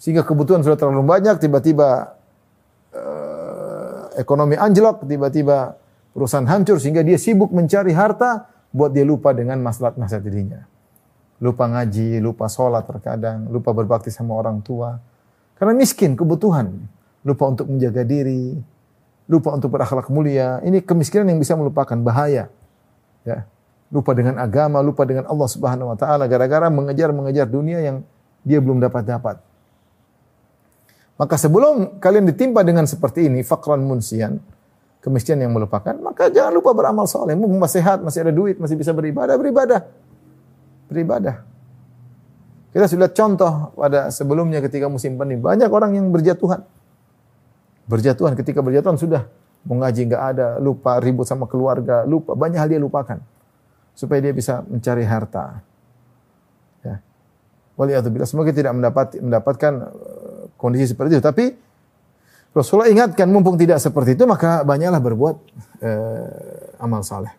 Sehingga 0.02 0.26
kebutuhan 0.26 0.66
sudah 0.66 0.74
terlalu 0.74 1.06
banyak, 1.06 1.38
tiba-tiba 1.38 2.17
uh, 2.94 4.12
ekonomi 4.16 4.54
anjlok, 4.54 5.04
tiba-tiba 5.04 5.76
perusahaan 6.12 6.46
hancur 6.46 6.80
sehingga 6.80 7.04
dia 7.04 7.20
sibuk 7.20 7.52
mencari 7.52 7.92
harta 7.92 8.48
buat 8.72 8.92
dia 8.92 9.04
lupa 9.04 9.32
dengan 9.32 9.60
masalah 9.60 9.96
masa 9.96 10.20
dirinya. 10.22 10.64
Lupa 11.38 11.70
ngaji, 11.70 12.18
lupa 12.18 12.50
sholat 12.50 12.84
terkadang, 12.86 13.46
lupa 13.48 13.70
berbakti 13.70 14.10
sama 14.10 14.34
orang 14.34 14.58
tua 14.58 14.98
karena 15.58 15.74
miskin, 15.74 16.14
kebutuhan. 16.14 16.86
Lupa 17.26 17.50
untuk 17.50 17.66
menjaga 17.66 18.06
diri, 18.06 18.54
lupa 19.26 19.50
untuk 19.58 19.74
berakhlak 19.74 20.06
mulia. 20.08 20.62
Ini 20.62 20.86
kemiskinan 20.86 21.34
yang 21.34 21.42
bisa 21.42 21.58
melupakan 21.58 21.98
bahaya. 21.98 22.46
Ya. 23.26 23.44
Lupa 23.90 24.14
dengan 24.14 24.38
agama, 24.38 24.78
lupa 24.78 25.02
dengan 25.02 25.26
Allah 25.26 25.48
Subhanahu 25.50 25.90
wa 25.90 25.98
taala 25.98 26.30
gara-gara 26.30 26.70
mengejar-mengejar 26.70 27.50
dunia 27.50 27.82
yang 27.82 27.96
dia 28.46 28.62
belum 28.62 28.78
dapat-dapat. 28.78 29.42
Maka 31.18 31.34
sebelum 31.34 31.98
kalian 31.98 32.30
ditimpa 32.30 32.62
dengan 32.62 32.86
seperti 32.86 33.26
ini, 33.26 33.42
fakran 33.42 33.82
munsian, 33.82 34.38
kemiskinan 35.02 35.50
yang 35.50 35.52
melupakan, 35.52 35.90
maka 35.98 36.30
jangan 36.30 36.54
lupa 36.54 36.70
beramal 36.70 37.10
soleh. 37.10 37.34
Mumpung 37.34 37.58
masih 37.58 37.82
sehat, 37.82 37.98
masih 38.06 38.22
ada 38.22 38.30
duit, 38.30 38.54
masih 38.62 38.78
bisa 38.78 38.94
beribadah, 38.94 39.34
beribadah. 39.34 39.82
Beribadah. 40.86 41.42
Kita 42.70 42.86
sudah 42.86 43.10
contoh 43.10 43.74
pada 43.74 44.14
sebelumnya 44.14 44.62
ketika 44.62 44.86
musim 44.86 45.18
pandemi 45.18 45.42
banyak 45.42 45.66
orang 45.66 45.98
yang 45.98 46.06
berjatuhan. 46.14 46.62
Berjatuhan 47.90 48.38
ketika 48.38 48.62
berjatuhan 48.62 48.94
sudah 48.94 49.26
mengaji 49.66 50.06
nggak 50.06 50.22
ada, 50.22 50.48
lupa 50.62 51.02
ribut 51.02 51.26
sama 51.26 51.50
keluarga, 51.50 52.06
lupa 52.06 52.38
banyak 52.38 52.60
hal 52.60 52.70
dia 52.70 52.78
lupakan 52.78 53.18
supaya 53.98 54.22
dia 54.22 54.30
bisa 54.30 54.62
mencari 54.62 55.02
harta. 55.02 55.64
Ya. 56.86 57.02
Waliyadzubillah 57.74 58.28
semoga 58.28 58.54
tidak 58.54 58.70
mendapat 58.76 59.18
mendapatkan 59.18 59.72
kondisi 60.58 60.92
seperti 60.92 61.16
itu 61.16 61.24
tapi 61.24 61.44
Rasulullah 62.52 62.90
ingatkan 62.90 63.30
mumpung 63.30 63.54
tidak 63.54 63.78
seperti 63.78 64.18
itu 64.18 64.26
maka 64.26 64.66
banyaklah 64.66 64.98
berbuat 64.98 65.36
uh, 65.84 66.82
amal 66.82 67.06
saleh. 67.06 67.30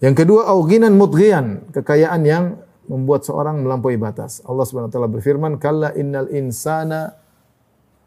Yang 0.00 0.24
kedua 0.24 0.48
auginan 0.48 0.96
mudghiyan, 0.96 1.72
kekayaan 1.74 2.22
yang 2.24 2.44
membuat 2.88 3.24
seorang 3.24 3.60
melampaui 3.64 3.96
batas. 3.96 4.44
Allah 4.44 4.64
Subhanahu 4.68 4.92
wa 4.92 4.94
taala 4.94 5.08
berfirman, 5.08 5.52
"Kalla 5.56 5.92
innal 5.96 6.28
insana 6.32 7.16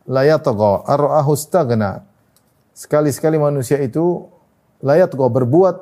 la 0.10 0.24
yatgha 0.26 0.86
ar'ahu 0.86 1.34
staghna." 1.34 2.06
Sekali-sekali 2.78 3.42
manusia 3.42 3.82
itu 3.82 4.30
layat 4.86 5.10
go 5.18 5.26
berbuat 5.26 5.76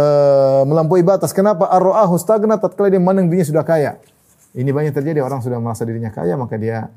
uh, 0.00 0.62
melampaui 0.64 1.04
batas. 1.04 1.36
Kenapa? 1.36 1.68
Ar'ahu 1.68 2.16
staghna 2.16 2.56
tatkala 2.56 2.88
dia 2.88 3.00
memandang 3.00 3.28
dirinya 3.28 3.44
sudah 3.44 3.64
kaya. 3.64 4.00
Ini 4.56 4.70
banyak 4.72 4.96
terjadi 4.96 5.20
orang 5.20 5.44
sudah 5.44 5.60
merasa 5.60 5.84
dirinya 5.84 6.08
kaya 6.14 6.38
maka 6.38 6.56
dia 6.56 6.88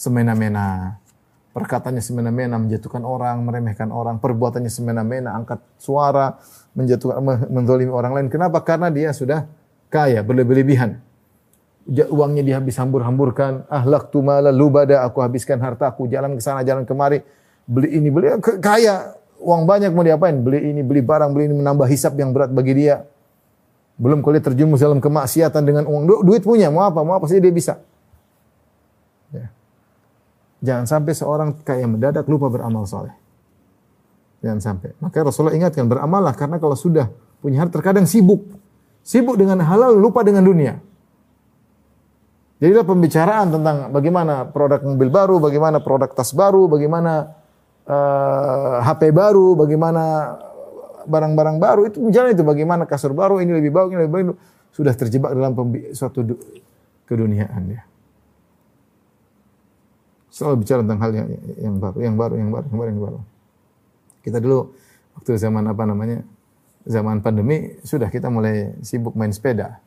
semena-mena. 0.00 0.96
Perkataannya 1.52 2.00
semena-mena 2.00 2.56
menjatuhkan 2.56 3.04
orang, 3.04 3.44
meremehkan 3.44 3.92
orang, 3.92 4.16
perbuatannya 4.16 4.72
semena-mena, 4.72 5.36
angkat 5.36 5.60
suara, 5.76 6.40
menjatuhkan 6.72 7.20
menzalimi 7.52 7.92
orang 7.92 8.16
lain. 8.16 8.26
Kenapa? 8.32 8.64
Karena 8.64 8.88
dia 8.88 9.12
sudah 9.12 9.44
kaya, 9.92 10.24
berlebihan. 10.24 11.04
Uangnya 12.08 12.46
dihabis 12.46 12.78
hambur-hamburkan. 12.80 13.66
Ahlak 13.66 14.08
tu 14.14 14.24
mala 14.24 14.54
lubada, 14.54 15.04
aku 15.04 15.20
habiskan 15.20 15.60
harta, 15.60 15.90
aku 15.90 16.08
jalan 16.08 16.38
ke 16.38 16.40
sana, 16.40 16.62
jalan 16.64 16.86
kemari. 16.86 17.20
Beli 17.66 17.98
ini, 17.98 18.08
beli 18.08 18.40
kaya. 18.62 19.18
Uang 19.40 19.66
banyak 19.66 19.90
mau 19.90 20.06
diapain? 20.06 20.36
Beli 20.38 20.70
ini, 20.70 20.86
beli 20.86 21.02
barang, 21.02 21.34
beli 21.34 21.50
ini 21.50 21.56
menambah 21.60 21.88
hisap 21.90 22.14
yang 22.14 22.30
berat 22.30 22.54
bagi 22.54 22.78
dia. 22.78 23.04
Belum 24.00 24.22
kalau 24.22 24.38
dia 24.38 24.44
terjumus 24.44 24.80
dalam 24.80 25.02
kemaksiatan 25.02 25.60
dengan 25.66 25.84
uang 25.84 26.02
du 26.08 26.14
duit 26.24 26.40
punya, 26.46 26.70
mau 26.72 26.86
apa, 26.88 27.02
mau 27.02 27.18
apa 27.18 27.26
saja 27.26 27.42
dia 27.42 27.52
bisa. 27.52 27.74
Ya. 30.60 30.76
Jangan 30.76 30.86
sampai 30.86 31.12
seorang 31.16 31.48
kaya 31.64 31.88
mendadak 31.88 32.28
lupa 32.28 32.52
beramal 32.52 32.84
soleh. 32.84 33.12
Jangan 34.40 34.60
sampai. 34.60 34.96
Maka 35.00 35.24
Rasulullah 35.24 35.56
ingatkan 35.56 35.88
beramallah 35.88 36.32
karena 36.36 36.56
kalau 36.56 36.76
sudah 36.76 37.08
punya 37.40 37.64
harta 37.64 37.80
terkadang 37.80 38.08
sibuk. 38.08 38.44
Sibuk 39.00 39.40
dengan 39.40 39.60
halal, 39.64 39.96
lupa 39.96 40.20
dengan 40.20 40.44
dunia. 40.44 40.76
Jadilah 42.60 42.84
pembicaraan 42.84 43.48
tentang 43.48 43.88
bagaimana 43.88 44.44
produk 44.52 44.84
mobil 44.84 45.08
baru, 45.08 45.40
bagaimana 45.40 45.80
produk 45.80 46.12
tas 46.12 46.36
baru, 46.36 46.68
bagaimana 46.68 47.32
uh, 47.88 48.76
eh, 48.76 48.76
HP 48.84 49.16
baru, 49.16 49.56
bagaimana 49.56 50.36
barang-barang 51.08 51.56
baru 51.56 51.88
itu 51.88 51.96
jalan 52.12 52.36
itu 52.36 52.44
bagaimana 52.44 52.84
kasur 52.84 53.16
baru 53.16 53.40
ini 53.40 53.56
lebih 53.56 53.72
bagus 53.72 53.96
ini 53.96 54.04
lebih 54.04 54.12
bagus 54.12 54.36
sudah 54.76 54.92
terjebak 54.92 55.32
dalam 55.32 55.56
suatu 55.96 56.20
keduniaan 57.08 57.62
dia. 57.64 57.89
Selalu 60.30 60.62
bicara 60.62 60.80
tentang 60.86 61.00
hal 61.02 61.10
yang, 61.10 61.28
yang 61.58 61.76
baru, 61.82 61.98
yang 61.98 62.14
baru, 62.14 62.34
yang 62.38 62.50
baru, 62.54 62.66
yang 62.70 62.78
baru, 62.78 62.88
yang 62.88 63.02
baru. 63.02 63.18
Kita 64.22 64.38
dulu 64.38 64.72
waktu 65.18 65.30
zaman 65.36 65.64
apa 65.66 65.82
namanya? 65.84 66.22
Zaman 66.86 67.20
pandemi 67.20 67.76
sudah 67.84 68.08
kita 68.08 68.32
mulai 68.32 68.72
sibuk 68.80 69.12
main 69.18 69.34
sepeda. 69.34 69.82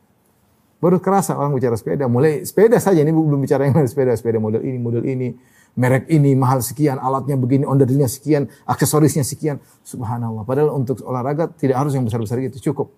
Baru 0.84 1.00
kerasa 1.00 1.40
orang 1.40 1.56
bicara 1.56 1.80
sepeda, 1.80 2.12
mulai 2.12 2.44
sepeda 2.44 2.76
saja 2.76 3.00
ini 3.00 3.16
belum 3.16 3.40
bicara 3.40 3.72
yang 3.72 3.88
sepeda, 3.88 4.14
sepeda 4.20 4.38
model 4.38 4.62
ini, 4.68 4.78
model 4.78 5.08
ini, 5.08 5.32
merek 5.80 6.06
ini 6.12 6.36
mahal 6.36 6.62
sekian, 6.62 7.00
alatnya 7.00 7.40
begini, 7.40 7.64
onderdilnya 7.66 8.12
sekian, 8.12 8.52
aksesorisnya 8.68 9.24
sekian. 9.26 9.64
Subhanallah. 9.82 10.44
Padahal 10.46 10.76
untuk 10.76 11.02
olahraga 11.08 11.50
tidak 11.56 11.82
harus 11.82 11.96
yang 11.96 12.06
besar-besar 12.06 12.38
gitu, 12.44 12.72
cukup. 12.72 12.92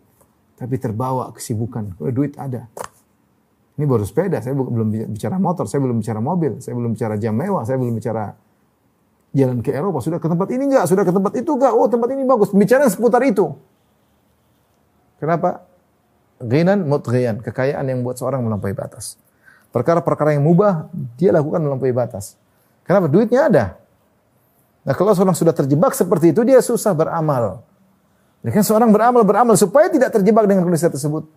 Tapi 0.57 0.75
terbawa 0.79 1.31
kesibukan. 1.35 1.93
Duit 2.11 2.35
ada. 2.41 2.67
Ini 3.75 3.83
baru 3.83 4.07
sepeda, 4.07 4.39
saya 4.39 4.55
belum 4.55 5.11
bicara 5.11 5.35
motor, 5.35 5.67
saya 5.67 5.83
belum 5.83 5.99
bicara 5.99 6.23
mobil, 6.23 6.63
saya 6.63 6.79
belum 6.79 6.95
bicara 6.95 7.19
jam 7.19 7.35
mewah, 7.35 7.67
saya 7.67 7.75
belum 7.75 7.91
bicara 7.99 8.31
jalan 9.35 9.59
ke 9.59 9.75
Eropa, 9.75 9.99
sudah 9.99 10.15
ke 10.15 10.31
tempat 10.31 10.47
ini 10.55 10.63
enggak, 10.71 10.87
sudah 10.87 11.03
ke 11.03 11.11
tempat 11.11 11.33
itu 11.35 11.51
enggak, 11.59 11.75
oh 11.75 11.87
tempat 11.91 12.07
ini 12.15 12.23
bagus. 12.23 12.55
Bicara 12.55 12.87
seputar 12.87 13.19
itu. 13.27 13.51
Kenapa? 15.19 15.67
Ghinan 16.39 16.87
mutghiyan, 16.87 17.43
kekayaan 17.43 17.83
yang 17.83 17.99
buat 17.99 18.15
seorang 18.15 18.39
melampaui 18.47 18.71
batas. 18.71 19.19
Perkara-perkara 19.75 20.39
yang 20.39 20.47
mubah, 20.47 20.87
dia 21.19 21.35
lakukan 21.35 21.59
melampaui 21.59 21.91
batas. 21.91 22.39
Kenapa? 22.87 23.11
Duitnya 23.11 23.51
ada. 23.51 23.65
Nah 24.87 24.95
kalau 24.95 25.11
seorang 25.11 25.35
sudah 25.35 25.51
terjebak 25.51 25.91
seperti 25.91 26.31
itu, 26.31 26.47
dia 26.47 26.63
susah 26.63 26.95
beramal. 26.95 27.59
Ya 28.39 28.55
kan 28.55 28.63
seorang 28.63 28.87
beramal, 28.95 29.27
beramal 29.27 29.59
supaya 29.59 29.91
tidak 29.91 30.15
terjebak 30.15 30.47
dengan 30.47 30.63
kondisi 30.63 30.87
tersebut. 30.87 31.27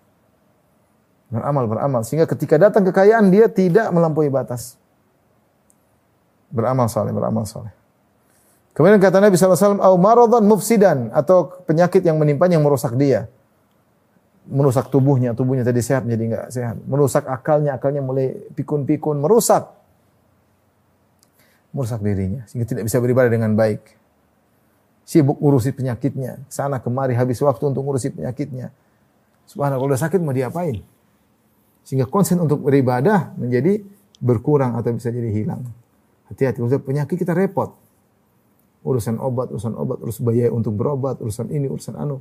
Beramal, 1.28 1.68
beramal. 1.68 2.00
Sehingga 2.08 2.24
ketika 2.24 2.56
datang 2.56 2.88
kekayaan, 2.88 3.28
dia 3.28 3.52
tidak 3.52 3.92
melampaui 3.92 4.32
batas. 4.32 4.80
Beramal 6.48 6.88
saleh, 6.88 7.12
beramal 7.12 7.44
saleh. 7.44 7.72
Kemudian 8.72 8.96
kata 9.02 9.20
Nabi 9.20 9.36
SAW, 9.36 9.82
au 9.82 9.94
maradhan 10.00 10.46
mufsidan 10.46 11.10
atau 11.12 11.50
penyakit 11.68 12.00
yang 12.00 12.16
menimpa 12.16 12.48
yang 12.48 12.64
merusak 12.64 12.96
dia. 12.96 13.28
Merusak 14.48 14.88
tubuhnya, 14.88 15.36
tubuhnya 15.36 15.60
tadi 15.60 15.84
sehat 15.84 16.08
jadi 16.08 16.24
enggak 16.24 16.46
sehat. 16.48 16.76
Merusak 16.88 17.28
akalnya, 17.28 17.76
akalnya 17.76 18.00
mulai 18.00 18.32
pikun-pikun, 18.56 19.20
merusak. 19.20 19.68
Merusak 21.74 22.00
dirinya 22.00 22.48
sehingga 22.48 22.64
tidak 22.64 22.88
bisa 22.88 22.96
beribadah 22.96 23.28
dengan 23.28 23.52
baik. 23.52 23.98
Sibuk 25.04 25.36
ngurusi 25.36 25.76
penyakitnya, 25.76 26.40
sana 26.48 26.80
kemari 26.80 27.12
habis 27.12 27.42
waktu 27.44 27.68
untuk 27.68 27.84
ngurusi 27.84 28.14
penyakitnya. 28.16 28.72
Subhanallah 29.44 29.80
kalau 29.84 29.90
udah 29.92 30.00
sakit 30.00 30.20
mau 30.22 30.32
diapain? 30.32 30.80
Sehingga 31.88 32.04
konsen 32.04 32.36
untuk 32.36 32.68
beribadah 32.68 33.32
menjadi 33.40 33.80
berkurang 34.20 34.76
atau 34.76 34.92
bisa 34.92 35.08
jadi 35.08 35.32
hilang. 35.32 35.64
Hati-hati, 36.28 36.60
kalau 36.60 36.84
penyakit 36.84 37.16
kita 37.16 37.32
repot 37.32 37.72
urusan 38.84 39.16
obat, 39.16 39.48
urusan 39.50 39.72
obat, 39.72 39.98
urus 40.04 40.20
biaya 40.20 40.52
untuk 40.52 40.76
berobat, 40.76 41.16
urusan 41.24 41.48
ini, 41.48 41.66
urusan 41.66 41.96
anu. 41.96 42.20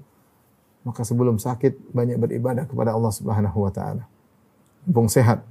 Maka 0.88 1.03
sebelum 1.03 1.36
sakit 1.36 1.91
banyak 1.91 2.15
beribadah 2.15 2.63
kepada 2.63 2.95
Allah 2.95 3.11
Subhanahu 3.11 3.68
wa 3.68 3.72
taala. 3.72 4.07
Bung 4.88 5.11
sehat. 5.11 5.43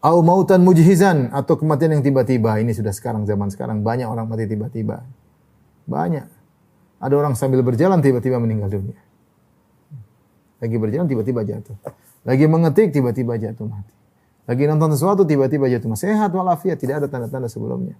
Au 0.00 0.20
mautan 0.20 0.60
mujhizan 0.60 1.32
atau 1.32 1.56
kematian 1.56 1.96
yang 1.96 2.04
tiba-tiba. 2.04 2.60
Ini 2.60 2.72
sudah 2.76 2.92
sekarang 2.92 3.24
zaman 3.24 3.52
sekarang 3.52 3.80
banyak 3.80 4.04
orang 4.04 4.28
mati 4.28 4.44
tiba-tiba. 4.44 5.04
Banyak. 5.88 6.28
Ada 7.00 7.14
orang 7.16 7.32
sambil 7.36 7.64
berjalan 7.64 8.04
tiba-tiba 8.04 8.36
meninggal 8.36 8.68
dunia. 8.68 9.00
Lagi 10.60 10.76
berjalan 10.76 11.08
tiba-tiba 11.08 11.40
jatuh. 11.40 11.76
Lagi 12.24 12.44
mengetik 12.44 12.92
tiba-tiba 12.92 13.40
jatuh 13.40 13.64
mati. 13.64 13.94
Lagi 14.44 14.62
nonton 14.68 14.92
sesuatu 14.92 15.24
tiba-tiba 15.24 15.70
jatuh 15.72 15.88
mati. 15.88 16.04
Sehat 16.04 16.30
walafiat, 16.34 16.76
tidak 16.76 17.04
ada 17.04 17.06
tanda-tanda 17.08 17.48
sebelumnya. 17.48 17.96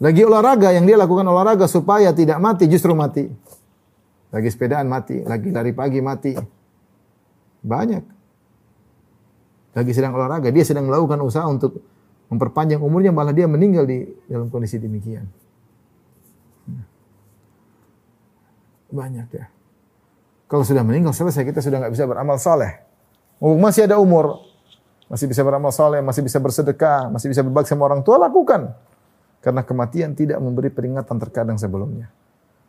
Lagi 0.00 0.26
olahraga, 0.26 0.74
yang 0.74 0.88
dia 0.88 0.98
lakukan 0.98 1.22
olahraga 1.22 1.68
supaya 1.68 2.10
tidak 2.16 2.40
mati, 2.40 2.64
justru 2.66 2.96
mati. 2.96 3.28
Lagi 4.34 4.48
sepedaan 4.50 4.90
mati, 4.90 5.22
lagi 5.22 5.54
lari 5.54 5.70
pagi 5.70 6.00
mati. 6.02 6.34
Banyak. 7.62 8.04
Lagi 9.74 9.90
sedang 9.94 10.14
olahraga, 10.18 10.50
dia 10.50 10.64
sedang 10.66 10.86
melakukan 10.90 11.18
usaha 11.22 11.46
untuk 11.46 11.78
memperpanjang 12.30 12.82
umurnya, 12.82 13.14
malah 13.14 13.34
dia 13.34 13.46
meninggal 13.46 13.86
di 13.86 14.06
dalam 14.26 14.50
kondisi 14.50 14.80
demikian. 14.82 15.26
Banyak 18.94 19.28
ya. 19.34 19.46
Kalau 20.46 20.62
sudah 20.62 20.86
meninggal 20.86 21.10
selesai, 21.10 21.42
kita 21.42 21.58
sudah 21.58 21.82
nggak 21.82 21.92
bisa 21.94 22.06
beramal 22.06 22.38
soleh. 22.38 22.93
Masih 23.42 23.90
ada 23.90 23.98
umur, 24.00 24.44
masih 25.10 25.28
bisa 25.28 25.44
beramal 25.44 25.74
soleh, 25.74 26.00
masih 26.00 26.22
bisa 26.24 26.38
bersedekah, 26.40 27.12
masih 27.12 27.28
bisa 27.28 27.40
berbakti 27.44 27.72
sama 27.72 27.86
orang 27.86 28.00
tua, 28.00 28.16
lakukan. 28.16 28.72
Karena 29.44 29.60
kematian 29.60 30.16
tidak 30.16 30.40
memberi 30.40 30.72
peringatan 30.72 31.16
terkadang 31.20 31.60
sebelumnya. 31.60 32.08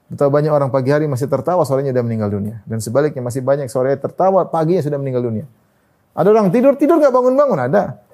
Betapa 0.05 0.29
banyak 0.29 0.51
orang 0.53 0.69
pagi 0.69 0.93
hari 0.93 1.09
masih 1.09 1.25
tertawa, 1.25 1.65
sorenya 1.65 1.89
sudah 1.95 2.05
meninggal 2.05 2.29
dunia. 2.29 2.61
Dan 2.67 2.77
sebaliknya 2.77 3.25
masih 3.25 3.41
banyak 3.41 3.71
sore 3.71 3.95
tertawa, 3.97 4.45
paginya 4.45 4.83
sudah 4.85 4.99
meninggal 5.01 5.23
dunia. 5.25 5.45
Ada 6.13 6.29
orang 6.29 6.53
tidur, 6.53 6.77
tidur 6.77 7.01
nggak 7.01 7.09
bangun-bangun, 7.09 7.59
ada. 7.71 8.05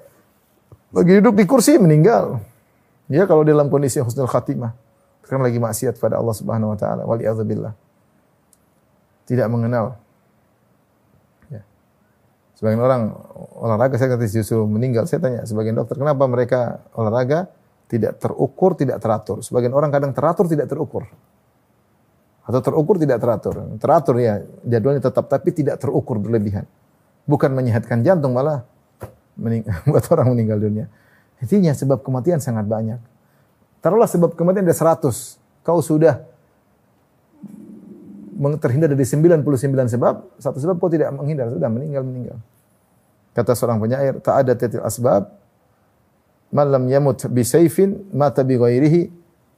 Lagi 0.92 1.12
duduk 1.20 1.36
di 1.36 1.44
kursi, 1.44 1.76
meninggal. 1.76 2.40
Ya 3.12 3.28
kalau 3.28 3.44
dalam 3.44 3.68
kondisi 3.68 4.00
husnul 4.00 4.28
khatimah. 4.28 4.72
Karena 5.22 5.48
lagi 5.48 5.56
maksiat 5.60 5.96
pada 5.96 6.20
Allah 6.20 6.34
subhanahu 6.36 6.72
wa 6.74 6.78
ta'ala. 6.78 7.02
Wali'adzubillah. 7.08 7.72
Tidak 9.24 9.46
mengenal. 9.48 10.01
Sebagian 12.62 12.78
orang 12.78 13.10
olahraga, 13.58 13.98
saya 13.98 14.14
kata 14.14 14.22
justru 14.30 14.62
meninggal. 14.70 15.10
Saya 15.10 15.18
tanya, 15.18 15.42
sebagian 15.42 15.74
dokter, 15.74 15.98
kenapa 15.98 16.30
mereka 16.30 16.86
olahraga? 16.94 17.50
tidak 17.92 18.16
terukur, 18.16 18.72
tidak 18.72 19.04
teratur. 19.04 19.44
Sebagian 19.44 19.76
orang 19.76 19.92
kadang 19.92 20.16
teratur, 20.16 20.48
tidak 20.48 20.64
terukur. 20.64 21.04
Atau 22.48 22.64
terukur, 22.64 22.96
tidak 22.96 23.20
teratur. 23.20 23.68
Teratur 23.76 24.16
ya, 24.16 24.40
jadwalnya 24.64 25.04
tetap, 25.04 25.28
tapi 25.28 25.52
tidak 25.52 25.76
terukur 25.76 26.16
berlebihan. 26.16 26.64
Bukan 27.28 27.52
menyehatkan 27.52 28.00
jantung, 28.00 28.32
malah 28.32 28.64
buat 29.92 30.04
orang 30.08 30.32
meninggal 30.32 30.56
dunia. 30.56 30.88
Intinya 31.44 31.76
sebab 31.76 32.00
kematian 32.00 32.40
sangat 32.40 32.64
banyak. 32.64 32.96
Taruhlah 33.84 34.08
sebab 34.08 34.40
kematian 34.40 34.64
ada 34.64 34.72
100. 34.72 35.36
Kau 35.60 35.84
sudah 35.84 36.24
terhindar 38.56 38.88
dari 38.88 39.04
99 39.04 39.44
sebab, 39.92 40.14
satu 40.40 40.58
sebab 40.58 40.80
kau 40.80 40.88
tidak 40.88 41.12
menghindar, 41.12 41.52
sudah 41.52 41.68
meninggal-meninggal. 41.68 42.40
Kata 43.32 43.56
seorang 43.56 43.80
penyair, 43.80 44.20
tak 44.20 44.44
ada 44.44 44.52
tetil 44.52 44.84
asbab, 44.84 45.42
Malam 46.52 46.84
yamut 46.84 47.16
bi 47.32 47.40
sayfin 47.48 48.12
mata 48.12 48.44
bi 48.44 48.60
ghairihi 48.60 49.08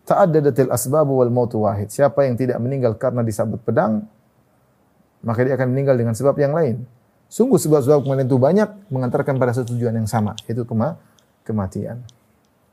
ta'addadatil 0.06 0.70
asbab 0.70 1.10
wal 1.10 1.26
mautu 1.26 1.66
wahid. 1.66 1.90
Siapa 1.90 2.22
yang 2.22 2.38
tidak 2.38 2.62
meninggal 2.62 2.94
karena 2.94 3.26
disabut 3.26 3.58
pedang, 3.66 4.06
maka 5.26 5.42
dia 5.42 5.58
akan 5.58 5.74
meninggal 5.74 5.98
dengan 5.98 6.14
sebab 6.14 6.38
yang 6.38 6.54
lain. 6.54 6.86
Sungguh 7.26 7.58
sebab-sebab 7.58 8.06
kematian 8.06 8.30
itu 8.30 8.38
banyak 8.38 8.68
mengantarkan 8.94 9.34
pada 9.42 9.50
satu 9.50 9.74
tujuan 9.74 9.96
yang 9.98 10.06
sama, 10.06 10.38
yaitu 10.46 10.62
kema 10.62 11.02
kematian. 11.42 11.98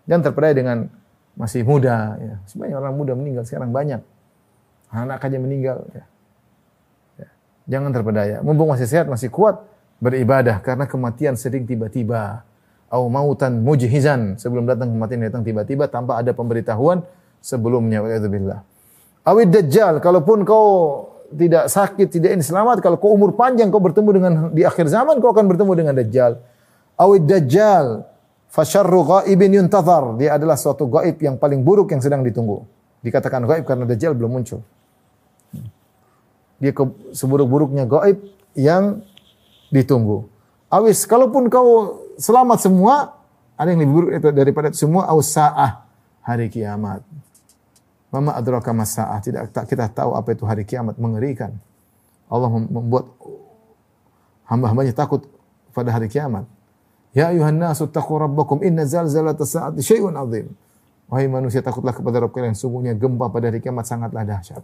Dan 0.06 0.22
terpedaya 0.22 0.54
dengan 0.54 0.86
masih 1.34 1.66
muda, 1.66 2.14
ya. 2.22 2.36
Sebanyak 2.46 2.78
orang 2.78 2.94
muda 2.94 3.18
meninggal 3.18 3.42
sekarang 3.48 3.74
banyak. 3.74 4.06
Anak 4.94 5.24
aja 5.24 5.38
meninggal, 5.42 5.82
ya. 5.98 6.06
ya. 7.18 7.30
Jangan 7.66 7.90
terpedaya. 7.90 8.46
Mumpung 8.46 8.70
masih 8.70 8.86
sehat, 8.86 9.10
masih 9.10 9.34
kuat, 9.34 9.66
beribadah 10.02 10.60
karena 10.66 10.90
kematian 10.90 11.38
sering 11.38 11.70
tiba-tiba. 11.70 12.44
Au 12.92 13.08
mautan 13.08 13.64
mujhizan. 13.64 14.36
Sebelum 14.36 14.68
datang 14.68 14.92
kematian 14.92 15.24
datang 15.24 15.48
tiba-tiba 15.48 15.88
tanpa 15.88 16.20
ada 16.20 16.36
pemberitahuan 16.36 17.06
sebelumnya. 17.40 18.04
Waliyadzubillah. 18.04 18.60
Awid 19.22 19.48
dajjal 19.54 20.02
kalaupun 20.04 20.44
kau 20.44 20.68
tidak 21.32 21.72
sakit 21.72 22.12
tidak 22.12 22.36
ini 22.36 22.44
selamat. 22.44 22.84
Kalau 22.84 23.00
kau 23.00 23.16
umur 23.16 23.32
panjang 23.38 23.72
kau 23.72 23.80
bertemu 23.80 24.10
dengan 24.12 24.34
di 24.52 24.68
akhir 24.68 24.92
zaman 24.92 25.24
kau 25.24 25.32
akan 25.32 25.46
bertemu 25.48 25.72
dengan 25.78 25.94
dajjal. 25.96 26.42
Awid 27.00 27.24
dajjal 27.30 28.04
fasyarru 28.52 29.08
ghaibin 29.08 29.56
yuntazar 29.56 30.20
dia 30.20 30.36
adalah 30.36 30.60
suatu 30.60 30.92
gaib 30.92 31.16
yang 31.24 31.40
paling 31.40 31.64
buruk 31.64 31.96
yang 31.96 32.04
sedang 32.04 32.26
ditunggu. 32.26 32.68
Dikatakan 33.00 33.48
gaib 33.48 33.64
karena 33.64 33.88
dajjal 33.88 34.12
belum 34.12 34.42
muncul. 34.42 34.60
Dia 36.60 36.76
seburuk-buruknya 37.16 37.88
gaib 37.88 38.20
yang 38.54 39.02
ditunggu 39.72 40.32
awis 40.72 41.04
kalaupun 41.04 41.52
kau 41.52 42.00
selamat 42.16 42.58
semua, 42.64 43.20
ada 43.60 43.76
yang 43.76 43.84
lebih 43.84 43.94
buruk 43.94 44.10
daripada 44.32 44.72
semua 44.72 45.06
ausaah 45.12 45.84
hari 46.24 46.48
kiamat. 46.48 47.04
Mama 48.10 48.34
adraka 48.34 48.72
masaah. 48.72 49.20
Tidak 49.20 49.52
kita 49.68 49.92
tahu 49.92 50.16
apa 50.16 50.32
itu 50.34 50.44
hari 50.48 50.64
kiamat 50.64 50.96
mengerikan. 50.98 51.54
Allah 52.32 52.48
membuat 52.48 53.12
hamba-hambanya 54.48 54.96
takut 54.96 55.28
pada 55.76 55.92
hari 55.92 56.08
kiamat. 56.08 56.48
Ya 57.12 57.28
ayuhan 57.28 57.60
nasu 57.60 57.92
taqu 57.92 58.16
rabbakum 58.16 58.64
inna 58.64 58.88
zalzalata 58.88 59.44
sa'ati 59.44 59.84
syai'un 59.84 60.16
azim. 60.16 60.48
Wahai 61.12 61.28
manusia 61.28 61.60
takutlah 61.60 61.92
kepada 61.92 62.24
Rabb 62.24 62.32
kalian 62.32 62.56
sungguhnya 62.56 62.96
gempa 62.96 63.28
pada 63.28 63.52
hari 63.52 63.60
kiamat 63.60 63.84
sangatlah 63.84 64.24
dahsyat. 64.24 64.64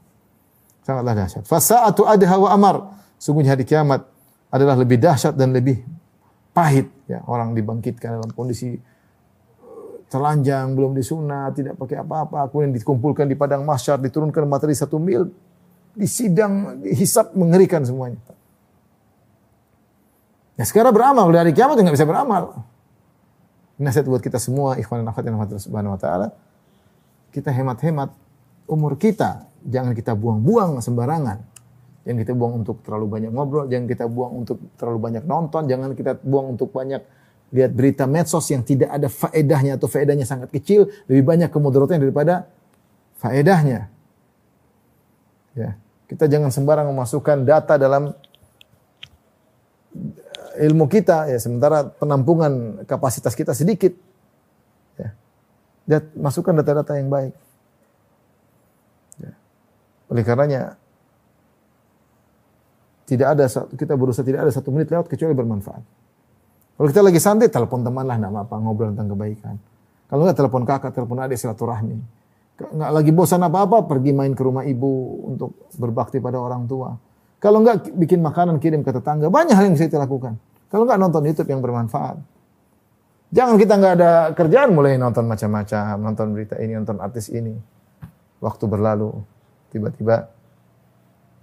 Sangatlah 0.88 1.12
dahsyat. 1.12 1.44
Fasa'atu 1.44 2.08
adha 2.08 2.36
wa 2.40 2.50
amar. 2.56 2.76
Sungguhnya 3.20 3.52
hari 3.52 3.68
kiamat 3.68 4.08
adalah 4.52 4.76
lebih 4.80 4.98
dahsyat 5.00 5.36
dan 5.36 5.52
lebih 5.52 5.84
pahit 6.56 6.90
ya 7.06 7.22
orang 7.28 7.54
dibangkitkan 7.54 8.18
dalam 8.18 8.32
kondisi 8.34 8.74
eh, 8.74 8.80
telanjang 10.08 10.74
belum 10.74 10.96
disunat 10.96 11.54
tidak 11.54 11.76
pakai 11.76 12.02
apa-apa 12.02 12.50
kemudian 12.50 12.74
dikumpulkan 12.76 13.28
di 13.28 13.36
padang 13.36 13.68
mahsyar 13.68 14.00
diturunkan 14.02 14.44
materi 14.48 14.74
satu 14.74 14.98
mil 14.98 15.30
di 15.98 16.08
sidang 16.08 16.82
hisap 16.86 17.34
mengerikan 17.34 17.82
semuanya 17.82 18.22
Ya 20.58 20.66
sekarang 20.66 20.90
beramal 20.90 21.30
dari 21.30 21.54
kiamat 21.54 21.78
nggak 21.78 21.94
bisa 21.94 22.10
beramal. 22.10 22.66
Nasihat 23.78 24.10
buat 24.10 24.26
kita 24.26 24.42
semua 24.42 24.74
ikhwan 24.82 25.06
dan 25.06 25.14
akhwat 25.14 25.26
yang 25.30 25.38
subhanahu 25.62 25.94
wa 25.94 26.02
taala. 26.02 26.28
Kita 27.30 27.54
hemat-hemat 27.54 28.10
umur 28.66 28.98
kita, 28.98 29.46
jangan 29.62 29.94
kita 29.94 30.18
buang-buang 30.18 30.82
sembarangan. 30.82 31.46
Jangan 32.08 32.24
kita 32.24 32.34
buang 32.40 32.64
untuk 32.64 32.80
terlalu 32.88 33.20
banyak 33.20 33.32
ngobrol, 33.36 33.68
jangan 33.68 33.84
kita 33.92 34.08
buang 34.08 34.48
untuk 34.48 34.64
terlalu 34.80 35.00
banyak 35.12 35.28
nonton, 35.28 35.68
jangan 35.68 35.92
kita 35.92 36.16
buang 36.24 36.56
untuk 36.56 36.72
banyak 36.72 37.04
lihat 37.52 37.72
berita 37.76 38.08
medsos 38.08 38.48
yang 38.48 38.64
tidak 38.64 38.96
ada 38.96 39.12
faedahnya 39.12 39.76
atau 39.76 39.92
faedahnya 39.92 40.24
sangat 40.24 40.48
kecil, 40.56 40.88
lebih 41.12 41.28
banyak 41.28 41.52
kemudaratnya 41.52 42.00
daripada 42.00 42.48
faedahnya. 43.20 43.92
Ya, 45.52 45.76
kita 46.08 46.32
jangan 46.32 46.48
sembarang 46.48 46.88
memasukkan 46.96 47.44
data 47.44 47.76
dalam 47.76 48.16
ilmu 50.58 50.88
kita 50.88 51.28
ya 51.28 51.38
sementara 51.44 51.92
penampungan 51.92 52.84
kapasitas 52.90 53.38
kita 53.38 53.54
sedikit 53.54 53.94
ya 54.98 55.14
Dan 55.86 56.02
masukkan 56.18 56.54
data-data 56.58 56.98
yang 56.98 57.10
baik 57.10 57.34
ya. 59.22 59.34
oleh 60.10 60.24
karenanya 60.26 60.62
tidak 63.08 63.28
ada 63.34 63.46
kita 63.48 63.94
berusaha 63.96 64.22
tidak 64.28 64.46
ada 64.46 64.52
satu 64.52 64.70
menit 64.76 64.92
lewat 64.92 65.08
kecuali 65.08 65.32
bermanfaat 65.32 65.84
kalau 66.78 66.88
kita 66.92 67.02
lagi 67.02 67.20
santai 67.24 67.48
telepon 67.48 67.82
teman 67.82 68.04
lah 68.04 68.20
nama 68.20 68.44
apa 68.44 68.60
ngobrol 68.60 68.92
tentang 68.92 69.16
kebaikan 69.16 69.56
kalau 70.12 70.28
nggak 70.28 70.38
telepon 70.38 70.64
kakak 70.68 70.92
telepon 70.92 71.24
adik 71.24 71.40
silaturahmi 71.40 71.98
nggak 72.58 72.92
lagi 72.92 73.12
bosan 73.16 73.42
apa-apa 73.48 73.88
pergi 73.88 74.12
main 74.12 74.36
ke 74.36 74.44
rumah 74.44 74.68
ibu 74.68 75.24
untuk 75.32 75.72
berbakti 75.80 76.20
pada 76.20 76.38
orang 76.38 76.68
tua 76.68 77.08
kalau 77.38 77.62
enggak 77.62 77.94
bikin 77.94 78.18
makanan 78.26 78.58
kirim 78.58 78.82
ke 78.82 78.90
tetangga, 78.90 79.30
banyak 79.30 79.54
hal 79.54 79.70
yang 79.70 79.78
bisa 79.78 79.86
kita 79.86 80.02
lakukan. 80.02 80.42
Kalau 80.74 80.90
enggak 80.90 80.98
nonton 80.98 81.22
YouTube 81.22 81.50
yang 81.54 81.62
bermanfaat. 81.62 82.18
Jangan 83.30 83.56
kita 83.62 83.74
enggak 83.78 83.94
ada 84.02 84.12
kerjaan 84.34 84.74
mulai 84.74 84.98
nonton 84.98 85.30
macam-macam, 85.30 86.02
nonton 86.02 86.26
berita 86.34 86.58
ini, 86.58 86.74
nonton 86.74 86.98
artis 86.98 87.30
ini. 87.30 87.54
Waktu 88.42 88.66
berlalu, 88.66 89.22
tiba-tiba 89.70 90.34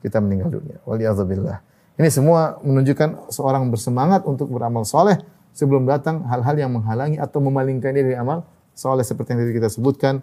kita 0.04 0.20
meninggal 0.20 0.60
dunia. 0.60 0.76
Waliyahzubillah. 0.84 1.64
Ini 1.96 2.08
semua 2.12 2.60
menunjukkan 2.60 3.32
seorang 3.32 3.72
bersemangat 3.72 4.28
untuk 4.28 4.52
beramal 4.52 4.84
soleh 4.84 5.16
sebelum 5.56 5.88
datang 5.88 6.28
hal-hal 6.28 6.60
yang 6.60 6.76
menghalangi 6.76 7.16
atau 7.16 7.40
memalingkan 7.40 7.96
diri 7.96 8.12
amal 8.12 8.44
soleh 8.76 9.06
seperti 9.06 9.32
yang 9.32 9.40
tadi 9.46 9.54
kita 9.56 9.70
sebutkan, 9.70 10.20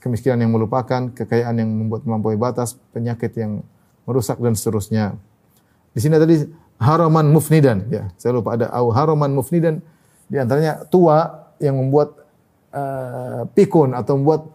kemiskinan 0.00 0.42
yang 0.42 0.50
melupakan, 0.50 1.12
kekayaan 1.12 1.54
yang 1.60 1.68
membuat 1.70 2.02
melampaui 2.08 2.40
batas, 2.40 2.74
penyakit 2.90 3.30
yang 3.36 3.62
merusak 4.08 4.40
dan 4.40 4.56
seterusnya. 4.56 5.14
Di 5.92 6.00
sini 6.00 6.16
tadi 6.16 6.48
haraman 6.80 7.28
mufnidan 7.28 7.86
ya. 7.92 8.08
Saya 8.16 8.40
lupa 8.40 8.56
ada 8.56 8.72
au 8.72 8.90
haraman 8.90 9.30
mufnidan 9.32 9.84
di 10.26 10.36
antaranya 10.40 10.82
tua 10.88 11.52
yang 11.60 11.76
membuat 11.76 12.16
uh, 12.72 13.44
pikun 13.52 13.92
atau 13.92 14.16
membuat 14.18 14.48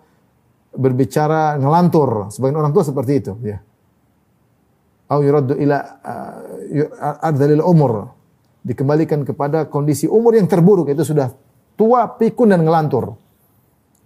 berbicara 0.73 1.57
ngelantur. 1.61 2.33
Sebagian 2.33 2.57
orang 2.57 2.73
tua 2.73 2.83
seperti 2.85 3.21
itu 3.21 3.33
ya. 3.45 3.61
Au 5.11 5.19
yuraddu 5.19 5.59
ila 5.59 5.77
uh, 5.99 7.19
ardhalil 7.19 7.59
umur. 7.59 8.15
Dikembalikan 8.63 9.27
kepada 9.27 9.67
kondisi 9.67 10.07
umur 10.07 10.37
yang 10.37 10.47
terburuk 10.47 10.87
itu 10.87 11.03
sudah 11.03 11.33
tua, 11.75 12.07
pikun 12.15 12.55
dan 12.55 12.63
ngelantur. 12.63 13.19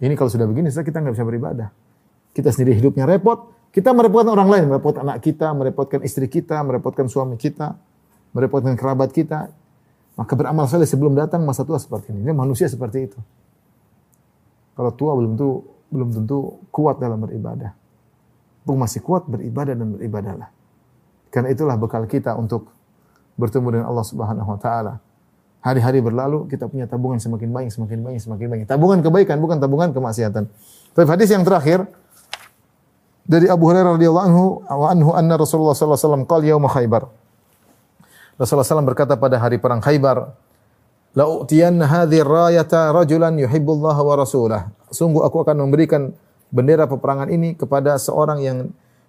Ini 0.02 0.12
kalau 0.18 0.28
sudah 0.32 0.48
begini, 0.48 0.72
kita 0.72 0.98
nggak 0.98 1.14
bisa 1.14 1.24
beribadah. 1.24 1.68
Kita 2.34 2.50
sendiri 2.52 2.76
hidupnya 2.76 3.06
repot, 3.08 3.54
kita 3.72 3.92
merepotkan 3.92 4.32
orang 4.32 4.48
lain, 4.48 4.64
merepotkan 4.72 5.04
anak 5.04 5.20
kita, 5.24 5.52
merepotkan 5.52 6.00
istri 6.04 6.26
kita, 6.26 6.60
merepotkan 6.64 7.06
suami 7.06 7.36
kita, 7.36 7.76
merepotkan 8.32 8.74
kerabat 8.76 9.12
kita. 9.12 9.52
Maka 10.16 10.32
beramal 10.32 10.64
saleh 10.64 10.88
sebelum 10.88 11.12
datang 11.12 11.44
masa 11.44 11.68
tua 11.68 11.76
seperti 11.76 12.16
ini. 12.16 12.24
Ini 12.24 12.32
manusia 12.32 12.64
seperti 12.72 12.98
itu. 13.04 13.20
Kalau 14.72 14.92
tua 14.96 15.12
belum 15.12 15.36
tentu 15.36 15.60
belum 15.92 16.08
tentu 16.16 16.38
kuat 16.72 16.96
dalam 16.96 17.20
beribadah. 17.20 17.76
Bung 18.64 18.80
masih 18.80 19.04
kuat 19.04 19.28
beribadah 19.28 19.76
dan 19.76 19.92
beribadahlah. 19.92 20.55
Karena 21.30 21.52
itulah 21.52 21.76
bekal 21.76 22.06
kita 22.08 22.34
untuk 22.38 22.70
bertemu 23.36 23.80
dengan 23.80 23.86
Allah 23.92 24.06
Subhanahu 24.06 24.48
wa 24.48 24.58
taala. 24.58 24.98
Hari-hari 25.60 25.98
berlalu 25.98 26.46
kita 26.46 26.70
punya 26.70 26.86
tabungan 26.86 27.18
semakin 27.18 27.50
banyak, 27.50 27.70
semakin 27.74 27.98
banyak, 28.00 28.20
semakin 28.22 28.46
banyak. 28.46 28.66
Tabungan 28.70 29.02
kebaikan 29.02 29.42
bukan 29.42 29.58
tabungan 29.58 29.90
kemaksiatan. 29.90 30.46
Tapi 30.94 31.06
hadis 31.10 31.28
yang 31.34 31.42
terakhir 31.42 31.84
dari 33.26 33.50
Abu 33.50 33.66
Hurairah 33.66 33.98
radhiyallahu 33.98 34.26
anhu 34.30 34.44
wa 34.62 34.86
anhu 34.94 35.10
anna 35.10 35.34
Rasulullah 35.34 35.74
sallallahu 35.74 35.98
alaihi 35.98 36.06
wasallam 36.06 36.24
qala 36.24 36.44
yaum 36.46 36.64
Khaibar. 36.70 37.02
Rasulullah 38.36 38.68
SAW 38.68 38.84
berkata 38.84 39.16
pada 39.16 39.40
hari 39.40 39.56
perang 39.56 39.80
Khaibar, 39.80 40.36
"La 41.16 41.24
utiyanna 41.24 41.88
hadhihi 41.88 42.20
rayata 42.20 42.92
rajulan 42.92 43.32
yuhibbullaha 43.34 44.00
wa 44.04 44.14
rasulah." 44.14 44.62
Sungguh 44.92 45.24
aku 45.24 45.40
akan 45.40 45.66
memberikan 45.66 46.12
bendera 46.52 46.86
peperangan 46.86 47.32
ini 47.32 47.56
kepada 47.56 47.96
seorang 47.96 48.44
yang 48.44 48.58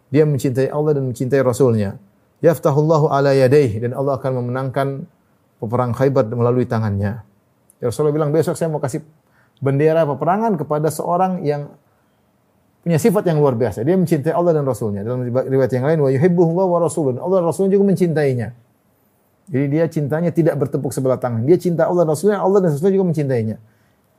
dia 0.07 0.23
mencintai 0.23 0.71
Allah 0.71 0.95
dan 0.95 1.11
mencintai 1.11 1.43
Rasulnya. 1.43 1.99
Yaftahullahu 2.45 3.09
ala 3.09 3.33
yadayhi 3.33 3.81
dan 3.81 3.97
Allah 3.97 4.21
akan 4.21 4.45
memenangkan 4.45 5.09
peperang 5.57 5.91
Khaibar 5.97 6.29
melalui 6.29 6.69
tangannya. 6.69 7.25
Ya 7.81 7.85
Rasulullah 7.89 8.13
bilang 8.13 8.29
besok 8.29 8.53
saya 8.53 8.69
mau 8.69 8.81
kasih 8.81 9.01
bendera 9.57 10.05
peperangan 10.05 10.53
kepada 10.57 10.93
seorang 10.93 11.41
yang 11.41 11.73
punya 12.87 13.03
sifat 13.03 13.27
yang 13.27 13.43
luar 13.43 13.57
biasa. 13.59 13.83
Dia 13.83 13.99
mencintai 13.99 14.31
Allah 14.31 14.55
dan 14.55 14.63
Rasulnya. 14.63 15.03
Dalam 15.03 15.27
riwayat 15.27 15.71
yang 15.75 15.83
lain, 15.83 15.99
wa 15.99 16.07
yuhibbuhu 16.07 16.55
wa 16.55 16.79
rasulun. 16.79 17.19
Allah 17.19 17.43
dan 17.43 17.47
Rasulnya 17.51 17.75
juga 17.75 17.85
mencintainya. 17.91 18.55
Jadi 19.47 19.65
dia 19.67 19.85
cintanya 19.91 20.31
tidak 20.31 20.55
bertepuk 20.55 20.95
sebelah 20.95 21.19
tangan. 21.19 21.43
Dia 21.43 21.59
cinta 21.59 21.83
Allah 21.87 22.07
dan 22.07 22.15
Rasulnya, 22.15 22.39
Allah 22.39 22.63
dan 22.63 22.71
Rasulnya 22.71 22.95
juga 22.95 23.07
mencintainya. 23.11 23.59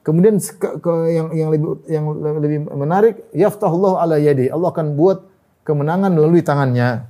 Kemudian 0.04 0.36
ke, 0.36 0.68
ke, 0.84 0.92
yang 1.12 1.26
yang 1.32 1.48
lebih 1.48 1.68
yang 1.88 2.04
lebih 2.44 2.58
menarik, 2.76 3.14
yaftahullahu 3.32 3.96
ala 4.00 4.20
yadi. 4.20 4.52
Allah 4.52 4.68
akan 4.68 4.96
buat 5.00 5.24
kemenangan 5.64 6.12
melalui 6.12 6.44
tangannya. 6.44 7.07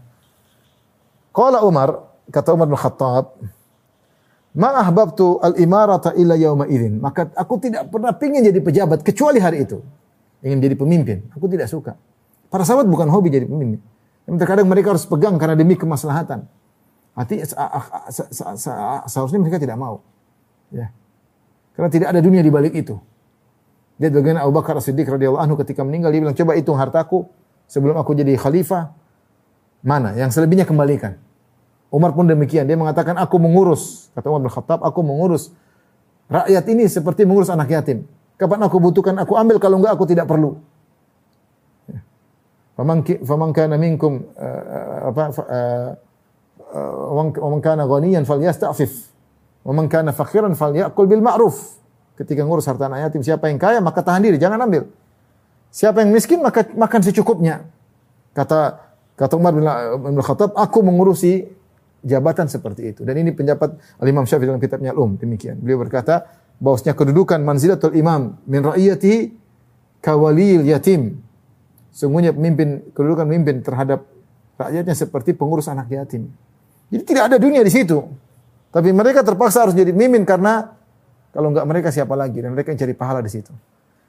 Qala 1.39 1.62
Umar, 1.62 2.18
kata 2.34 2.51
Umar 2.51 2.66
bin 2.66 2.74
Khattab, 2.74 3.39
Ma 4.59 4.74
ahbabtu 4.74 5.39
al-imarata 5.39 6.11
illa 6.18 6.34
yauma 6.34 6.66
idzin. 6.66 6.99
Maka 6.99 7.30
aku 7.39 7.62
tidak 7.62 7.95
pernah 7.95 8.11
ingin 8.11 8.51
jadi 8.51 8.59
pejabat 8.59 9.07
kecuali 9.07 9.39
hari 9.39 9.62
itu 9.62 9.78
ingin 10.43 10.59
jadi 10.59 10.74
pemimpin. 10.74 11.30
Aku 11.39 11.47
tidak 11.47 11.70
suka. 11.70 11.95
Para 12.51 12.66
sahabat 12.66 12.91
bukan 12.91 13.07
hobi 13.07 13.30
jadi 13.30 13.47
pemimpin. 13.47 13.78
Tapi 14.26 14.34
terkadang 14.34 14.66
mereka 14.66 14.99
harus 14.99 15.07
pegang 15.07 15.39
karena 15.39 15.55
demi 15.55 15.78
kemaslahatan. 15.78 16.43
Hati 17.14 17.47
seharusnya 19.07 19.39
mereka 19.39 19.62
tidak 19.62 19.78
mau. 19.78 20.03
Ya. 20.74 20.91
Karena 21.78 21.89
tidak 21.95 22.09
ada 22.11 22.20
dunia 22.22 22.43
di 22.43 22.51
balik 22.51 22.74
itu. 22.74 22.99
Dia 23.99 24.11
bagaimana 24.11 24.47
Abu 24.47 24.59
Bakar 24.59 24.78
As-Siddiq 24.78 25.07
radhiyallahu 25.07 25.43
anhu 25.43 25.55
ketika 25.62 25.82
meninggal 25.82 26.11
dia 26.14 26.22
bilang, 26.22 26.34
"Coba 26.34 26.55
hitung 26.55 26.78
hartaku 26.78 27.30
sebelum 27.66 27.99
aku 27.99 28.14
jadi 28.14 28.34
khalifah. 28.39 28.91
Mana? 29.86 30.14
Yang 30.18 30.39
selebihnya 30.39 30.66
kembalikan." 30.66 31.27
Umar 31.89 32.12
pun 32.12 32.28
demikian. 32.28 32.68
Dia 32.68 32.76
mengatakan, 32.76 33.16
"Aku 33.16 33.41
mengurus." 33.41 34.12
Kata 34.12 34.28
Umar 34.28 34.45
bin 34.45 34.53
Khattab, 34.53 34.84
"Aku 34.84 35.01
mengurus 35.01 35.53
rakyat 36.28 36.64
ini 36.68 36.84
seperti 36.84 37.24
mengurus 37.24 37.49
anak 37.49 37.72
yatim." 37.72 38.05
Kapan 38.39 38.61
aku 38.62 38.78
butuhkan 38.78 39.18
aku 39.18 39.34
ambil 39.34 39.59
kalau 39.59 39.82
enggak 39.82 39.99
aku 39.99 40.07
tidak 40.07 40.30
perlu. 40.30 40.62
Ya. 41.91 41.99
Faman 42.78 43.51
minkum 43.80 44.30
uh, 44.39 45.11
apa 45.11 45.22
uh, 46.70 47.86
ghaniyan 47.89 48.22
falyasta'fif 48.22 48.93
wa 49.66 49.72
fakhiran 50.14 50.55
falyakul 50.55 51.11
bil 51.11 51.24
ma'ruf. 51.24 51.76
Ketika 52.14 52.43
ngurus 52.43 52.66
harta 52.66 52.91
anak 52.91 53.11
yatim, 53.11 53.22
siapa 53.22 53.47
yang 53.47 53.59
kaya 53.62 53.78
maka 53.78 54.03
tahan 54.03 54.22
diri, 54.22 54.43
jangan 54.43 54.59
ambil. 54.66 54.91
Siapa 55.70 56.03
yang 56.03 56.11
miskin 56.11 56.43
maka 56.43 56.66
makan 56.74 57.01
secukupnya. 57.05 57.66
Kata 58.34 58.80
kata 59.14 59.34
Umar 59.39 59.55
bin 59.55 60.18
Khattab, 60.22 60.55
aku 60.55 60.78
mengurusi 60.82 61.47
jabatan 62.03 62.46
seperti 62.46 62.94
itu. 62.94 63.01
Dan 63.03 63.18
ini 63.18 63.34
pendapat 63.34 63.74
Al-Imam 63.99 64.24
Syafi'i 64.26 64.49
dalam 64.51 64.62
kitabnya 64.62 64.94
Al-Um, 64.94 65.18
demikian. 65.18 65.59
Beliau 65.59 65.82
berkata, 65.82 66.28
bahwasanya 66.59 66.94
kedudukan 66.99 67.38
manzilatul 67.42 67.94
imam 67.94 68.34
min 68.44 68.61
ra'iyati 68.66 69.30
kawalil 70.03 70.66
yatim. 70.66 71.22
Sungguhnya 71.94 72.34
pemimpin 72.34 72.94
kedudukan 72.94 73.26
pemimpin 73.26 73.62
terhadap 73.62 74.07
rakyatnya 74.59 74.94
seperti 74.94 75.34
pengurus 75.34 75.70
anak 75.70 75.90
yatim. 75.90 76.30
Jadi 76.90 77.03
tidak 77.07 77.34
ada 77.34 77.36
dunia 77.38 77.62
di 77.62 77.70
situ. 77.70 77.99
Tapi 78.68 78.92
mereka 78.92 79.24
terpaksa 79.24 79.66
harus 79.66 79.74
jadi 79.74 79.94
pemimpin 79.94 80.22
karena 80.22 80.76
kalau 81.32 81.55
enggak 81.55 81.66
mereka 81.66 81.88
siapa 81.94 82.14
lagi 82.14 82.42
dan 82.42 82.55
mereka 82.55 82.74
yang 82.74 82.80
cari 82.82 82.94
pahala 82.94 83.20
di 83.22 83.30
situ. 83.30 83.51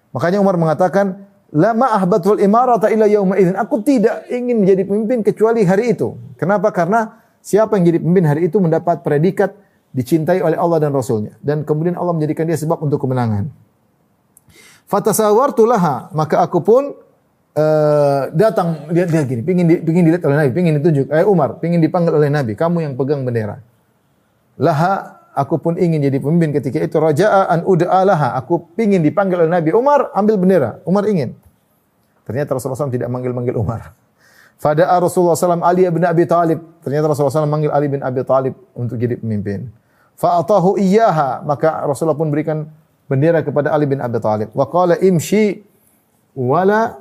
Makanya 0.09 0.41
Umar 0.41 0.57
mengatakan, 0.57 1.21
"La 1.53 1.77
ma'ahbatul 1.77 2.41
imarata 2.41 2.89
illa 2.89 3.05
yauma 3.05 3.37
idzin." 3.37 3.57
Aku 3.57 3.85
tidak 3.85 4.25
ingin 4.29 4.65
menjadi 4.65 4.83
pemimpin 4.89 5.21
kecuali 5.21 5.61
hari 5.65 5.93
itu. 5.93 6.17
Kenapa? 6.37 6.73
Karena 6.73 7.21
siapa 7.39 7.79
yang 7.79 7.95
jadi 7.95 7.97
pemimpin 8.03 8.25
hari 8.27 8.41
itu 8.47 8.57
mendapat 8.59 9.01
predikat 9.01 9.55
dicintai 9.89 10.39
oleh 10.43 10.57
Allah 10.57 10.77
dan 10.83 10.91
Rasulnya. 10.93 11.35
Dan 11.41 11.65
kemudian 11.65 11.97
Allah 11.97 12.13
menjadikan 12.13 12.45
dia 12.45 12.57
sebab 12.57 12.81
untuk 12.85 13.01
kemenangan. 13.01 13.49
Fatasawartu 14.89 15.69
laha, 15.69 16.09
maka 16.17 16.41
aku 16.41 16.65
pun 16.65 16.97
uh, 17.53 18.23
datang. 18.33 18.89
Dia, 18.89 19.05
dia 19.05 19.21
gini, 19.25 19.41
pingin 19.45 19.65
di, 19.69 19.75
pingin 19.81 20.01
dilihat 20.01 20.25
oleh 20.25 20.45
Nabi, 20.45 20.51
pingin 20.53 20.73
ditunjuk, 20.81 21.13
eh 21.13 21.25
Umar, 21.25 21.61
pingin 21.61 21.77
dipanggil 21.77 22.13
oleh 22.13 22.29
Nabi, 22.29 22.57
kamu 22.57 22.89
yang 22.89 22.93
pegang 22.97 23.21
bendera. 23.21 23.61
Laha, 24.57 25.21
aku 25.37 25.61
pun 25.61 25.77
ingin 25.77 26.01
jadi 26.01 26.17
pemimpin 26.17 26.57
ketika 26.57 26.81
itu. 26.81 26.97
Raja'a 26.97 27.53
an 27.53 27.69
ud'a 27.69 28.01
laha, 28.01 28.33
aku 28.33 28.73
pingin 28.73 29.05
dipanggil 29.05 29.45
oleh 29.45 29.51
Nabi, 29.53 29.69
Umar 29.77 30.09
ambil 30.17 30.41
bendera, 30.41 30.81
Umar 30.89 31.05
ingin. 31.05 31.37
Ternyata 32.25 32.57
Rasulullah 32.57 32.85
SAW 32.85 32.93
tidak 32.93 33.09
manggil-manggil 33.09 33.57
Umar. 33.57 33.93
Fada'a 34.59 34.99
Rasulullah 34.99 35.39
SAW 35.39 35.63
Ali 35.63 35.87
bin 35.87 36.03
Abi 36.03 36.27
Talib. 36.27 36.59
Ternyata 36.83 37.15
Rasulullah 37.15 37.47
SAW 37.47 37.47
manggil 37.47 37.71
Ali 37.71 37.87
bin 37.87 38.03
Abi 38.03 38.27
Talib 38.27 38.59
untuk 38.75 38.99
jadi 38.99 39.15
pemimpin. 39.15 39.71
Fa'atahu 40.19 40.75
iyyaha, 40.75 41.47
maka 41.47 41.87
Rasulullah 41.87 42.19
pun 42.19 42.27
berikan 42.27 42.67
bendera 43.07 43.39
kepada 43.39 43.71
Ali 43.71 43.87
bin 43.87 44.03
Abi 44.03 44.19
Thalib. 44.19 44.51
Wa 44.51 44.67
qala 44.67 44.99
imshi 44.99 45.63
wala 46.35 46.99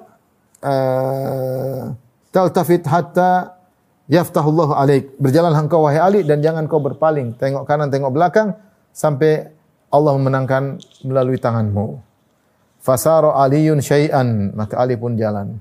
uh, 0.63 1.91
taltafit 2.31 2.87
hatta 2.87 3.59
yaftahullahu 4.07 4.79
alaik. 4.79 5.19
Berjalanlah 5.19 5.67
engkau 5.67 5.83
wahai 5.83 5.99
Ali 5.99 6.21
dan 6.23 6.39
jangan 6.39 6.71
kau 6.71 6.79
berpaling, 6.79 7.35
tengok 7.37 7.67
kanan, 7.67 7.91
tengok 7.91 8.15
belakang 8.15 8.55
sampai 8.95 9.51
Allah 9.91 10.15
memenangkan 10.15 10.79
melalui 11.03 11.43
tanganmu. 11.43 11.99
Fasara 12.79 13.35
Aliun 13.43 13.83
syai'an, 13.83 14.55
maka 14.55 14.79
Ali 14.79 14.95
pun 14.95 15.19
jalan. 15.19 15.59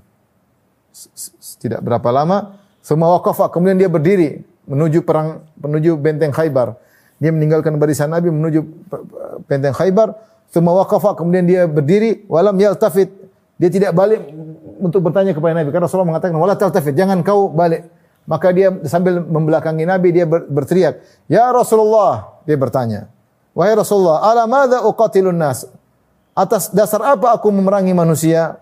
Tidak 1.62 1.80
berapa 1.84 2.10
lama, 2.10 2.58
semua 2.82 3.14
waqafa, 3.20 3.54
kemudian 3.54 3.78
dia 3.78 3.92
berdiri 3.92 4.42
menuju 4.68 5.06
perang 5.06 5.46
menuju 5.62 5.96
benteng 6.00 6.34
Khaybar. 6.34 6.76
Dia 7.18 7.34
meninggalkan 7.34 7.78
barisan 7.78 8.14
Nabi 8.14 8.30
menuju 8.30 8.62
benteng 9.50 9.74
Khaybar 9.74 10.14
Semua 10.48 10.80
waqafa 10.80 11.18
kemudian 11.20 11.44
dia 11.44 11.68
berdiri 11.68 12.24
walam 12.32 12.56
yaltafit. 12.56 13.12
Dia 13.60 13.68
tidak 13.68 13.92
balik 13.92 14.24
untuk 14.80 15.04
bertanya 15.04 15.36
kepada 15.36 15.60
Nabi 15.60 15.74
karena 15.74 15.90
Rasulullah 15.90 16.16
mengatakan 16.16 16.38
wala 16.40 16.56
taltafit, 16.56 16.96
jangan 16.96 17.20
kau 17.26 17.52
balik. 17.52 17.90
Maka 18.28 18.52
dia 18.52 18.72
sambil 18.88 19.24
membelakangi 19.24 19.88
Nabi 19.88 20.12
dia 20.12 20.28
berteriak, 20.28 21.00
"Ya 21.32 21.48
Rasulullah," 21.52 22.44
dia 22.44 22.60
bertanya. 22.60 23.08
"Wahai 23.56 23.76
Rasulullah, 23.76 24.20
ala 24.24 24.44
madza 24.48 24.84
uqatilun 24.84 25.36
nas?" 25.36 25.68
Atas 26.38 26.70
dasar 26.70 27.02
apa 27.02 27.34
aku 27.34 27.50
memerangi 27.50 27.98
manusia? 27.98 28.62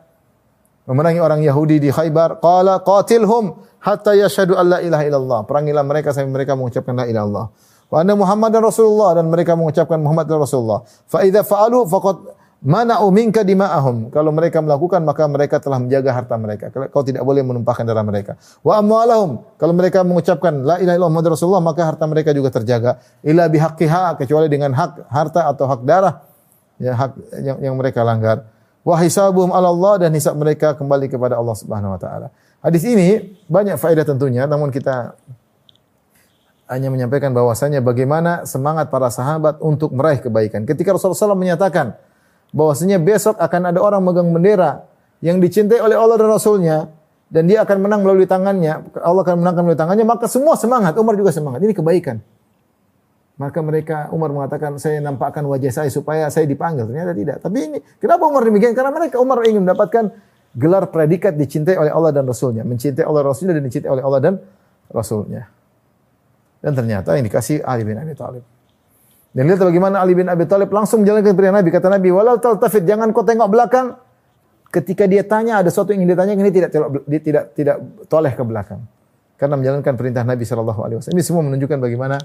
Memerangi 0.86 1.22
orang 1.22 1.42
Yahudi 1.42 1.82
di 1.82 1.90
Khaybar. 1.90 2.42
Qala 2.42 2.82
qatilhum 2.86 3.58
hatta 3.82 4.14
yashhadu 4.14 4.54
an 4.58 4.66
la 4.70 4.80
ilaha 4.82 5.04
illallah. 5.06 5.40
Perangilah 5.50 5.84
mereka 5.86 6.14
sampai 6.14 6.30
mereka 6.30 6.54
mengucapkan 6.54 6.94
la 6.94 7.06
ilaha 7.10 7.26
illallah 7.26 7.48
wa 7.90 7.98
anna 8.02 8.14
Muhammadan 8.18 8.62
Rasulullah 8.66 9.22
dan 9.22 9.30
mereka 9.30 9.54
mengucapkan 9.54 10.02
Muhammad 10.02 10.26
adalah 10.26 10.44
Rasulullah. 10.44 10.80
Fa 11.06 11.22
idza 11.22 11.46
fa'alu 11.46 11.86
faqad 11.86 12.18
mana'u 12.66 13.06
minka 13.14 13.46
dima'ahum. 13.46 14.10
Kalau 14.10 14.34
mereka 14.34 14.58
melakukan 14.60 15.06
maka 15.06 15.30
mereka 15.30 15.62
telah 15.62 15.78
menjaga 15.78 16.10
harta 16.12 16.36
mereka. 16.36 16.74
Kau 16.90 17.06
tidak 17.06 17.22
boleh 17.22 17.46
menumpahkan 17.46 17.86
darah 17.86 18.02
mereka. 18.02 18.42
Wa 18.66 18.82
amwalahum. 18.82 19.46
Kalau 19.62 19.74
mereka 19.78 20.02
mengucapkan 20.02 20.66
la 20.66 20.82
ilaha 20.82 20.98
illallah 20.98 21.12
Muhammad 21.14 21.38
Rasulullah 21.38 21.62
maka 21.62 21.82
harta 21.86 22.06
mereka 22.10 22.34
juga 22.34 22.50
terjaga. 22.50 22.98
Illa 23.22 23.46
bihaqqiha 23.46 24.18
kecuali 24.18 24.50
dengan 24.50 24.74
hak 24.74 25.08
harta 25.14 25.46
atau 25.46 25.70
hak 25.70 25.82
darah 25.86 26.26
ya 26.82 26.98
hak 26.98 27.12
yang, 27.46 27.58
yang 27.70 27.76
mereka 27.78 28.02
langgar. 28.02 28.55
Wa 28.86 29.02
hisabuhum 29.02 29.50
'ala 29.50 29.74
Allah 29.74 30.08
dan 30.08 30.14
hisab 30.14 30.38
mereka 30.38 30.78
kembali 30.78 31.10
kepada 31.10 31.42
Allah 31.42 31.58
Subhanahu 31.58 31.98
wa 31.98 32.00
taala. 32.00 32.28
Hadis 32.62 32.86
ini 32.86 33.36
banyak 33.50 33.82
faedah 33.82 34.06
tentunya 34.06 34.46
namun 34.46 34.70
kita 34.70 35.18
hanya 36.70 36.90
menyampaikan 36.90 37.34
bahwasanya 37.34 37.82
bagaimana 37.82 38.46
semangat 38.46 38.90
para 38.90 39.10
sahabat 39.10 39.62
untuk 39.62 39.94
meraih 39.94 40.22
kebaikan. 40.22 40.66
Ketika 40.66 40.94
Rasulullah 40.94 41.34
SAW 41.34 41.38
menyatakan 41.38 41.98
bahwasanya 42.54 42.98
besok 43.02 43.38
akan 43.38 43.74
ada 43.74 43.80
orang 43.82 44.02
megang 44.02 44.30
bendera 44.34 44.86
yang 45.22 45.38
dicintai 45.38 45.82
oleh 45.82 45.98
Allah 45.98 46.18
dan 46.22 46.30
Rasulnya 46.30 46.78
dan 47.30 47.50
dia 47.50 47.66
akan 47.66 47.78
menang 47.86 48.02
melalui 48.06 48.30
tangannya, 48.30 48.86
Allah 49.02 49.22
akan 49.26 49.42
menangkan 49.42 49.62
melalui 49.66 49.82
tangannya, 49.82 50.06
maka 50.06 50.26
semua 50.30 50.54
semangat, 50.58 50.94
Umar 50.98 51.18
juga 51.18 51.34
semangat. 51.34 51.62
Ini 51.62 51.74
kebaikan. 51.74 52.22
Maka 53.36 53.60
mereka 53.60 54.08
Umar 54.16 54.32
mengatakan 54.32 54.80
saya 54.80 55.04
nampakkan 55.04 55.44
wajah 55.44 55.84
saya 55.84 55.90
supaya 55.92 56.32
saya 56.32 56.48
dipanggil. 56.48 56.88
Ternyata 56.88 57.12
tidak. 57.12 57.38
Tapi 57.44 57.58
ini 57.60 57.78
kenapa 58.00 58.24
Umar 58.32 58.48
demikian? 58.48 58.72
Karena 58.72 58.96
mereka 58.96 59.20
Umar 59.20 59.44
ingin 59.44 59.68
mendapatkan 59.68 60.08
gelar 60.56 60.88
predikat 60.88 61.36
dicintai 61.36 61.76
oleh 61.76 61.92
Allah 61.92 62.16
dan 62.16 62.24
Rasulnya, 62.24 62.64
mencintai 62.64 63.04
Allah 63.04 63.28
Rasulnya 63.28 63.60
dan 63.60 63.64
dicintai 63.68 63.92
oleh 63.92 64.04
Allah 64.08 64.20
dan 64.24 64.34
Rasulnya. 64.88 65.52
Dan 66.64 66.72
ternyata 66.74 67.14
yang 67.20 67.28
dikasih 67.28 67.62
Ali 67.62 67.84
bin 67.84 68.00
Abi 68.00 68.16
Thalib. 68.16 68.42
Dan 69.36 69.52
lihat 69.52 69.60
bagaimana 69.60 70.00
Ali 70.00 70.16
bin 70.16 70.32
Abi 70.32 70.48
Thalib 70.48 70.72
langsung 70.72 71.04
menjalankan 71.04 71.36
perintah 71.36 71.60
Nabi. 71.60 71.70
Kata 71.76 71.88
Nabi, 71.92 72.08
walau 72.16 72.40
taltafit, 72.40 72.88
jangan 72.88 73.12
kau 73.12 73.28
tengok 73.28 73.52
belakang. 73.52 74.00
Ketika 74.72 75.06
dia 75.12 75.28
tanya, 75.28 75.60
ada 75.60 75.68
sesuatu 75.68 75.92
yang 75.92 76.08
ingin 76.08 76.16
ditanya, 76.16 76.34
ini 76.40 76.52
tidak 76.56 76.70
dia 77.04 77.20
tidak 77.20 77.44
tidak 77.52 77.78
toleh 78.08 78.32
ke 78.32 78.44
belakang. 78.48 78.80
Karena 79.36 79.60
menjalankan 79.60 79.94
perintah 80.00 80.24
Nabi 80.24 80.48
Shallallahu 80.48 80.82
Alaihi 80.88 80.98
Wasallam. 81.04 81.20
Ini 81.20 81.24
semua 81.28 81.44
menunjukkan 81.44 81.78
bagaimana 81.84 82.16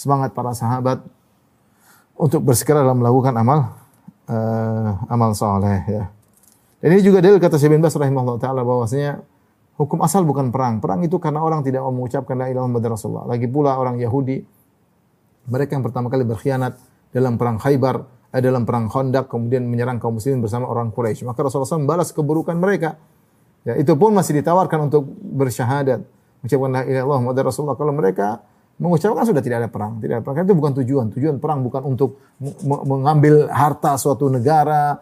semangat 0.00 0.32
para 0.32 0.56
sahabat 0.56 1.04
untuk 2.16 2.40
bersegera 2.40 2.80
dalam 2.80 3.04
melakukan 3.04 3.36
amal 3.36 3.76
uh, 4.32 4.96
amal 5.12 5.36
soleh 5.36 5.84
ya. 5.84 6.04
Dan 6.80 6.96
ini 6.96 7.04
juga 7.04 7.20
dalil 7.20 7.36
kata 7.36 7.60
Syekh 7.60 7.76
bin 7.76 7.84
Bas 7.84 7.92
rahimahullah 7.92 8.40
taala 8.40 8.64
bahwasanya 8.64 9.20
Hukum 9.80 10.04
asal 10.04 10.28
bukan 10.28 10.52
perang. 10.52 10.76
Perang 10.76 11.00
itu 11.00 11.16
karena 11.16 11.40
orang 11.40 11.64
tidak 11.64 11.80
mau 11.80 12.04
mengucapkan 12.04 12.36
la 12.36 12.52
ilaha 12.52 12.68
illallah 12.68 12.92
Rasulullah. 12.92 13.24
Lagi 13.24 13.48
pula 13.48 13.80
orang 13.80 13.96
Yahudi 13.96 14.44
mereka 15.48 15.72
yang 15.72 15.80
pertama 15.80 16.12
kali 16.12 16.28
berkhianat 16.28 16.76
dalam 17.16 17.40
perang 17.40 17.56
Khaybar, 17.56 18.04
eh, 18.28 18.44
dalam 18.44 18.68
perang 18.68 18.92
Khandaq 18.92 19.32
kemudian 19.32 19.64
menyerang 19.64 19.96
kaum 19.96 20.20
muslimin 20.20 20.44
bersama 20.44 20.68
orang 20.68 20.92
Quraisy. 20.92 21.24
Maka 21.24 21.40
Rasulullah 21.40 21.64
SAW 21.64 21.80
membalas 21.88 22.12
keburukan 22.12 22.60
mereka. 22.60 23.00
Ya, 23.64 23.80
itu 23.80 23.96
pun 23.96 24.12
masih 24.12 24.36
ditawarkan 24.44 24.92
untuk 24.92 25.08
bersyahadat, 25.16 26.04
mengucapkan 26.44 26.70
la 26.76 26.80
ilaha 26.84 27.16
illallah 27.16 27.44
Rasulullah. 27.48 27.76
Kalau 27.80 27.92
mereka 27.96 28.44
mengucapkan 28.80 29.28
sudah 29.28 29.44
tidak 29.44 29.62
ada 29.62 29.68
perang, 29.68 30.00
tidak 30.00 30.18
ada 30.18 30.22
perang. 30.24 30.36
Karena 30.40 30.48
itu 30.48 30.56
bukan 30.56 30.72
tujuan. 30.80 31.06
Tujuan 31.12 31.36
perang 31.36 31.60
bukan 31.60 31.82
untuk 31.84 32.16
mengambil 32.64 33.52
harta 33.52 34.00
suatu 34.00 34.32
negara, 34.32 34.96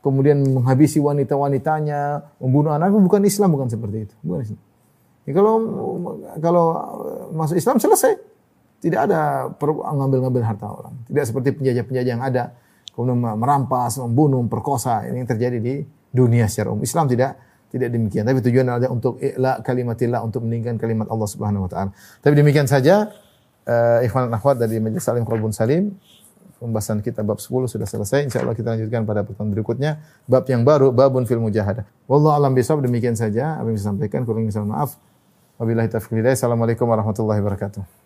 kemudian 0.00 0.38
menghabisi 0.46 1.02
wanita-wanitanya, 1.02 2.22
membunuh 2.38 2.70
anak, 2.70 2.94
bukan 2.94 3.26
Islam, 3.26 3.50
bukan 3.50 3.66
seperti 3.66 4.06
itu. 4.06 4.14
Bukan 4.22 4.40
Islam. 4.46 4.60
Ya, 5.26 5.32
kalau 5.34 5.54
kalau 6.38 6.66
masuk 7.34 7.58
Islam 7.58 7.82
selesai. 7.82 8.38
Tidak 8.76 9.08
ada 9.08 9.50
ngambil-ngambil 9.56 10.44
harta 10.44 10.68
orang. 10.68 10.94
Tidak 11.08 11.24
seperti 11.24 11.56
penjajah-penjajah 11.56 12.12
yang 12.12 12.22
ada 12.22 12.54
kemudian 12.92 13.18
merampas, 13.18 14.00
membunuh, 14.00 14.44
perkosa. 14.48 15.04
Ini 15.08 15.24
yang 15.24 15.28
terjadi 15.28 15.58
di 15.60 15.80
dunia 16.12 16.44
secara 16.48 16.72
umum. 16.72 16.84
Islam 16.84 17.08
tidak 17.08 17.36
tidak 17.70 17.88
demikian. 17.90 18.24
Tapi 18.26 18.38
tujuan 18.42 18.66
adalah 18.66 18.92
untuk 18.92 19.18
i'la 19.18 19.60
kalimatillah 19.60 20.20
untuk 20.22 20.46
meninggikan 20.46 20.78
kalimat 20.78 21.10
Allah 21.10 21.28
Subhanahu 21.28 21.66
wa 21.66 21.70
taala. 21.70 21.90
Tapi 22.22 22.34
demikian 22.34 22.70
saja 22.70 23.10
uh, 23.66 24.06
ikhwan 24.06 24.30
dan 24.30 24.38
akhwat 24.38 24.56
dari 24.62 24.78
Majelis 24.78 25.04
Salim 25.04 25.26
Qalbun 25.26 25.50
Salim 25.50 25.94
pembahasan 26.56 27.04
kita 27.04 27.20
bab 27.20 27.38
10 27.38 27.68
sudah 27.68 27.88
selesai. 27.88 28.26
Insya 28.26 28.40
Allah 28.42 28.56
kita 28.56 28.72
lanjutkan 28.74 29.04
pada 29.04 29.20
pertemuan 29.22 29.52
berikutnya. 29.52 30.00
Bab 30.24 30.48
yang 30.48 30.64
baru, 30.64 30.90
babun 30.92 31.28
fil 31.28 31.40
mujahadah. 31.40 31.84
Wallahu 32.08 32.32
alam 32.32 32.56
bisawab 32.56 32.84
demikian 32.84 33.14
saja. 33.14 33.60
Apa 33.60 33.68
yang 33.68 33.78
saya 33.78 33.92
sampaikan. 33.92 34.24
Kurang 34.24 34.48
minta 34.48 34.64
maaf. 34.64 34.96
Wabillahi 35.56 35.88
taufiq 35.88 36.20
Assalamualaikum 36.20 36.84
warahmatullahi 36.88 37.40
wabarakatuh. 37.40 38.05